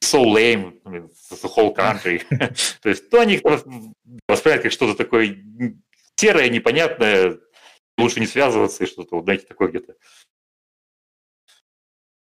[0.02, 2.22] so lame, the whole country.
[2.82, 5.44] То есть, то они воспринимают как что-то такое
[6.20, 7.38] серое, непонятное,
[7.98, 9.94] лучше не связываться и что-то, вот, знаете, такое где-то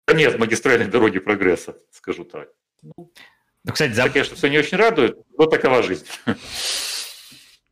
[0.07, 2.49] конец магистральной дороги прогресса, скажу так.
[2.83, 4.13] Ну, кстати, заб...
[4.13, 6.07] конечно, все не очень радует, но такова жизнь.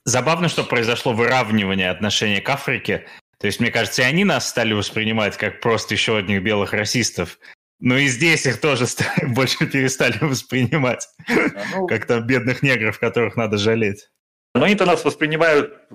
[0.05, 3.07] Забавно, что произошло выравнивание отношения к Африке.
[3.39, 7.39] То есть, мне кажется, и они нас стали воспринимать как просто еще одних белых расистов.
[7.81, 12.99] Но и здесь их тоже стали, больше перестали воспринимать, а ну, как там бедных негров,
[12.99, 14.09] которых надо жалеть.
[14.55, 15.89] Но они-то нас воспринимают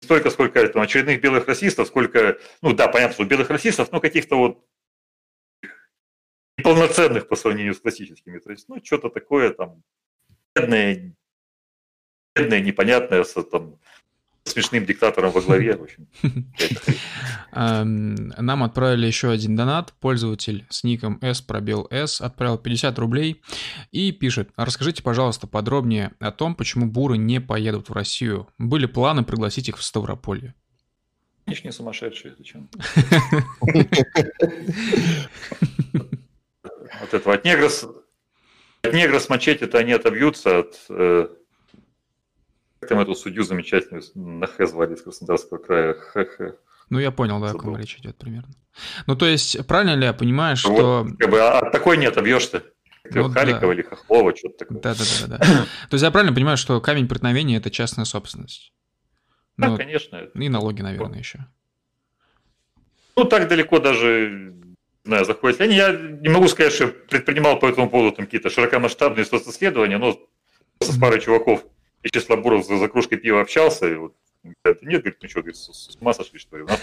[0.00, 4.36] столько, сколько это, очередных белых расистов, сколько, ну да, понятно, что белых расистов, но каких-то
[4.36, 4.64] вот
[6.56, 8.38] неполноценных по сравнению с классическими.
[8.38, 9.82] То есть, ну, что-то такое там
[10.54, 11.16] бедное,
[12.34, 13.80] бедное, непонятное, с там,
[14.48, 15.76] смешным диктатором во главе.
[15.76, 16.08] В общем.
[17.52, 19.92] Нам отправили еще один донат.
[20.00, 23.42] Пользователь с ником S пробел S отправил 50 рублей
[23.92, 24.50] и пишет.
[24.56, 28.48] Расскажите, пожалуйста, подробнее о том, почему буры не поедут в Россию.
[28.58, 30.54] Были планы пригласить их в Ставрополье.
[31.46, 32.68] Они не сумасшедшие, зачем?
[37.00, 37.34] от этого.
[37.34, 37.68] От негра,
[38.82, 40.76] от негра с мачете-то они отобьются от...
[40.88, 41.28] Э,
[42.88, 45.94] там эту судью замечательную на Х звали из Краснодарского края?
[45.94, 46.52] Х-х.
[46.88, 47.60] Ну, я понял, да, Забыл.
[47.60, 48.54] о ком речь идет примерно.
[49.06, 51.04] Ну, то есть, правильно ли я понимаю, что...
[51.04, 52.62] Вот, как бы, а от такой не отобьешься.
[53.10, 53.72] Ну, Халикова да.
[53.72, 54.80] или Хохлова, что-то такое.
[54.80, 55.44] Да, да, да, да.
[55.90, 58.72] То есть я правильно понимаю, что камень преткновения это частная собственность?
[59.56, 60.16] Да, ну, конечно.
[60.16, 61.46] И налоги, наверное, еще.
[63.16, 64.54] Ну, так далеко даже
[65.06, 69.24] знаю, заходит ли Я не могу сказать, что предпринимал по этому поводу там какие-то широкомасштабные
[69.24, 70.18] социсследования, но
[70.80, 71.64] с парой чуваков
[72.02, 75.56] из числа буров за, за кружкой пива общался, и вот, нет, говорит, ну что, говорит,
[75.56, 76.80] с, с ума сошли, что ли, у нас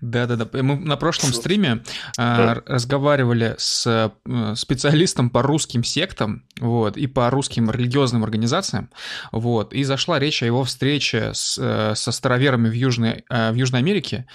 [0.00, 0.48] да-да-да.
[0.62, 1.82] Мы на прошлом стриме
[2.16, 2.62] а, да.
[2.66, 3.86] разговаривали с
[4.26, 8.90] э, специалистом по русским сектам, вот, и по русским религиозным организациям,
[9.32, 13.54] вот, и зашла речь о его встрече с, э, со староверами в Южной, э, в
[13.54, 14.26] Южной Америке,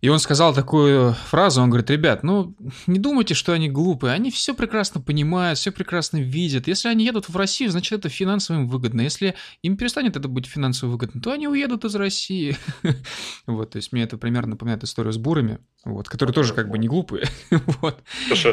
[0.00, 2.54] и он сказал такую фразу, он говорит, ребят, ну,
[2.86, 6.68] не думайте, что они глупые, они все прекрасно понимают, все прекрасно видят.
[6.68, 9.00] Если они едут в Россию, значит, это финансово им выгодно.
[9.00, 12.56] Если им перестанет это быть финансово выгодно, то они уедут из России.
[13.46, 16.78] Вот, то есть мне это примерно напоминает историю с бурами, вот, которые тоже как бы
[16.78, 17.26] не глупые.
[17.80, 18.02] Вот.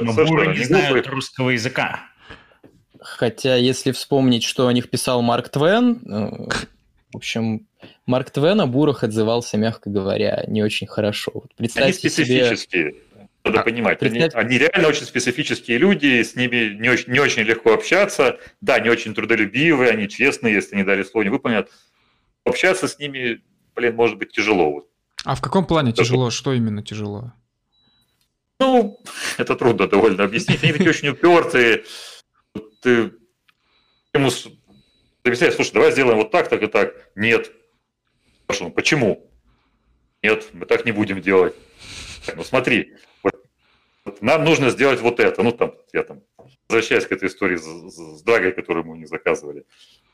[0.01, 2.01] Но буры не знают русского языка.
[2.99, 6.49] Хотя, если вспомнить, что о них писал Марк Твен, э,
[7.13, 7.67] в общем,
[8.05, 11.31] Марк Твен о бурах отзывался, мягко говоря, не очень хорошо.
[11.33, 12.91] Вот представьте они специфические.
[12.91, 13.01] Себе...
[13.43, 14.33] Надо а, понимать, представь...
[14.33, 18.39] они, они реально очень специфические люди, с ними не очень, не очень легко общаться.
[18.59, 21.69] Да, не очень трудолюбивые, они честные, если не дали слово, не выполнят.
[22.43, 23.41] Общаться с ними,
[23.75, 24.87] блин, может быть тяжело.
[25.23, 26.09] А в каком плане Даже...
[26.09, 26.29] тяжело?
[26.31, 27.33] Что именно тяжело?
[28.59, 28.99] Ну,
[29.37, 30.63] это трудно довольно объяснить.
[30.63, 31.83] Они такие очень упертые.
[32.81, 33.11] Ты
[34.13, 34.29] ему
[35.23, 36.93] объясняешь, слушай, давай сделаем вот так, так и так.
[37.15, 37.51] Нет,
[38.45, 39.27] Спрашиваю, почему?
[40.21, 41.55] Нет, мы так не будем делать.
[42.35, 45.41] Ну смотри, вот нам нужно сделать вот это.
[45.41, 46.21] Ну, там, я там,
[46.69, 49.65] возвращаясь к этой истории с, с драгой, которую мы у них заказывали.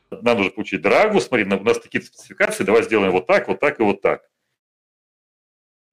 [0.10, 3.80] Нам нужно получить драгу, смотри, у нас такие спецификации, давай сделаем вот так, вот так
[3.82, 4.26] и вот так.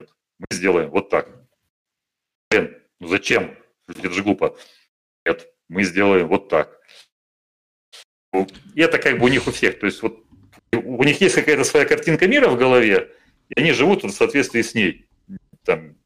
[0.01, 1.28] Мы сделаем вот так.
[2.51, 3.57] Блин, ну зачем?
[3.89, 4.57] Это же глупо.
[5.26, 6.80] Нет, мы сделаем вот так.
[8.32, 9.80] И это как бы у них у всех.
[9.80, 10.28] То есть вот
[10.77, 13.12] у них есть какая-то своя картинка мира в голове,
[13.49, 15.07] и они живут в соответствии с ней.
[15.64, 15.97] Там,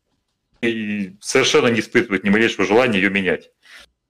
[0.60, 3.50] и совершенно не испытывают ни малейшего желания ее менять.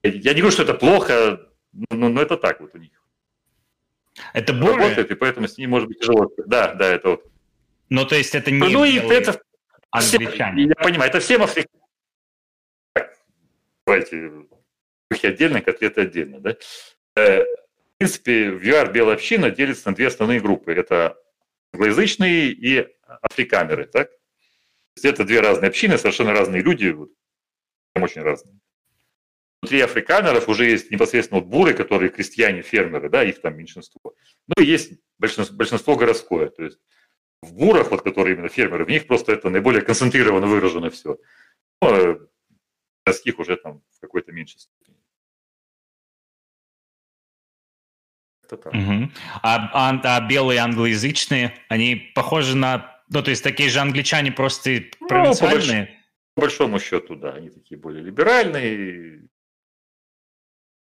[0.02, 1.40] Я не говорю, что это плохо,
[1.72, 2.90] но, но это так вот у них.
[4.34, 4.82] Это буры?
[4.82, 6.30] Работает, и поэтому с ней может быть тяжело.
[6.46, 7.24] Да, да, это вот.
[7.88, 9.40] Ну, то есть это не Ну, и это
[9.90, 10.64] англичане.
[10.64, 11.80] Я понимаю, это всем африканцам.
[13.86, 14.30] Давайте
[15.22, 16.56] отдельно, котлеты отдельно, да?
[18.02, 20.72] Э, принципе, в ЮАР белая община делится на две основные группы.
[20.72, 21.16] Это
[21.72, 24.10] англоязычные и африкамеры, так?
[24.10, 26.94] То есть это две разные общины, совершенно разные люди,
[27.94, 28.58] очень разные.
[29.60, 34.14] Внутри африканеров уже есть непосредственно вот буры, которые крестьяне, фермеры, да, их там меньшинство.
[34.48, 36.48] Ну и есть большинство, большинство городское.
[36.48, 36.78] То есть
[37.40, 41.18] в бурах, вот которые именно фермеры, в них просто это наиболее концентрированно выражено все.
[41.80, 42.18] Ну, а
[43.06, 44.32] городских уже там в какой-то
[48.56, 49.04] меньшей степени.
[49.04, 49.12] Угу.
[49.42, 53.02] А, а, а белые англоязычные, они похожи на...
[53.08, 55.80] Ну, то есть такие же англичане просто провинциальные?
[55.80, 55.98] Ну, по, больш...
[56.34, 59.28] по большому счету, да, они такие более либеральные,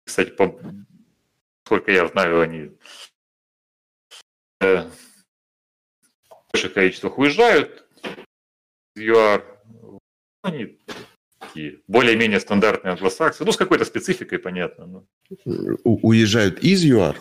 [0.04, 0.60] кстати, по...
[1.64, 2.70] сколько я знаю, они
[4.60, 4.82] э,
[6.28, 7.86] в больших количествах уезжают
[8.94, 9.44] из ЮАР.
[10.42, 10.78] Они
[11.38, 13.44] такие более-менее стандартные англосаксы.
[13.44, 14.86] Ну, с какой-то спецификой, понятно.
[14.86, 15.06] Но...
[15.84, 17.16] У- уезжают из ЮАР?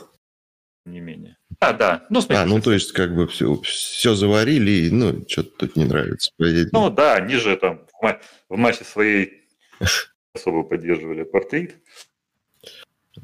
[0.86, 1.38] Не менее.
[1.60, 2.06] А, да.
[2.10, 5.76] Ну, смотрите, а, ну, то есть, как бы все, все заварили, и, ну, что-то тут
[5.78, 6.32] не нравится.
[6.38, 6.70] Поедем.
[6.74, 7.88] Ну, да, они же там
[8.50, 9.44] в массе своей
[10.34, 11.76] особо поддерживали апартеид.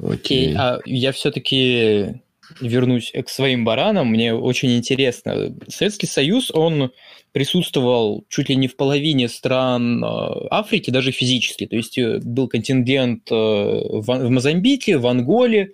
[0.01, 2.21] Окей, а я все-таки
[2.61, 4.07] вернусь к своим баранам.
[4.07, 5.55] Мне очень интересно.
[5.67, 6.91] Советский Союз, он
[7.31, 10.07] присутствовал чуть ли не в половине стран э,
[10.49, 11.67] Африки, даже физически.
[11.67, 15.73] То есть э, был контингент э, в Мозамбике, в Анголе,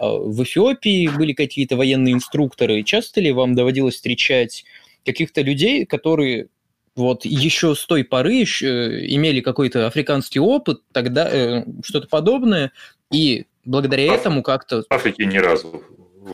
[0.00, 2.82] в Эфиопии были какие-то военные инструкторы.
[2.82, 4.64] Часто ли вам доводилось встречать
[5.04, 6.48] каких-то людей, которые
[6.96, 12.72] вот еще с той поры имели какой-то африканский опыт, тогда э, что-то подобное,
[13.12, 14.20] и благодаря Аф...
[14.20, 14.82] этому как-то...
[14.82, 15.82] В Африке ни разу.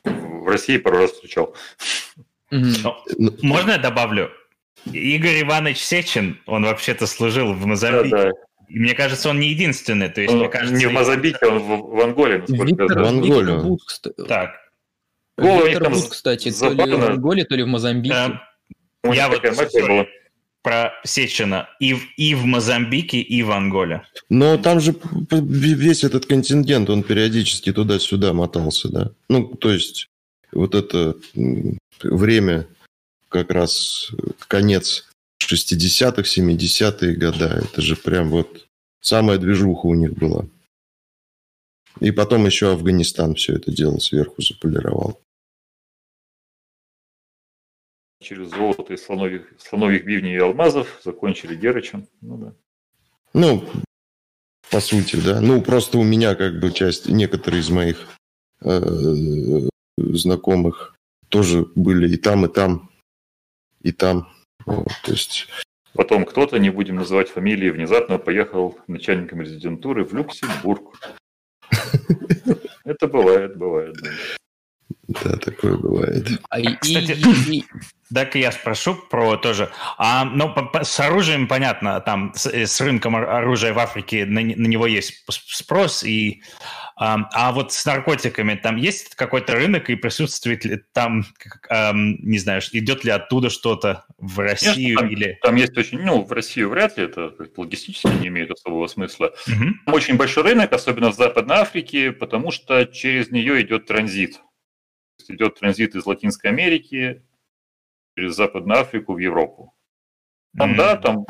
[0.05, 1.55] В России пару раз встречал.
[2.51, 3.39] Mm-hmm.
[3.43, 4.31] Можно я добавлю?
[4.93, 8.11] Игорь Иванович Сечин, он вообще-то служил в Мозамбике.
[8.11, 8.33] Да, да.
[8.75, 10.09] И мне кажется, он не единственный.
[10.09, 12.45] То есть, он мне кажется, не в Мозамбике, он в, в Анголе.
[12.49, 13.79] Виктор, в Анголе.
[14.27, 14.51] Так.
[15.39, 18.41] Виктор Бут, кстати, то ли в Анголе, то ли в Мозамбике.
[19.05, 20.07] Э, я вот была
[20.62, 24.03] про Сечина и в, и в Мозамбике, и в Анголе.
[24.29, 24.97] Но там же
[25.31, 29.11] весь этот контингент, он периодически туда-сюда мотался, да?
[29.29, 30.09] Ну, то есть
[30.51, 31.14] вот это
[32.03, 32.66] время
[33.29, 34.11] как раз
[34.49, 35.07] конец
[35.41, 37.62] 60-х, 70-е года.
[37.62, 38.64] Это же прям вот
[39.05, 40.47] самая движуха у них была.
[42.01, 45.21] И потом еще Афганистан все это дело сверху заполировал.
[48.21, 52.09] Через золото и слоновьих, слоновьих бивней и алмазов закончили Герычем.
[52.21, 52.55] Ну да.
[53.35, 53.69] Ну,
[54.71, 55.41] по сути, да.
[55.41, 58.09] Ну, просто у меня как бы часть, некоторые из моих
[58.63, 60.97] э, знакомых
[61.28, 62.91] тоже были и там, и там
[63.83, 64.33] и там.
[64.66, 65.47] Вот, то есть...
[65.95, 70.99] Потом кто-то, не будем называть фамилии, внезапно поехал начальником резидентуры в Люксембург.
[72.85, 73.97] Это бывает, бывает.
[75.07, 76.27] Да, такое бывает.
[76.51, 77.16] А, Кстати,
[78.12, 79.71] так я спрошу про тоже.
[79.99, 80.53] А, ну,
[80.83, 86.05] с оружием понятно, там с, с рынком оружия в Африке на, на него есть спрос,
[86.05, 86.43] и
[86.97, 91.25] а вот с наркотиками там есть какой-то рынок и присутствует ли там,
[91.71, 95.39] не знаю, идет ли оттуда что-то в Россию Конечно, или...
[95.43, 99.35] Там есть очень, ну, в Россию вряд ли, это логистически не имеет особого смысла.
[99.47, 99.65] Угу.
[99.87, 104.41] Там очень большой рынок, особенно в Западной Африке, потому что через нее идет транзит.
[105.29, 107.25] Идет транзит из Латинской Америки
[108.16, 109.75] через Западную Африку в Европу.
[110.57, 111.27] Там, mm да, там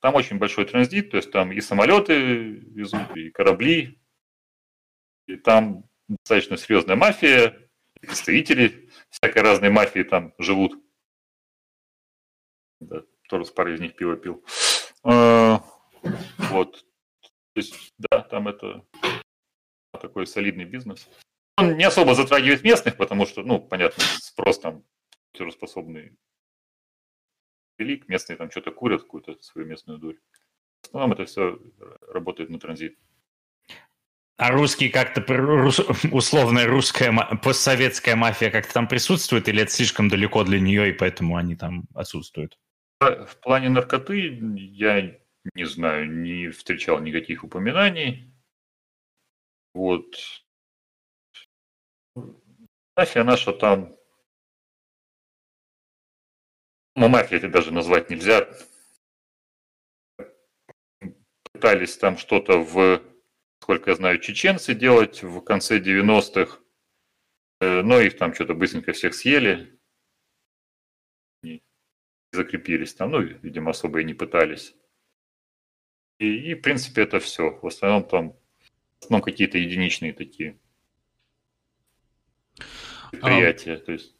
[0.00, 4.00] там очень большой транзит, то есть там и самолеты везут, и корабли,
[5.26, 7.58] и там достаточно серьезная мафия,
[8.00, 10.74] представители всякой разной мафии там живут.
[12.80, 14.44] Да, тоже с парой из них пиво пил.
[15.02, 15.62] А,
[16.50, 16.84] вот.
[17.54, 18.84] То есть, да, там это
[19.92, 21.08] такой солидный бизнес.
[21.56, 24.84] Он не особо затрагивает местных, потому что, ну, понятно, спрос там
[25.50, 26.16] способный
[27.78, 30.16] велик, местные там что-то курят, какую-то свою местную дурь.
[30.82, 31.58] В основном это все
[32.08, 32.98] работает на транзит.
[34.38, 35.22] А русские как-то,
[36.12, 37.12] условная русская,
[37.42, 41.84] постсоветская мафия как-то там присутствует, или это слишком далеко для нее, и поэтому они там
[41.94, 42.58] отсутствуют?
[43.00, 45.18] В плане наркоты я
[45.54, 48.32] не знаю, не встречал никаких упоминаний.
[49.74, 50.16] Вот.
[52.96, 53.95] Мафия наша там...
[56.96, 58.48] Ну, мафия это даже назвать нельзя.
[61.52, 63.02] Пытались там что-то в
[63.66, 66.60] сколько я знаю, чеченцы делать в конце 90-х.
[67.60, 69.76] Э, но их там что-то быстренько всех съели.
[71.42, 71.62] И
[72.30, 73.10] закрепились там.
[73.10, 74.76] Ну, видимо, особо и не пытались.
[76.18, 77.58] И, и в принципе, это все.
[77.60, 78.32] В основном там
[79.00, 80.60] в основном какие-то единичные такие
[83.10, 83.74] предприятия.
[83.74, 83.78] А...
[83.78, 84.15] То есть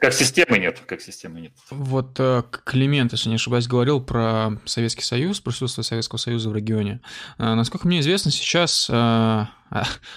[0.00, 1.52] как, системы нет, как системы нет.
[1.70, 7.00] Вот э, Климент, если не ошибаюсь, говорил про Советский Союз, присутствие Советского Союза в регионе.
[7.38, 9.44] Э, насколько мне известно, сейчас э,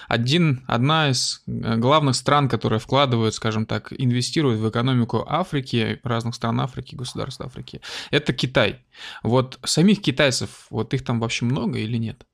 [0.08, 6.60] один, одна из главных стран, которая вкладывает, скажем так, инвестирует в экономику Африки, разных стран
[6.60, 8.84] Африки, государств Африки, это Китай.
[9.22, 12.26] Вот самих китайцев, вот их там вообще много или нет?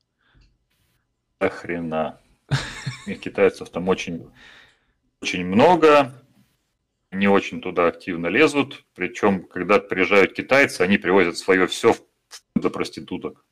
[1.39, 2.19] Охрена.
[3.05, 4.29] Их китайцев там очень,
[5.21, 6.13] очень много
[7.13, 8.85] не очень туда активно лезут.
[8.95, 11.95] Причем, когда приезжают китайцы, они привозят свое все
[12.55, 13.45] до проституток.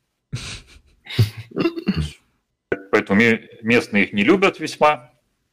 [2.90, 3.20] Поэтому
[3.62, 5.12] местные их не любят весьма,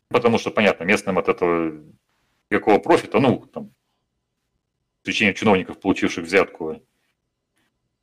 [0.09, 1.83] потому что, понятно, местным от этого
[2.49, 3.73] никакого профита, ну, там,
[5.01, 6.81] исключением чиновников, получивших взятку,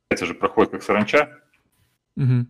[0.09, 1.41] это же проходит как саранча.
[2.15, 2.47] Угу.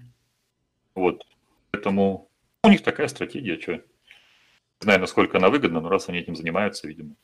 [0.96, 1.26] Вот.
[1.72, 2.30] Поэтому
[2.64, 3.74] у них такая стратегия, что.
[3.74, 7.16] Не знаю, насколько она выгодна, но раз они этим занимаются, видимо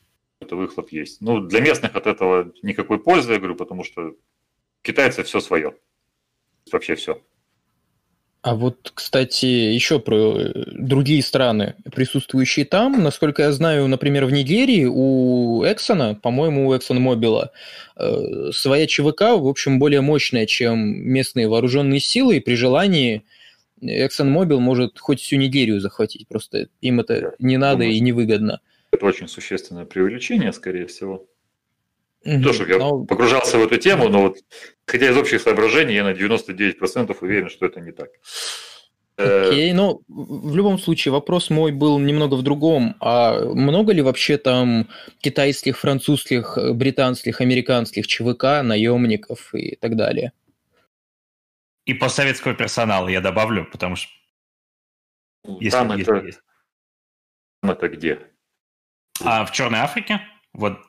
[0.44, 1.22] это выхлоп есть.
[1.22, 4.14] Ну, для местных от этого никакой пользы, я говорю, потому что
[4.82, 5.76] китайцы все свое.
[6.72, 7.22] Вообще все.
[8.44, 13.02] А вот, кстати, еще про э, другие страны, присутствующие там.
[13.02, 17.48] Насколько я знаю, например, в Нигерии у Exxon, по-моему, у ExxonMobil
[17.96, 23.24] э, своя ЧВК, в общем, более мощная, чем местные вооруженные силы, и при желании
[23.82, 28.60] ExxonMobil может хоть всю Нигерию захватить, просто им это не надо и невыгодно.
[28.94, 31.28] Это очень существенное преувеличение, скорее всего.
[32.24, 32.44] Mm-hmm.
[32.44, 33.04] То, что я но...
[33.06, 34.38] погружался в эту тему, но вот,
[34.86, 38.10] хотя из общих соображений, я на 99% уверен, что это не так.
[39.18, 42.96] Э, Окей, okay, ну, в любом случае, вопрос мой был немного в другом.
[43.00, 44.88] А много ли вообще там
[45.22, 50.34] китайских, французских, британских, американских ЧВК, наемников и так далее?
[51.86, 54.12] И постсоветского персонала я добавлю, потому что...
[55.60, 56.26] Если, там, если это...
[56.28, 56.42] Есть.
[57.62, 58.33] там это где?
[59.22, 60.22] А в Черной Африке?
[60.54, 60.80] Вот.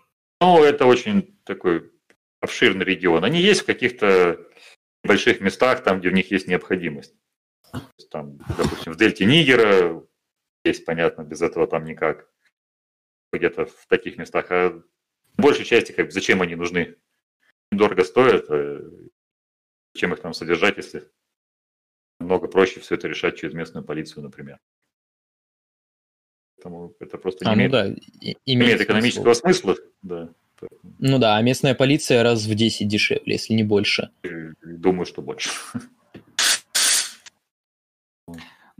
[0.40, 1.92] Ну, это очень такой
[2.40, 3.24] обширный регион.
[3.24, 4.38] Они есть в каких-то
[5.02, 7.14] больших местах, там, где в них есть необходимость.
[8.10, 10.02] Там, допустим, в дельте Нигера
[10.64, 12.28] есть, понятно, без этого там никак.
[13.32, 14.50] Где-то в таких местах.
[14.50, 14.82] А в
[15.36, 16.96] большей части, как, зачем они нужны?
[17.72, 18.80] Дорого стоят, а
[19.92, 21.10] зачем их там содержать, если
[22.20, 24.60] много проще все это решать через местную полицию, например.
[26.64, 29.76] Поэтому это просто а, не ну имеет, да, имеет экономического смысла.
[30.00, 30.30] Да.
[30.98, 34.10] Ну да, а местная полиция раз в 10 дешевле, если не больше.
[34.62, 35.50] Думаю, что больше.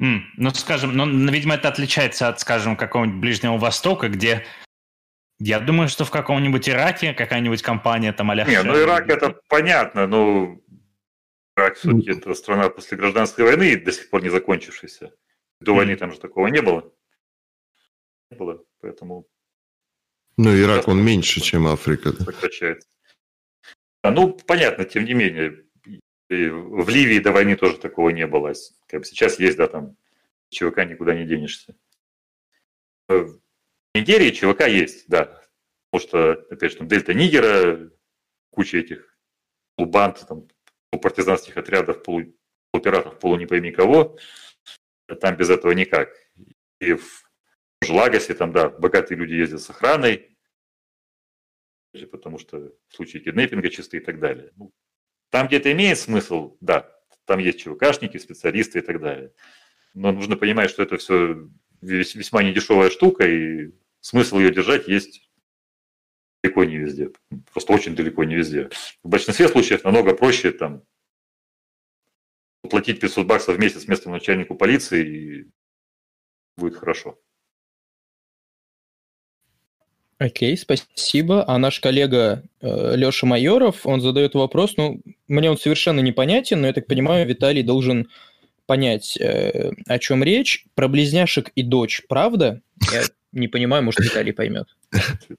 [0.01, 4.45] Mm, ну, скажем, ну, видимо, это отличается от, скажем, какого-нибудь Ближнего Востока, где
[5.39, 10.07] я думаю, что в каком-нибудь Ираке какая-нибудь компания там а Не, ну Ирак это понятно,
[10.07, 10.59] но
[11.57, 15.13] Ирак все-таки это страна после гражданской войны, до сих пор не закончившаяся.
[15.61, 16.94] До войны там же такого не было
[18.37, 19.27] было, поэтому...
[20.37, 22.13] Ну, Ирак, он меньше, чем Африка.
[22.13, 22.89] Сокращается.
[24.03, 25.65] А, ну, понятно, тем не менее,
[26.29, 28.53] в Ливии до войны тоже такого не было.
[28.87, 29.97] Как бы сейчас есть, да, там
[30.51, 31.77] ЧВК никуда не денешься.
[33.09, 33.39] В
[33.95, 35.43] Нигерии ЧВК есть, да.
[35.91, 37.91] Потому что, опять же, там Дельта Нигера,
[38.51, 39.17] куча этих
[39.77, 40.49] полубанд, там,
[40.91, 44.19] партизанских отрядов, полупиратов, полу не пойми кого.
[45.21, 46.11] Там без этого никак.
[46.81, 47.31] И в
[47.93, 50.37] Лагосе там, да, богатые люди ездят с охраной,
[52.11, 54.53] потому что в случае киднеппинга чисто и так далее.
[54.57, 54.73] Ну,
[55.31, 56.91] там, где это имеет смысл, да,
[57.25, 59.33] там есть ЧВКшники, специалисты и так далее.
[59.95, 61.49] Но нужно понимать, что это все
[61.81, 65.31] весьма недешевая штука, и смысл ее держать есть
[66.43, 67.11] далеко не везде.
[67.53, 68.69] Просто очень далеко не везде.
[69.03, 70.85] В большинстве случаев намного проще там
[72.63, 75.51] платить 500 баксов в месяц местному начальнику полиции, и
[76.57, 77.19] будет хорошо.
[80.19, 81.45] Окей, спасибо.
[81.49, 86.69] А наш коллега э, Леша Майоров, он задает вопрос, ну, мне он совершенно непонятен, но
[86.69, 88.09] я так понимаю, Виталий должен
[88.67, 90.67] понять, э, о чем речь.
[90.75, 92.61] Про близняшек и дочь, правда?
[92.93, 94.69] Я не понимаю, может, Виталий поймет.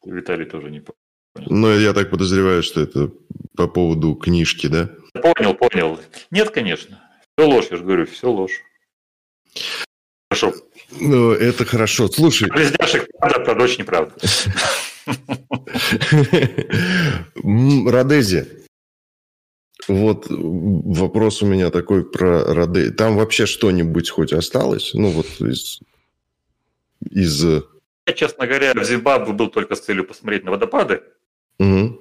[0.05, 0.97] Виталий тоже не понял.
[1.35, 3.11] Ну, я так подозреваю, что это
[3.55, 4.89] по поводу книжки, да?
[5.13, 5.99] Понял, понял.
[6.31, 7.01] Нет, конечно.
[7.37, 8.61] Все ложь, я же говорю, все ложь.
[10.29, 10.53] Хорошо.
[10.99, 12.07] Ну, это хорошо.
[12.07, 12.49] Слушай.
[12.49, 14.15] Близняшек правда, про дочь неправда.
[17.91, 18.47] Родези.
[19.87, 22.91] Вот вопрос у меня такой про Родези.
[22.91, 24.93] Там вообще что-нибудь хоть осталось?
[24.93, 25.79] Ну, вот из...
[27.11, 27.43] из...
[27.43, 31.03] Я, честно говоря, в Зимбабве был только с целью посмотреть на водопады.
[31.59, 31.99] Угу.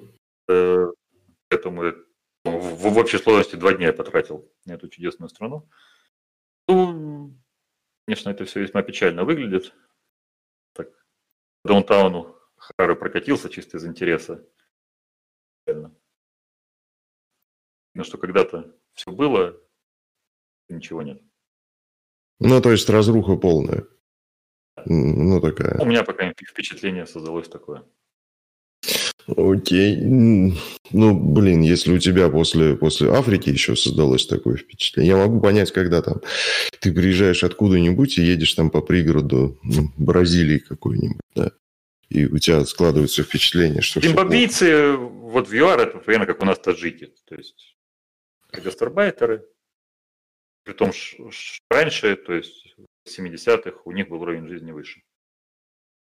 [1.49, 1.93] Поэтому
[2.43, 5.67] в, в общей сложности два дня я потратил на эту чудесную страну.
[6.67, 7.35] Ну,
[8.05, 9.73] конечно, это все весьма печально выглядит.
[10.73, 10.89] Так,
[11.61, 14.47] по даунтауну Харары прокатился чисто из интереса.
[15.67, 15.95] Видно,
[18.03, 19.59] что когда-то все было,
[20.69, 21.21] ничего нет.
[22.39, 23.87] Ну, то есть разруха полная.
[24.85, 25.79] Ну, такая.
[25.79, 27.85] У меня пока впечатление создалось такое.
[29.27, 29.97] Окей.
[30.01, 30.53] Ну,
[31.19, 36.01] блин, если у тебя после, после Африки еще создалось такое впечатление, я могу понять, когда
[36.01, 36.21] там
[36.79, 41.51] ты приезжаешь откуда-нибудь и едешь там по пригороду ну, Бразилии какой-нибудь, да,
[42.09, 43.99] и у тебя складывается впечатление, что...
[43.99, 47.75] Зимбабвийцы, вот в ЮАР, это примерно как у нас таджики, то есть
[48.51, 49.43] гастарбайтеры,
[50.63, 51.31] при том, что
[51.71, 52.75] раньше, то есть
[53.05, 55.01] в 70-х, у них был уровень жизни выше.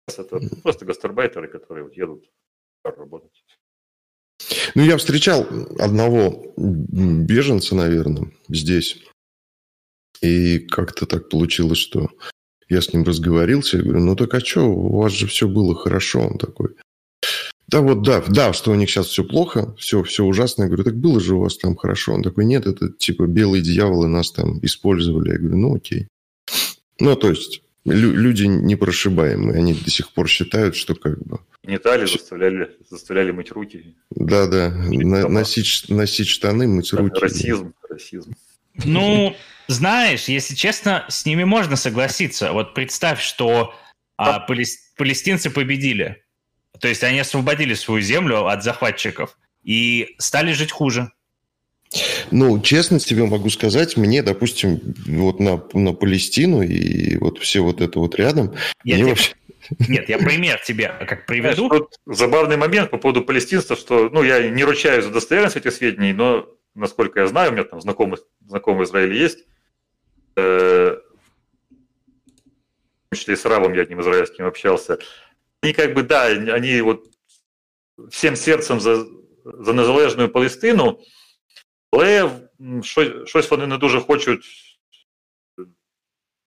[0.07, 2.25] Это просто гастарбайтеры, которые вот едут
[2.83, 3.29] работать.
[4.75, 5.47] Ну, я встречал
[5.79, 8.97] одного беженца, наверное, здесь.
[10.21, 12.09] И как-то так получилось, что
[12.69, 13.77] я с ним разговорился.
[13.77, 16.21] Я говорю, ну так а что, у вас же все было хорошо.
[16.21, 16.75] Он такой,
[17.67, 20.63] да вот, да, да, что у них сейчас все плохо, все, все ужасно.
[20.63, 22.13] Я говорю, так было же у вас там хорошо.
[22.13, 25.31] Он такой, нет, это типа белые дьяволы нас там использовали.
[25.31, 26.07] Я говорю, ну окей.
[26.99, 32.71] Ну, то есть люди непрошибаемые, они до сих пор считают, что как бы Гнетали, заставляли,
[32.89, 33.95] заставляли мыть руки.
[34.09, 37.19] Да-да, На, носить, носить штаны, мыть руки.
[37.19, 38.33] Расизм, расизм.
[38.83, 39.35] Ну,
[39.67, 42.51] знаешь, если честно, с ними можно согласиться.
[42.51, 43.75] Вот представь, что
[44.17, 44.95] а, палест...
[44.97, 46.23] палестинцы победили.
[46.79, 51.11] То есть они освободили свою землю от захватчиков и стали жить хуже.
[52.31, 57.81] Ну, честно тебе могу сказать, мне, допустим, вот на, на Палестину и вот все вот
[57.81, 58.55] это вот рядом,
[58.85, 59.09] я мне тебе...
[59.09, 59.33] вообще
[59.87, 61.69] нет, я пример тебе как приведу.
[61.69, 66.13] Вот забавный момент по поводу палестинцев, что, ну, я не ручаюсь за достоверность этих сведений,
[66.13, 69.45] но, насколько я знаю, у меня там знакомый, знакомый в Израиле есть,
[70.35, 70.97] э,
[71.69, 74.99] в том числе и с Равом я одним израильским общался,
[75.61, 77.05] они как бы, да, они вот
[78.09, 79.05] всем сердцем за,
[79.43, 80.99] за незалежную Палестину,
[81.91, 82.31] але
[83.25, 84.70] щось вони не дуже хочуть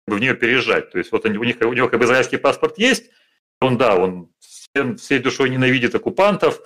[0.07, 0.91] в нее переезжать.
[0.91, 3.09] То есть вот они, у, них, у него как бы израильский паспорт есть,
[3.59, 6.61] он, да, он всем, всей душой ненавидит оккупантов,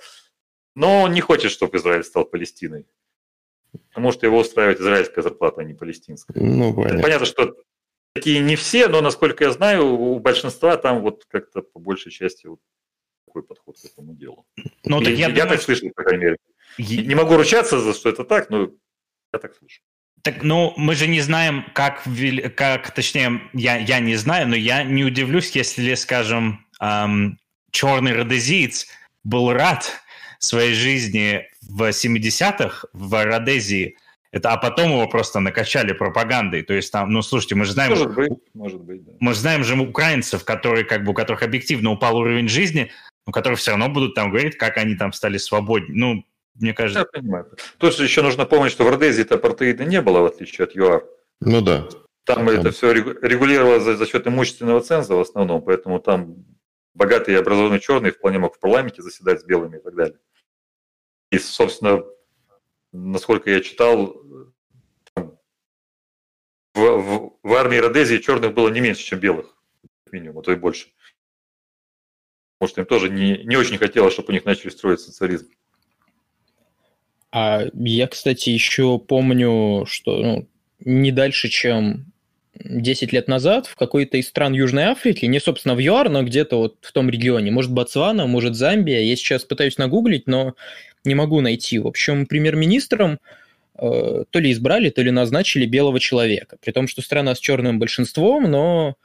[0.74, 2.86] но он не хочет, чтобы Израиль стал Палестиной.
[3.88, 6.42] Потому что его устраивает израильская зарплата, а не палестинская.
[6.42, 7.02] Ну, понятно.
[7.02, 7.56] понятно, что
[8.14, 12.46] такие не все, но, насколько я знаю, у большинства там вот как-то по большей части
[12.46, 12.60] вот
[13.26, 14.46] такой подход к этому делу.
[14.84, 16.36] Ну, так я, я думаю, так слышал, по крайней мере.
[16.78, 18.70] Не могу ручаться за что это так, но
[19.32, 19.82] я так слышу.
[20.26, 22.02] Так, ну, мы же не знаем, как,
[22.56, 27.38] как точнее, я, я не знаю, но я не удивлюсь, если, скажем, эм,
[27.70, 28.88] черный родезиец
[29.22, 29.88] был рад
[30.40, 33.98] своей жизни в 70-х в Родезии,
[34.32, 36.62] это, а потом его просто накачали пропагандой.
[36.62, 37.90] То есть там, ну, слушайте, мы же знаем...
[37.90, 39.12] Может быть, может быть, да.
[39.20, 42.90] Мы же знаем же украинцев, которые, как бы, у которых объективно упал уровень жизни,
[43.26, 45.96] но которые все равно будут там говорить, как они там стали свободнее.
[45.96, 46.24] Ну,
[46.60, 47.00] мне кажется.
[47.00, 47.50] Я понимаю.
[47.78, 51.04] Тоже еще нужно помнить, что в Родезии-то апартеида не было, в отличие от ЮАР.
[51.40, 51.88] Ну да.
[52.24, 52.48] Там, там.
[52.48, 56.44] это все регулировалось за, за счет имущественного ценза в основном, поэтому там
[56.94, 60.18] богатый и образованный черный вполне мог в парламенте заседать с белыми и так далее.
[61.30, 62.04] И, собственно,
[62.92, 64.22] насколько я читал,
[65.14, 69.56] в, в, в армии Родезии черных было не меньше, чем белых,
[70.10, 70.88] минимум, а то и больше.
[72.58, 75.50] Потому что им тоже не, не очень хотелось, чтобы у них начали строить социализм.
[77.32, 80.48] А я, кстати, еще помню, что ну,
[80.80, 82.12] не дальше, чем
[82.54, 86.56] 10 лет назад в какой-то из стран Южной Африки, не, собственно, в ЮАР, но где-то
[86.56, 90.54] вот в том регионе, может, Ботсвана, может, Замбия, я сейчас пытаюсь нагуглить, но
[91.04, 91.78] не могу найти.
[91.78, 93.18] В общем, премьер-министром
[93.78, 97.78] э, то ли избрали, то ли назначили белого человека, при том, что страна с черным
[97.78, 98.96] большинством, но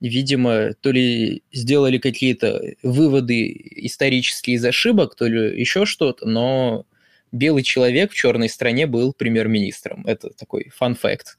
[0.00, 6.86] видимо, то ли сделали какие-то выводы исторические из ошибок, то ли еще что-то, но
[7.32, 10.06] белый человек в черной стране был премьер-министром.
[10.06, 11.38] Это такой фан-факт.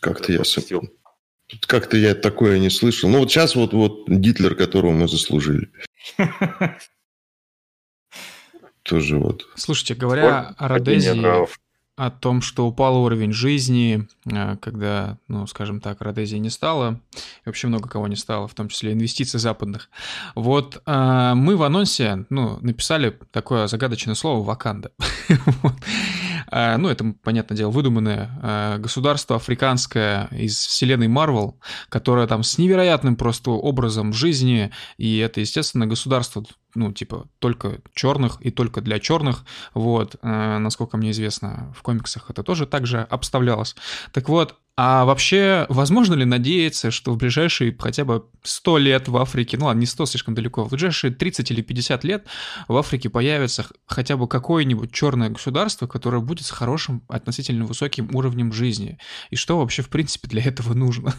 [0.00, 0.90] Как-то я сопил.
[1.60, 3.10] Как-то я такое не слышал.
[3.10, 5.70] Ну вот сейчас вот, вот Гитлер, которого мы заслужили.
[8.82, 9.46] Тоже вот.
[9.56, 11.46] Слушайте, говоря о Родезии,
[11.96, 17.46] о том, что упал уровень жизни, э, когда, ну, скажем так, Родезии не стало, и
[17.46, 19.90] вообще много кого не стало, в том числе инвестиций западных.
[20.34, 24.92] Вот э, мы в анонсе, ну, написали такое загадочное слово «ваканда».
[26.54, 31.58] Э, ну, это, понятное дело, выдуманное государство африканское из вселенной Марвел,
[31.88, 36.44] которое там с невероятным просто образом жизни, и это, естественно, государство
[36.74, 39.44] ну, типа, только черных и только для черных,
[39.74, 43.76] вот, э, насколько мне известно, в комиксах это тоже так же обставлялось.
[44.12, 49.16] Так вот, а вообще, возможно ли надеяться, что в ближайшие хотя бы 100 лет в
[49.18, 52.26] Африке, ну ладно, не 100, слишком далеко, в ближайшие 30 или 50 лет
[52.68, 58.50] в Африке появится хотя бы какое-нибудь черное государство, которое будет с хорошим, относительно высоким уровнем
[58.52, 58.98] жизни?
[59.28, 61.14] И что вообще, в принципе, для этого нужно?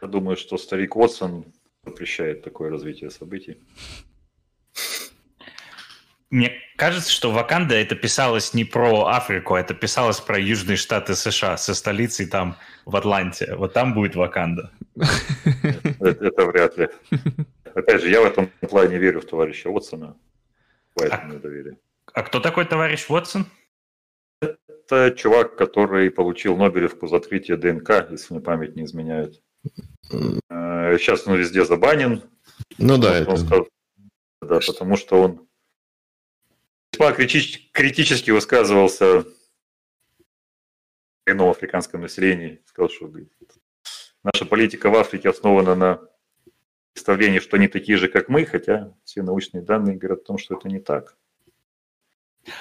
[0.00, 1.44] Я думаю, что старик Уотсон
[1.86, 3.58] запрещает такое развитие событий.
[6.28, 11.14] Мне кажется, что Ваканда это писалось не про Африку, а это писалось про Южные Штаты
[11.14, 13.54] США со столицей там в Атланте.
[13.54, 14.72] Вот там будет Ваканда.
[16.00, 16.88] Это, это вряд ли.
[17.74, 20.16] Опять же, я в этом плане верю в товарища Уотсона.
[20.94, 21.78] Поэтому а, доверие.
[22.12, 23.46] А кто такой товарищ Уотсон?
[24.40, 29.42] Это чувак, который получил Нобелевку за открытие ДНК, если мне память не изменяет.
[30.08, 32.22] Сейчас он везде забанен.
[32.78, 33.36] Ну да, это...
[33.36, 33.68] Сказал,
[34.42, 35.48] да, потому что он
[36.92, 39.24] весьма критически высказывался о
[41.26, 42.62] ином африканском населении.
[42.66, 43.10] Сказал, что
[44.22, 46.00] наша политика в Африке основана на
[46.92, 50.56] представлении, что они такие же, как мы, хотя все научные данные говорят о том, что
[50.56, 51.16] это не так.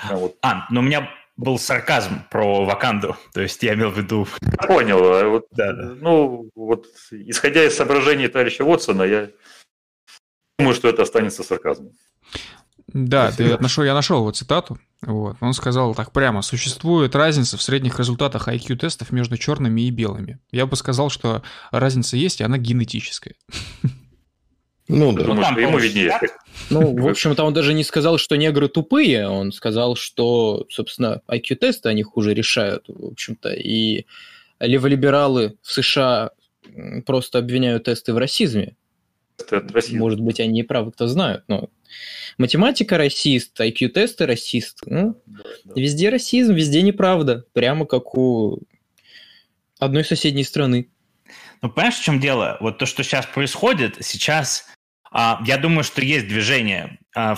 [0.09, 0.37] А, вот.
[0.41, 4.27] а но у меня был сарказм про Ваканду, то есть я имел в виду...
[4.67, 5.95] Понял, а вот, да, да.
[5.99, 9.29] ну, вот, исходя из соображений товарища Уотсона, я
[10.57, 11.91] думаю, что это останется сарказмом.
[12.87, 14.77] Да, ты нашел, я нашел его цитату.
[15.01, 15.35] Вот.
[15.41, 16.41] Он сказал так прямо.
[16.41, 20.39] Существует разница в средних результатах IQ-тестов между черными и белыми.
[20.51, 23.35] Я бы сказал, что разница есть, и она генетическая.
[24.87, 25.23] Ну, да.
[25.23, 26.19] Думаю, что ему виднее.
[26.69, 31.89] Ну, в общем-то, он даже не сказал, что негры тупые, он сказал, что, собственно, IQ-тесты
[31.89, 34.05] они хуже решают, в общем-то, и
[34.59, 36.31] леволибералы в США
[37.05, 38.75] просто обвиняют тесты в расизме.
[39.49, 39.97] Расизм.
[39.97, 41.69] Может быть, они и правы, кто знает, но
[42.37, 44.81] математика расист, IQ-тесты расист.
[44.85, 45.73] Ну, да, да.
[45.81, 48.59] Везде расизм, везде неправда, прямо как у
[49.79, 50.89] одной соседней страны.
[51.61, 52.57] Ну, понимаешь, в чем дело?
[52.61, 54.67] Вот то, что сейчас происходит, сейчас
[55.45, 57.37] я думаю, что есть движение а,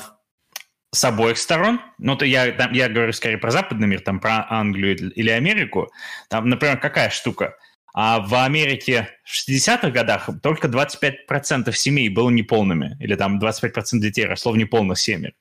[0.91, 1.79] с обоих сторон.
[1.97, 5.91] Ну, то я, там, я говорю скорее про западный мир, там про Англию или Америку.
[6.29, 7.55] Там, например, какая штука?
[7.93, 14.25] А в Америке в 60-х годах только 25% семей было неполными, или там 25% детей
[14.25, 15.33] росло в неполных семьях.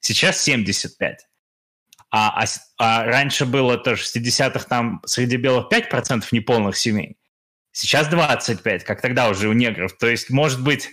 [0.00, 1.16] Сейчас 75%.
[2.10, 2.46] А, а,
[2.78, 7.16] а раньше было тоже в 60-х там среди белых 5% неполных семей.
[7.72, 9.96] Сейчас 25, как тогда уже у негров.
[9.98, 10.90] То есть, может быть,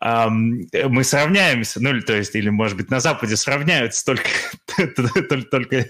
[0.00, 4.28] мы сравняемся, ну, то есть, или, может быть, на Западе сравняются, только,
[5.50, 5.86] только,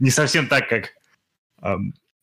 [0.00, 0.94] не совсем так, как...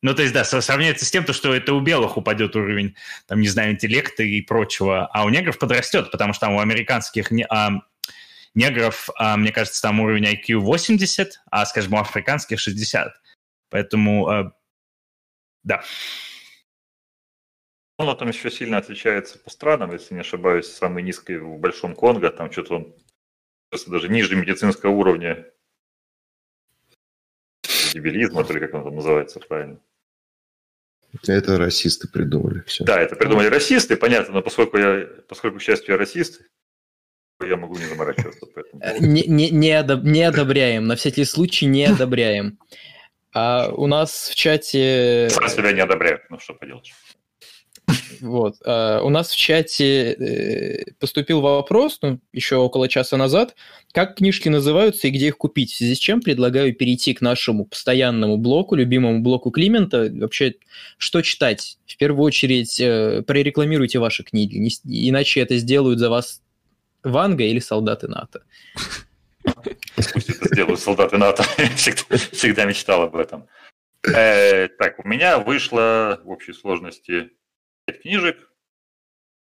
[0.02, 2.96] Ну, то есть, да, сравняется с тем, то, что это у белых упадет уровень,
[3.28, 7.32] там, не знаю, интеллекта и прочего, а у негров подрастет, потому что там у американских
[7.32, 7.72] не, а,
[8.56, 13.14] негров, мне кажется, там уровень IQ 80, а, скажем, у африканских 60.
[13.70, 14.52] Поэтому, а,
[15.64, 15.84] да.
[17.98, 22.30] Он там еще сильно отличается по странам, если не ошибаюсь, самый низкий в Большом Конго,
[22.30, 22.96] там что-то он
[23.88, 25.46] даже ниже медицинского уровня
[27.94, 29.80] дебилизма, или как он там называется правильно.
[31.26, 32.64] Это расисты придумали.
[32.68, 32.84] Все.
[32.84, 36.42] Да, это придумали расисты, понятно, но поскольку я, поскольку, к счастью, я расист,
[37.42, 38.46] я могу не заморачиваться.
[38.54, 38.82] Поэтому...
[39.00, 42.60] Не, не, не, одоб, не одобряем, на всякий случай не одобряем.
[43.34, 45.30] А у нас в чате...
[45.30, 46.94] Сам себя не одобряю, ну что поделать.
[48.26, 48.56] Вот.
[48.66, 53.56] А у нас в чате э, поступил вопрос, ну, еще около часа назад,
[53.92, 55.72] как книжки называются и где их купить.
[55.72, 60.10] В связи с чем предлагаю перейти к нашему постоянному блоку, любимому блоку Климента.
[60.12, 60.56] Вообще,
[60.98, 61.78] что читать?
[61.86, 66.42] В первую очередь, э, прорекламируйте ваши книги, иначе это сделают за вас
[67.04, 68.42] Ванга или солдаты НАТО.
[70.14, 71.44] Пусть это сделают солдаты НАТО.
[71.76, 73.46] всегда, всегда мечтал об этом.
[74.02, 77.30] Э, так, у меня вышло в общей сложности
[77.86, 78.52] пять книжек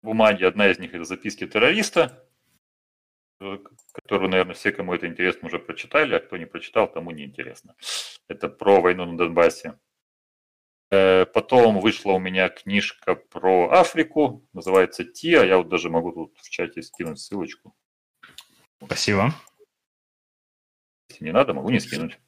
[0.03, 0.45] бумаги.
[0.45, 2.29] Одна из них это записки террориста,
[3.41, 3.59] э,
[3.93, 7.75] которую, наверное, все, кому это интересно, уже прочитали, а кто не прочитал, тому не интересно.
[8.29, 9.79] Это про войну на Донбассе.
[10.91, 15.45] Э, потом вышла у меня книжка про Африку, называется ТИА.
[15.45, 17.75] Я вот даже могу тут в чате скинуть ссылочку.
[18.83, 19.35] Спасибо.
[21.11, 22.19] Если не надо, могу не скинуть.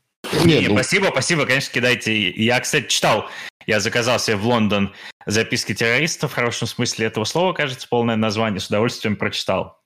[0.45, 0.75] Не, ну...
[0.75, 2.31] Спасибо, спасибо, конечно, кидайте.
[2.31, 3.29] Я, кстати, читал,
[3.67, 4.93] я заказал себе в Лондон
[5.27, 9.81] записки террористов, в хорошем смысле этого слова, кажется, полное название, с удовольствием прочитал.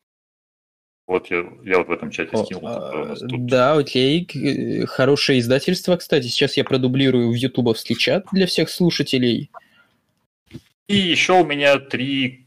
[1.06, 2.66] Вот я, я вот в этом чате скинул.
[2.66, 3.46] А, тут...
[3.46, 4.26] Да, окей.
[4.86, 6.28] Хорошее издательство, кстати.
[6.28, 9.50] Сейчас я продублирую в ютубовский чат для всех слушателей.
[10.88, 12.46] И еще у меня три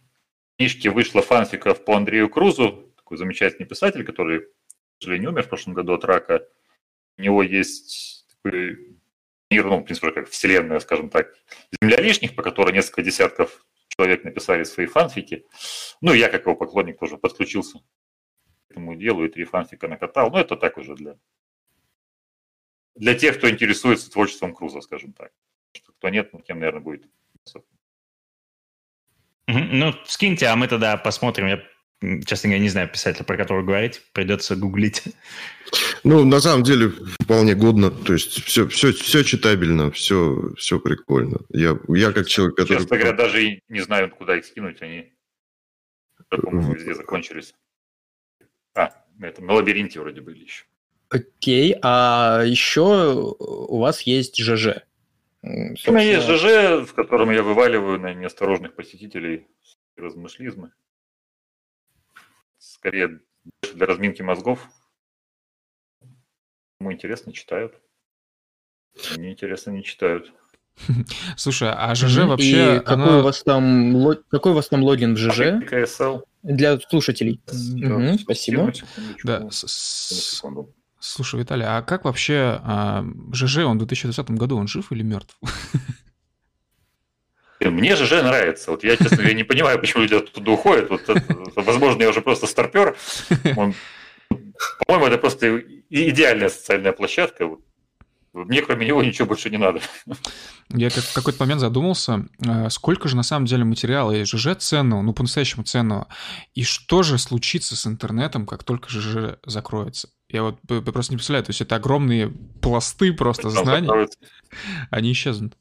[0.57, 2.91] книжки вышло фанфиков по Андрею Крузу.
[2.95, 6.41] Такой замечательный писатель, который, к сожалению, умер в прошлом году от рака.
[7.18, 8.98] Него есть такой
[9.49, 11.34] мир, ну, в принципе, как вселенная, скажем так,
[11.81, 15.45] земля лишних, по которой несколько десятков человек написали свои фанфики.
[16.02, 17.80] Ну, я, как его поклонник, тоже подключился
[18.68, 20.30] к этому делу и три фанфика накатал.
[20.30, 21.18] Ну, это так уже для,
[22.95, 25.31] для тех, кто интересуется творчеством Круза, скажем так.
[25.99, 27.07] Кто нет, ну, тем, наверное, будет.
[29.48, 31.48] Ну, скиньте, а мы тогда посмотрим.
[31.48, 31.64] Я
[32.26, 35.03] честно говоря, не знаю писателя, про которого говорить, придется гуглить.
[36.08, 36.90] Ну, на самом деле,
[37.22, 41.40] вполне годно, то есть все, все, все читабельно, все, все прикольно.
[41.50, 42.80] Я, я как человек, который...
[42.80, 45.14] Честно говоря, даже не знаю, куда их скинуть, они,
[46.30, 47.54] по-моему, везде закончились.
[48.74, 50.64] А, это на лабиринте вроде были еще.
[51.10, 54.84] Окей, а еще у вас есть ЖЖ.
[55.42, 55.76] Собственно...
[55.88, 59.48] У меня есть ЖЖ, в котором я вываливаю на неосторожных посетителей
[59.98, 60.72] размышлизмы
[62.58, 63.20] скорее
[63.74, 64.68] для разминки мозгов.
[66.80, 67.74] Кому интересно, читают.
[69.16, 70.32] Мне интересно, не читают.
[71.38, 72.78] Слушай, а ЖЖ вообще...
[72.78, 73.20] И какой, она...
[73.20, 75.66] у вас там, какой у вас там логин в ЖЖ?
[75.66, 76.22] КСЛ.
[76.44, 77.41] Для слушателей.
[77.48, 78.72] Да, угу, спасибо.
[79.24, 79.48] Да.
[80.99, 85.38] Слушай, Виталий, а как вообще а, ЖЖ, он в 2020 году, он жив или мертв?
[87.60, 88.72] Мне ЖЖ нравится.
[88.72, 90.90] Вот я, честно говоря, не понимаю, почему люди оттуда уходят.
[90.90, 91.24] Вот это,
[91.56, 92.95] возможно, я уже просто старпер.
[93.56, 93.74] Он,
[94.86, 97.49] по-моему, это просто идеальная социальная площадка.
[98.34, 99.81] Мне кроме него ничего больше не надо.
[100.69, 105.01] Я в какой-то момент задумался, э, сколько же на самом деле материала из ЖЖ ценного,
[105.01, 106.07] ну по-настоящему ценного,
[106.53, 110.09] и что же случится с интернетом, как только ЖЖ закроется.
[110.30, 112.30] Я вот просто не представляю, то есть это огромные
[112.61, 113.89] пласты просто знаний,
[114.91, 115.57] они исчезнут.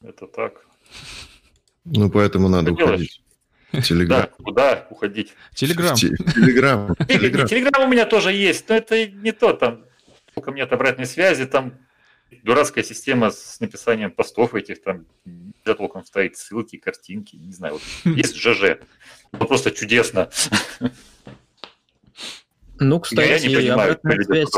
[0.00, 0.64] Это так.
[1.84, 3.22] Ну, поэтому надо что уходить.
[3.72, 4.22] Телеграм.
[4.22, 5.34] Да, куда уходить?
[5.54, 5.96] Телеграм.
[5.96, 6.96] Телеграм.
[6.96, 9.84] Телеграм у меня тоже есть, но это не то, там
[10.30, 11.74] сколько нет обратной связи, там
[12.42, 17.82] дурацкая система с написанием постов этих, там нельзя толком ставить ссылки, картинки, не знаю, вот
[18.16, 18.78] есть ЖЖ.
[19.32, 20.30] Это просто чудесно.
[22.78, 24.48] Ну, кстати, я не понимаю, обратная связь,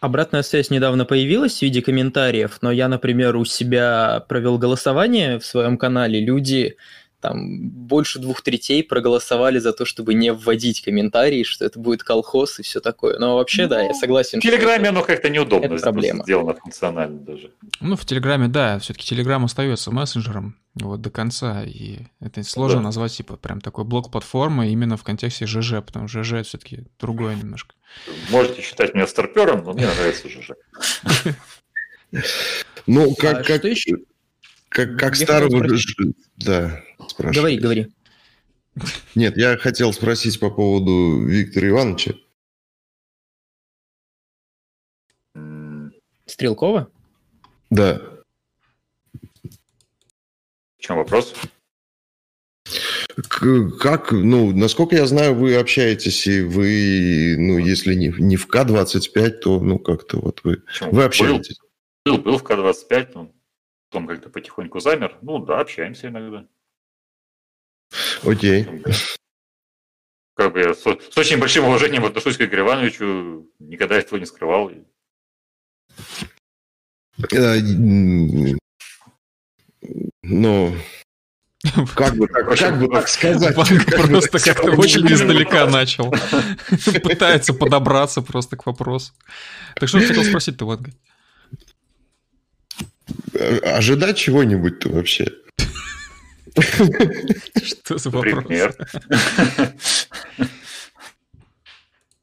[0.00, 5.44] Обратная связь недавно появилась в виде комментариев, но я, например, у себя провел голосование в
[5.44, 6.20] своем канале.
[6.20, 6.78] Люди
[7.20, 12.58] там больше двух третей проголосовали за то, чтобы не вводить комментарии, что это будет колхоз
[12.58, 13.18] и все такое.
[13.18, 14.40] Но вообще, ну, да, я ну, согласен.
[14.40, 16.22] В Телеграме оно как-то неудобно это проблема.
[16.22, 17.52] сделано функционально даже.
[17.80, 22.84] Ну, в Телеграме, да, все-таки Телеграм остается мессенджером вот до конца, и это сложно да.
[22.84, 27.34] назвать, типа, прям такой блок платформы именно в контексте ЖЖ, потому что ЖЖ все-таки другое
[27.34, 27.74] немножко.
[28.30, 30.52] Можете считать меня старпером, но мне нравится ЖЖ.
[32.86, 33.98] Ну, как, а как, еще?
[34.70, 35.66] Как, как старого...
[36.36, 36.82] Да,
[37.18, 37.92] Говори, говори.
[39.14, 42.14] Нет, я хотел спросить по поводу Виктора Ивановича.
[46.24, 46.90] Стрелкова?
[47.68, 48.00] Да.
[50.78, 51.34] В чем вопрос?
[53.80, 59.30] Как, ну, насколько я знаю, вы общаетесь, и вы, ну, если не, не в К-25,
[59.30, 61.58] то, ну, как-то вот вы, вы общаетесь.
[62.06, 63.32] Был, был, был в К-25, но
[63.90, 65.18] потом как-то потихоньку замер.
[65.20, 66.46] Ну, да, общаемся иногда.
[68.22, 68.66] Окей.
[70.34, 74.26] Как бы я с, с очень большим уважением отношусь к Игорю Ивановичу, никогда этого не
[74.26, 74.70] скрывал.
[77.32, 77.58] Э,
[80.22, 80.74] ну,
[81.94, 83.54] как бы так, как бы так сказать?
[83.54, 86.10] Просто как-то очень издалека начал.
[87.02, 89.12] Пытается подобраться просто к вопросу.
[89.74, 90.92] Так что ты хотел спросить-то, Ванга?
[93.34, 95.26] Э, ожидать чего-нибудь-то вообще?
[97.62, 98.44] Что за вопрос?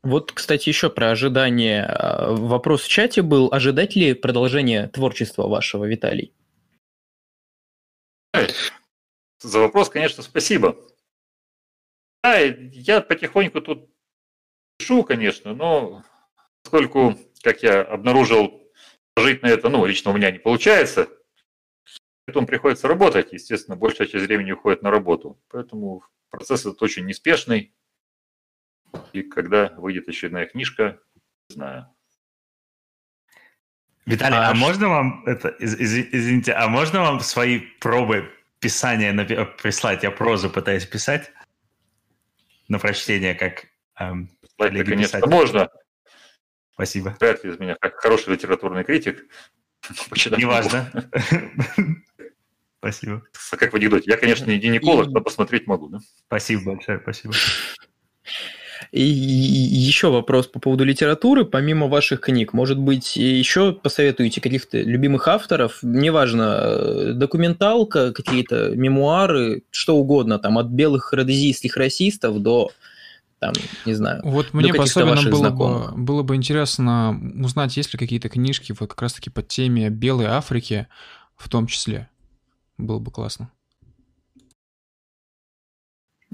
[0.04, 1.84] Вот, кстати, еще про ожидание.
[1.84, 6.34] А, вопрос в чате был, ожидать ли продолжение творчества вашего, Виталий?
[9.40, 10.78] за вопрос, конечно, спасибо.
[12.24, 13.90] Да, я потихоньку тут
[14.78, 16.04] пишу, конечно, но
[16.64, 18.67] поскольку, как я обнаружил,
[19.22, 21.10] жить на это, ну, лично у меня не получается,
[22.26, 25.40] поэтому приходится работать, естественно, большая часть времени уходит на работу.
[25.50, 27.74] Поэтому процесс этот очень неспешный.
[29.14, 31.00] И когда выйдет очередная книжка,
[31.50, 31.88] не знаю.
[34.06, 39.12] Виталий, а, а можно вам это, из, из, извините, а можно вам свои пробы писания
[39.12, 40.04] на, прислать?
[40.04, 41.32] Я прозу пытаюсь писать
[42.70, 43.66] на прочтение, как
[44.00, 45.32] эм, Прислать, конечно, писать.
[45.32, 45.70] можно.
[46.78, 47.18] Спасибо.
[47.20, 49.26] Вряд ли из меня как хороший литературный критик.
[50.38, 50.92] Неважно.
[52.78, 53.24] Спасибо.
[53.50, 54.12] Как в анекдоте.
[54.12, 55.90] Я, конечно, не гинеколог, но посмотреть могу.
[55.90, 55.98] Да?
[56.28, 57.34] Спасибо большое, спасибо.
[58.92, 61.46] И еще вопрос по поводу литературы.
[61.46, 65.80] Помимо ваших книг, может быть, еще посоветуете каких-то любимых авторов?
[65.82, 72.72] Неважно, э, документалка, какие-то мемуары, что угодно, там, от белых родезийских расистов до
[73.40, 73.54] там,
[73.86, 74.22] не знаю.
[74.24, 79.02] Вот мне особенно было бы, было бы интересно узнать, есть ли какие-то книжки вот как
[79.02, 80.88] раз-таки по теме Белой Африки
[81.36, 82.10] в том числе.
[82.78, 83.52] Было бы классно.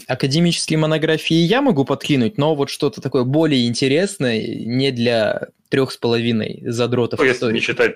[0.08, 5.98] Академические монографии я могу подкинуть, но вот что-то такое более интересное не для трех с
[5.98, 7.20] половиной задротов.
[7.20, 7.96] Ну, если не считать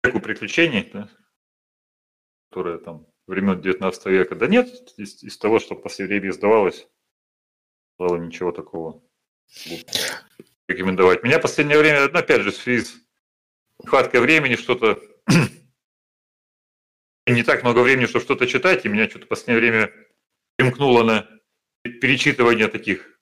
[0.00, 1.08] такую приключений, да,
[2.50, 6.88] которые там времен 19 века, да нет, из, из того, что в последнее время издавалось,
[7.98, 9.02] было ничего такого
[10.68, 11.22] рекомендовать.
[11.22, 12.94] Меня в последнее время, ну, опять же, в связи с
[13.78, 15.00] нехваткой времени что-то
[17.26, 19.92] не так много времени, чтобы что-то читать, и меня что-то в последнее время
[20.56, 21.28] примкнуло на
[21.82, 23.20] перечитывание таких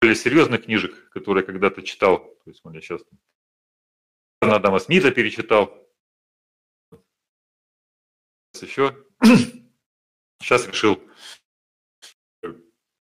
[0.00, 2.18] более серьезных книжек, которые когда-то читал.
[2.44, 3.02] То есть, я сейчас
[4.40, 5.76] Адама Смита перечитал.
[8.60, 9.04] Еще.
[10.42, 11.02] Сейчас решил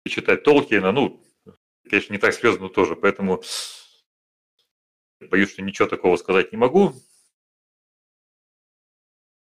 [0.08, 0.92] читать Толкина.
[0.92, 1.22] Ну,
[1.88, 2.96] конечно, не так серьезно, но тоже.
[2.96, 3.42] Поэтому
[5.20, 6.94] боюсь, что ничего такого сказать не могу.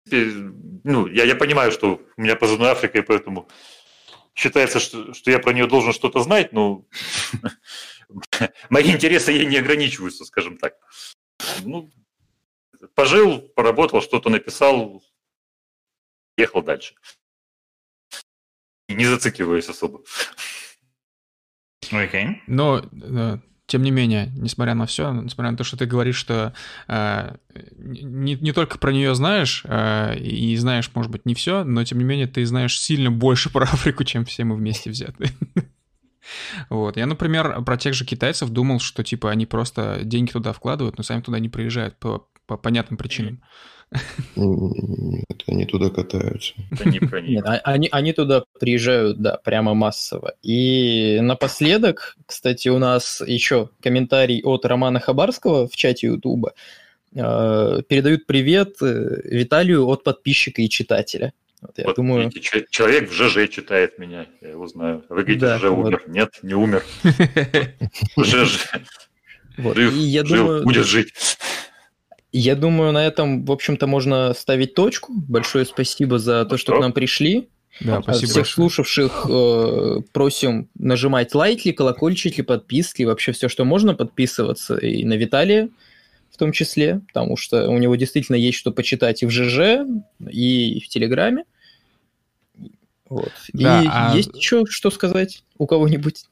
[0.09, 3.49] Ну, я, я понимаю, что у меня позывной Африка, и поэтому
[4.33, 6.85] считается, что, что я про нее должен что-то знать, но
[8.69, 10.75] мои интересы ей не ограничиваются, скажем так.
[11.63, 11.91] Ну,
[12.95, 15.03] пожил, поработал, что-то написал,
[16.37, 16.95] ехал дальше.
[18.87, 20.01] Не зацикливаясь особо.
[21.91, 22.35] Okay.
[22.47, 23.37] Но э,
[23.67, 26.53] тем не менее, несмотря на все, несмотря на то, что ты говоришь, что
[26.87, 27.35] э,
[27.77, 31.97] не, не только про нее знаешь, э, и знаешь, может быть, не все, но тем
[31.99, 35.29] не менее ты знаешь сильно больше про Африку, чем все мы вместе взяты.
[36.69, 36.97] Вот.
[36.97, 41.03] Я, например, про тех же китайцев думал, что типа они просто деньги туда вкладывают, но
[41.05, 43.41] сами туда не приезжают по, по понятным причинам.
[44.35, 46.53] Нет, они туда катаются.
[46.83, 46.99] Они,
[47.29, 50.33] Нет, а, они, они туда приезжают, да, прямо массово.
[50.43, 56.53] И напоследок, кстати, у нас еще комментарий от Романа Хабарского в чате Ютуба.
[57.15, 61.31] Э, передают привет э, Виталию от подписчика и читателя.
[61.61, 62.23] Вот, я вот, думаю...
[62.25, 65.05] Видите, человек в ЖЖ читает меня, я его знаю.
[65.09, 65.87] Вы говорите, да, ЖЖ вот.
[65.87, 66.03] умер.
[66.07, 66.83] Нет, не умер.
[68.17, 68.67] ЖЖ.
[69.57, 71.13] Жив, жив, будет жить.
[72.37, 75.13] Я думаю, на этом, в общем-то, можно ставить точку.
[75.27, 77.49] Большое спасибо за то, что к нам пришли.
[77.79, 78.31] Да, спасибо.
[78.31, 85.13] Всех слушавших э, просим нажимать лайки, колокольчики, подписки, вообще все, что можно, подписываться и на
[85.13, 85.69] Виталия
[86.31, 89.87] в том числе, потому что у него действительно есть что почитать и в ЖЖ,
[90.29, 91.45] и в Телеграме.
[93.09, 93.31] Вот.
[93.53, 94.15] Да, и а...
[94.15, 96.25] есть еще что сказать у кого-нибудь?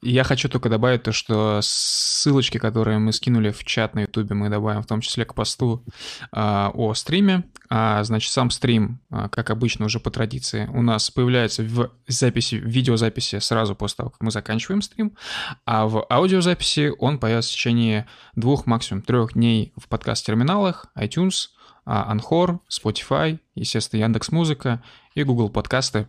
[0.00, 4.48] Я хочу только добавить то, что ссылочки, которые мы скинули в чат на ютубе, мы
[4.48, 5.84] добавим в том числе к посту
[6.30, 7.44] а, о стриме.
[7.68, 12.54] А, значит, сам стрим, а, как обычно, уже по традиции, у нас появляется в записи,
[12.54, 15.16] в видеозаписи сразу после того, как мы заканчиваем стрим,
[15.66, 18.06] а в аудиозаписи он появится в течение
[18.36, 21.48] двух, максимум трех дней в подкаст-терминалах, iTunes,
[21.84, 24.82] а, Anchor, Spotify, естественно, Яндекс Музыка
[25.14, 26.06] и Google подкасты.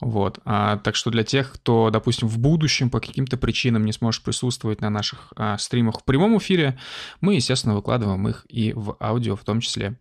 [0.00, 0.40] Вот.
[0.44, 4.80] А, так что для тех, кто, допустим, в будущем по каким-то причинам не сможет присутствовать
[4.80, 6.78] на наших а, стримах в прямом эфире,
[7.20, 9.98] мы, естественно, выкладываем их и в аудио в том числе.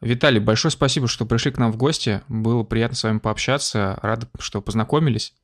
[0.00, 2.22] Виталий, большое спасибо, что пришли к нам в гости.
[2.26, 4.00] Было приятно с вами пообщаться.
[4.02, 5.34] Рад, что познакомились.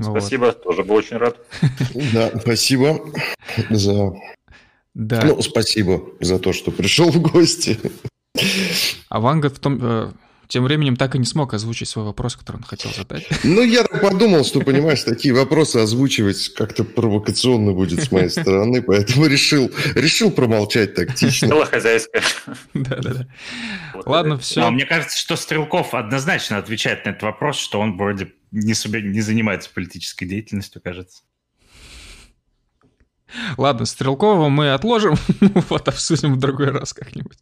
[0.00, 0.62] Спасибо, вот.
[0.62, 1.36] тоже был очень рад.
[2.12, 3.00] Да, спасибо
[3.70, 4.14] за...
[4.94, 5.22] Да.
[5.24, 7.80] Ну, спасибо за то, что пришел в гости.
[9.08, 10.12] А Ванга в том, э,
[10.48, 13.26] тем временем так и не смог озвучить свой вопрос, который он хотел задать.
[13.44, 18.82] Ну, я так подумал, что, понимаешь, такие вопросы озвучивать как-то провокационно будет с моей стороны,
[18.82, 21.48] поэтому решил, решил промолчать тактично.
[21.48, 22.22] Дело хозяйское.
[22.74, 23.26] Да-да-да.
[24.06, 24.68] Ладно, все.
[24.70, 29.20] мне кажется, что Стрелков однозначно отвечает на этот вопрос, что он вроде не, себе, не
[29.20, 31.22] занимается политической деятельностью, кажется.
[33.56, 35.14] Ладно, Стрелкова мы отложим,
[35.68, 37.38] вот обсудим в другой раз как-нибудь.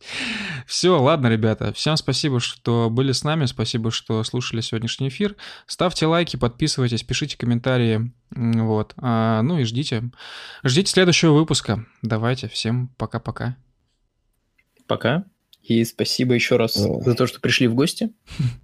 [0.67, 5.37] Все, ладно, ребята, всем спасибо, что были с нами, спасибо, что слушали сегодняшний эфир.
[5.67, 8.95] Ставьте лайки, подписывайтесь, пишите комментарии, вот.
[8.97, 10.11] А, ну и ждите,
[10.65, 11.85] ждите следующего выпуска.
[12.01, 13.57] Давайте, всем пока-пока.
[14.87, 15.25] Пока.
[15.63, 18.11] И спасибо еще раз за то, что пришли в гости.